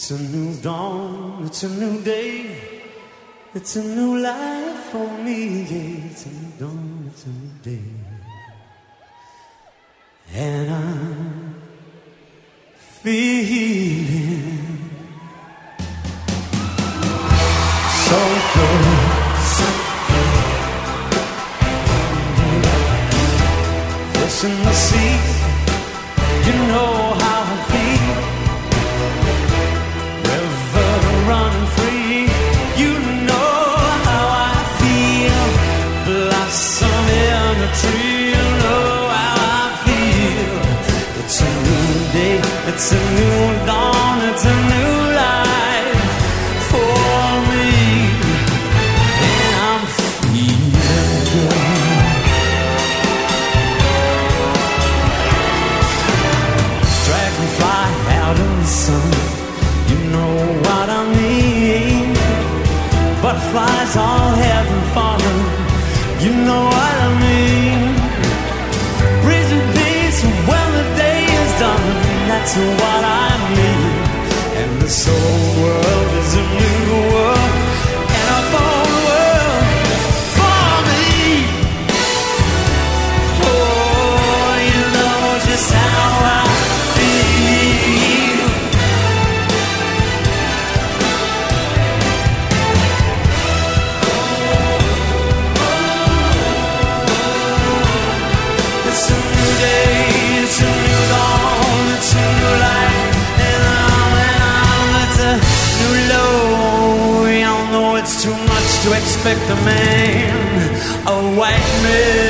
It's 0.00 0.12
a 0.12 0.18
new 0.18 0.54
dawn, 0.62 1.44
it's 1.44 1.62
a 1.62 1.68
new 1.68 2.00
day. 2.00 2.56
It's 3.52 3.76
a 3.76 3.84
new 3.84 4.16
life 4.16 4.78
for 4.90 5.06
me, 5.18 5.60
yeah. 5.64 6.06
It's 6.10 6.24
a 6.24 6.30
new 6.30 6.52
dawn, 6.58 7.10
it's 7.12 7.26
a 7.26 7.28
new 7.28 7.52
day. 7.62 7.84
And 10.32 10.70
I'm 10.70 11.19
expect 109.50 109.58
a 109.58 109.64
man, 109.64 111.06
a 111.06 111.38
white 111.38 112.29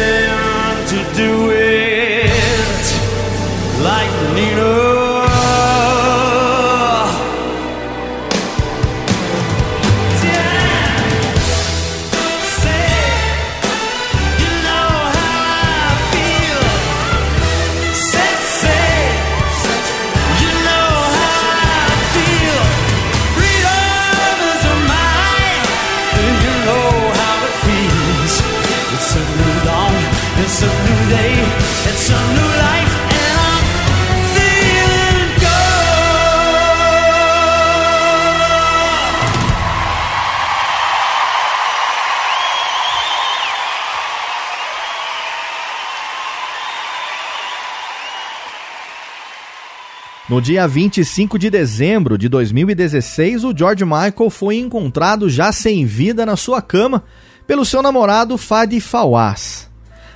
No 50.31 50.41
dia 50.41 50.65
25 50.65 51.36
de 51.36 51.50
dezembro 51.50 52.17
de 52.17 52.28
2016, 52.28 53.42
o 53.42 53.52
George 53.52 53.84
Michael 53.84 54.31
foi 54.31 54.59
encontrado 54.59 55.28
já 55.28 55.50
sem 55.50 55.84
vida 55.84 56.25
na 56.25 56.36
sua 56.36 56.62
cama 56.62 57.02
pelo 57.49 57.65
seu 57.65 57.83
namorado 57.83 58.39
Fadi 58.39 58.81
Fawaz. 58.81 59.68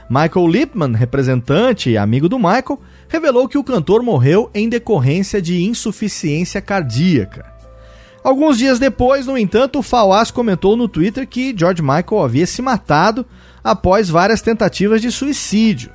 Michael 0.09 0.47
Lipman, 0.47 0.93
representante 0.93 1.91
e 1.91 1.99
amigo 1.99 2.28
do 2.28 2.39
Michael, 2.39 2.81
revelou 3.09 3.49
que 3.49 3.59
o 3.59 3.65
cantor 3.65 4.05
morreu 4.05 4.49
em 4.55 4.68
decorrência 4.68 5.43
de 5.43 5.65
insuficiência 5.65 6.60
cardíaca. 6.60 7.52
Alguns 8.23 8.57
dias 8.57 8.78
depois, 8.78 9.26
no 9.26 9.36
entanto, 9.36 9.83
Fawaz 9.83 10.31
comentou 10.31 10.76
no 10.76 10.86
Twitter 10.86 11.26
que 11.26 11.52
George 11.59 11.83
Michael 11.83 12.23
havia 12.23 12.47
se 12.47 12.62
matado 12.62 13.26
após 13.65 14.09
várias 14.09 14.41
tentativas 14.41 15.02
de 15.02 15.10
suicídio. 15.10 15.91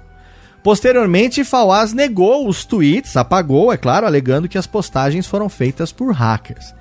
Posteriormente, 0.63 1.43
Fawaz 1.43 1.93
negou 1.93 2.47
os 2.47 2.65
tweets, 2.65 3.15
apagou, 3.15 3.71
é 3.71 3.77
claro, 3.77 4.05
alegando 4.05 4.49
que 4.49 4.57
as 4.57 4.67
postagens 4.67 5.25
foram 5.25 5.47
feitas 5.47 5.91
por 5.91 6.11
hackers. 6.11 6.73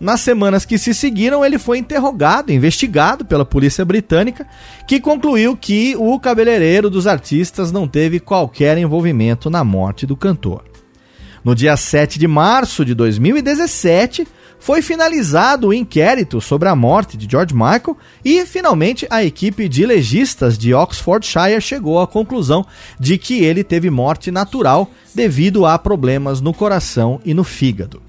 Nas 0.00 0.20
semanas 0.20 0.64
que 0.64 0.78
se 0.78 0.94
seguiram, 0.94 1.44
ele 1.44 1.58
foi 1.58 1.78
interrogado, 1.78 2.52
investigado 2.52 3.24
pela 3.24 3.44
polícia 3.44 3.84
britânica, 3.84 4.46
que 4.86 5.00
concluiu 5.00 5.56
que 5.56 5.94
o 5.96 6.18
cabeleireiro 6.18 6.90
dos 6.90 7.06
artistas 7.06 7.72
não 7.72 7.88
teve 7.88 8.20
qualquer 8.20 8.76
envolvimento 8.78 9.48
na 9.48 9.64
morte 9.64 10.06
do 10.06 10.16
cantor. 10.16 10.64
No 11.42 11.54
dia 11.54 11.76
7 11.76 12.18
de 12.18 12.26
março 12.26 12.84
de 12.84 12.94
2017, 12.94 14.26
foi 14.58 14.82
finalizado 14.82 15.68
o 15.68 15.74
inquérito 15.74 16.40
sobre 16.40 16.68
a 16.68 16.76
morte 16.76 17.16
de 17.16 17.28
George 17.30 17.54
Michael 17.54 17.96
e, 18.24 18.44
finalmente, 18.46 19.06
a 19.10 19.22
equipe 19.22 19.68
de 19.68 19.86
legistas 19.86 20.58
de 20.58 20.74
Oxfordshire 20.74 21.60
chegou 21.60 22.00
à 22.00 22.06
conclusão 22.06 22.66
de 22.98 23.18
que 23.18 23.44
ele 23.44 23.62
teve 23.62 23.90
morte 23.90 24.30
natural 24.30 24.90
devido 25.14 25.64
a 25.66 25.78
problemas 25.78 26.40
no 26.40 26.52
coração 26.52 27.20
e 27.24 27.32
no 27.32 27.44
fígado. 27.44 28.05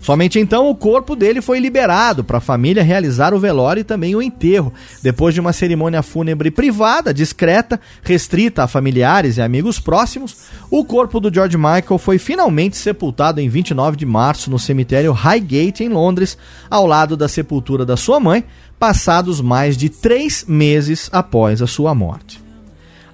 Somente 0.00 0.38
então 0.38 0.70
o 0.70 0.74
corpo 0.74 1.14
dele 1.14 1.42
foi 1.42 1.60
liberado 1.60 2.24
para 2.24 2.38
a 2.38 2.40
família 2.40 2.82
realizar 2.82 3.34
o 3.34 3.38
velório 3.38 3.82
e 3.82 3.84
também 3.84 4.16
o 4.16 4.22
enterro, 4.22 4.72
depois 5.02 5.34
de 5.34 5.40
uma 5.40 5.52
cerimônia 5.52 6.02
fúnebre 6.02 6.50
privada, 6.50 7.12
discreta, 7.12 7.78
restrita 8.02 8.64
a 8.64 8.68
familiares 8.68 9.36
e 9.36 9.42
amigos 9.42 9.78
próximos. 9.78 10.36
O 10.70 10.84
corpo 10.84 11.20
do 11.20 11.32
George 11.32 11.58
Michael 11.58 11.98
foi 11.98 12.16
finalmente 12.16 12.78
sepultado 12.78 13.40
em 13.40 13.48
29 13.48 13.96
de 13.96 14.06
março 14.06 14.50
no 14.50 14.58
cemitério 14.58 15.12
Highgate, 15.12 15.84
em 15.84 15.88
Londres, 15.88 16.38
ao 16.70 16.86
lado 16.86 17.16
da 17.16 17.28
sepultura 17.28 17.84
da 17.84 17.96
sua 17.96 18.18
mãe, 18.18 18.44
passados 18.78 19.42
mais 19.42 19.76
de 19.76 19.90
três 19.90 20.46
meses 20.48 21.10
após 21.12 21.60
a 21.60 21.66
sua 21.66 21.94
morte. 21.94 22.39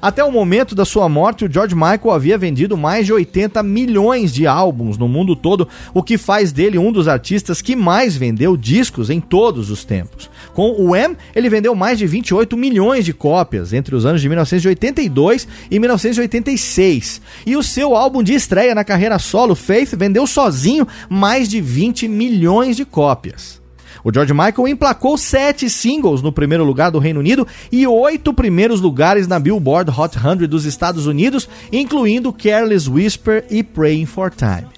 Até 0.07 0.23
o 0.23 0.31
momento 0.31 0.73
da 0.73 0.85
sua 0.85 1.09
morte, 1.09 1.45
o 1.45 1.53
George 1.53 1.75
Michael 1.75 2.13
havia 2.13 2.39
vendido 2.39 2.77
mais 2.77 3.07
de 3.07 3.13
80 3.13 3.61
milhões 3.65 4.33
de 4.33 4.47
álbuns 4.47 4.97
no 4.97 5.09
mundo 5.09 5.35
todo, 5.35 5.67
o 5.93 6.01
que 6.01 6.17
faz 6.17 6.53
dele 6.53 6.79
um 6.79 6.93
dos 6.93 7.09
artistas 7.09 7.61
que 7.61 7.75
mais 7.75 8.17
vendeu 8.17 8.57
discos 8.57 9.11
em 9.11 9.21
todos 9.21 9.69
os 9.69 9.85
tempos. 9.85 10.31
Com 10.55 10.71
o 10.71 10.93
Wham, 10.93 11.17
ele 11.35 11.49
vendeu 11.49 11.75
mais 11.75 11.99
de 11.99 12.07
28 12.07 12.57
milhões 12.57 13.05
de 13.05 13.13
cópias 13.13 13.73
entre 13.73 13.97
os 13.97 14.07
anos 14.07 14.21
de 14.21 14.29
1982 14.29 15.49
e 15.69 15.81
1986. 15.81 17.21
E 17.45 17.57
o 17.57 17.63
seu 17.65 17.97
álbum 17.97 18.23
de 18.23 18.33
estreia 18.33 18.77
na 18.77 18.85
carreira 18.85 19.19
solo, 19.19 19.57
Faith, 19.57 19.97
vendeu 19.97 20.25
sozinho 20.25 20.87
mais 21.11 21.49
de 21.49 21.61
20 21.61 22.07
milhões 22.07 22.77
de 22.77 22.85
cópias. 22.85 23.66
O 24.07 24.13
George 24.15 24.33
Michael 24.33 24.69
emplacou 24.69 25.19
sete 25.19 25.69
singles 25.69 26.23
no 26.23 26.31
primeiro 26.31 26.63
lugar 26.63 26.93
do 26.93 27.01
Reino 27.01 27.19
Unido 27.19 27.45
e 27.73 27.85
oito 27.89 28.33
primeiros 28.33 28.81
lugares 28.81 29.27
na 29.27 29.37
Billboard 29.41 29.91
Hot 29.91 30.17
100 30.17 30.47
dos 30.47 30.65
Estados 30.65 31.09
Unidos, 31.09 31.49
incluindo 31.73 32.33
Careless 32.33 32.89
Whisper 32.89 33.45
e 33.51 33.65
Praying 33.65 34.07
for 34.07 34.31
Time. 34.31 34.69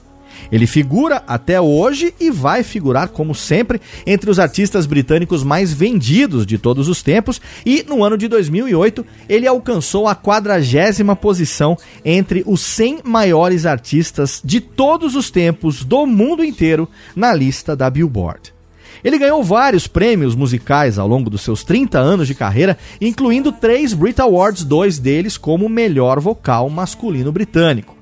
Ele 0.50 0.66
figura 0.66 1.22
até 1.26 1.60
hoje 1.60 2.14
e 2.18 2.30
vai 2.30 2.62
figurar, 2.62 3.08
como 3.08 3.34
sempre, 3.34 3.82
entre 4.06 4.30
os 4.30 4.38
artistas 4.38 4.86
britânicos 4.86 5.44
mais 5.44 5.74
vendidos 5.74 6.46
de 6.46 6.56
todos 6.56 6.88
os 6.88 7.02
tempos. 7.02 7.38
E 7.66 7.84
no 7.86 8.02
ano 8.02 8.16
de 8.16 8.28
2008, 8.28 9.04
ele 9.28 9.46
alcançou 9.46 10.08
a 10.08 10.16
quadragésima 10.16 11.14
posição 11.14 11.76
entre 12.02 12.42
os 12.46 12.62
100 12.62 13.00
maiores 13.04 13.66
artistas 13.66 14.40
de 14.42 14.58
todos 14.58 15.14
os 15.14 15.30
tempos 15.30 15.84
do 15.84 16.06
mundo 16.06 16.42
inteiro 16.42 16.88
na 17.14 17.34
lista 17.34 17.76
da 17.76 17.90
Billboard. 17.90 18.56
Ele 19.04 19.18
ganhou 19.18 19.42
vários 19.42 19.86
prêmios 19.86 20.34
musicais 20.34 20.98
ao 20.98 21.06
longo 21.06 21.30
dos 21.30 21.42
seus 21.42 21.62
30 21.64 21.98
anos 21.98 22.26
de 22.26 22.34
carreira, 22.34 22.76
incluindo 23.00 23.52
três 23.52 23.94
Brit 23.94 24.20
Awards, 24.20 24.64
dois 24.64 24.98
deles 24.98 25.36
como 25.36 25.68
melhor 25.68 26.20
vocal 26.20 26.68
masculino 26.68 27.32
britânico. 27.32 27.96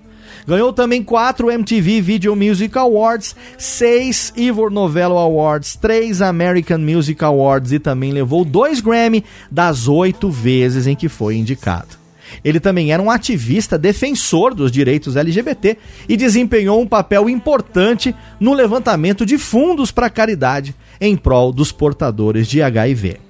Ganhou 0.47 0.73
também 0.73 1.03
quatro 1.03 1.51
MTV 1.51 2.01
Video 2.01 2.37
Music 2.37 2.79
Awards, 2.79 3.35
seis 3.59 4.33
Ivor 4.37 4.71
Novello 4.71 5.19
Awards, 5.19 5.75
três 5.75 6.23
American 6.23 6.79
Music 6.79 7.23
Awards 7.25 7.73
e 7.73 7.81
também 7.81 8.13
levou 8.13 8.45
dois 8.45 8.81
Grammy 8.81 9.25
das 9.51 9.89
oito 9.89 10.31
vezes 10.31 10.87
em 10.87 10.95
que 10.95 11.09
foi 11.09 11.37
indicado. 11.37 12.06
Ele 12.45 12.61
também 12.61 12.93
era 12.93 13.03
um 13.03 13.11
ativista 13.11 13.79
defensor 13.79 14.55
dos 14.55 14.71
direitos 14.71 15.17
LGBT 15.17 15.77
e 16.09 16.17
desempenhou 16.17 16.81
um 16.81 16.87
papel 16.87 17.29
importante 17.29 18.15
no 18.39 18.55
levantamento 18.55 19.25
de 19.25 19.39
fundos 19.39 19.91
para 19.91 20.11
caridade 20.11 20.75
em 21.01 21.17
prol 21.17 21.53
dos 21.53 21.73
portadores 21.73 22.49
de 22.49 22.63
HIV. 22.63 23.27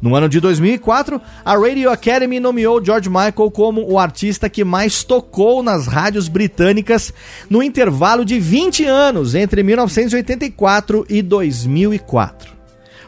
No 0.00 0.14
ano 0.14 0.28
de 0.28 0.40
2004, 0.40 1.20
a 1.44 1.56
Radio 1.56 1.90
Academy 1.90 2.38
nomeou 2.38 2.84
George 2.84 3.08
Michael 3.08 3.50
como 3.50 3.90
o 3.90 3.98
artista 3.98 4.48
que 4.48 4.64
mais 4.64 5.02
tocou 5.02 5.62
nas 5.62 5.86
rádios 5.86 6.28
britânicas 6.28 7.12
no 7.48 7.62
intervalo 7.62 8.24
de 8.24 8.38
20 8.38 8.84
anos 8.84 9.34
entre 9.34 9.62
1984 9.62 11.06
e 11.08 11.22
2004. 11.22 12.55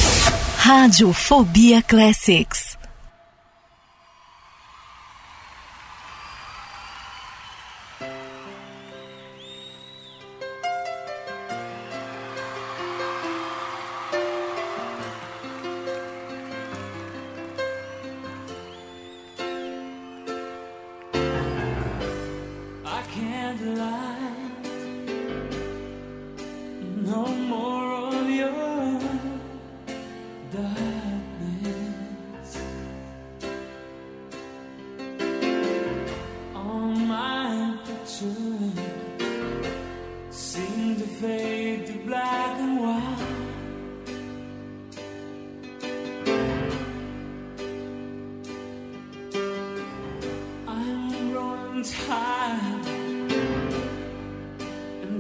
Radiofobia 0.58 1.82
Classics. 1.82 2.71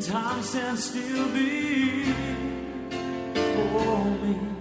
Time 0.01 0.41
stands 0.41 0.85
still 0.85 1.27
before 3.33 4.05
me. 4.05 4.60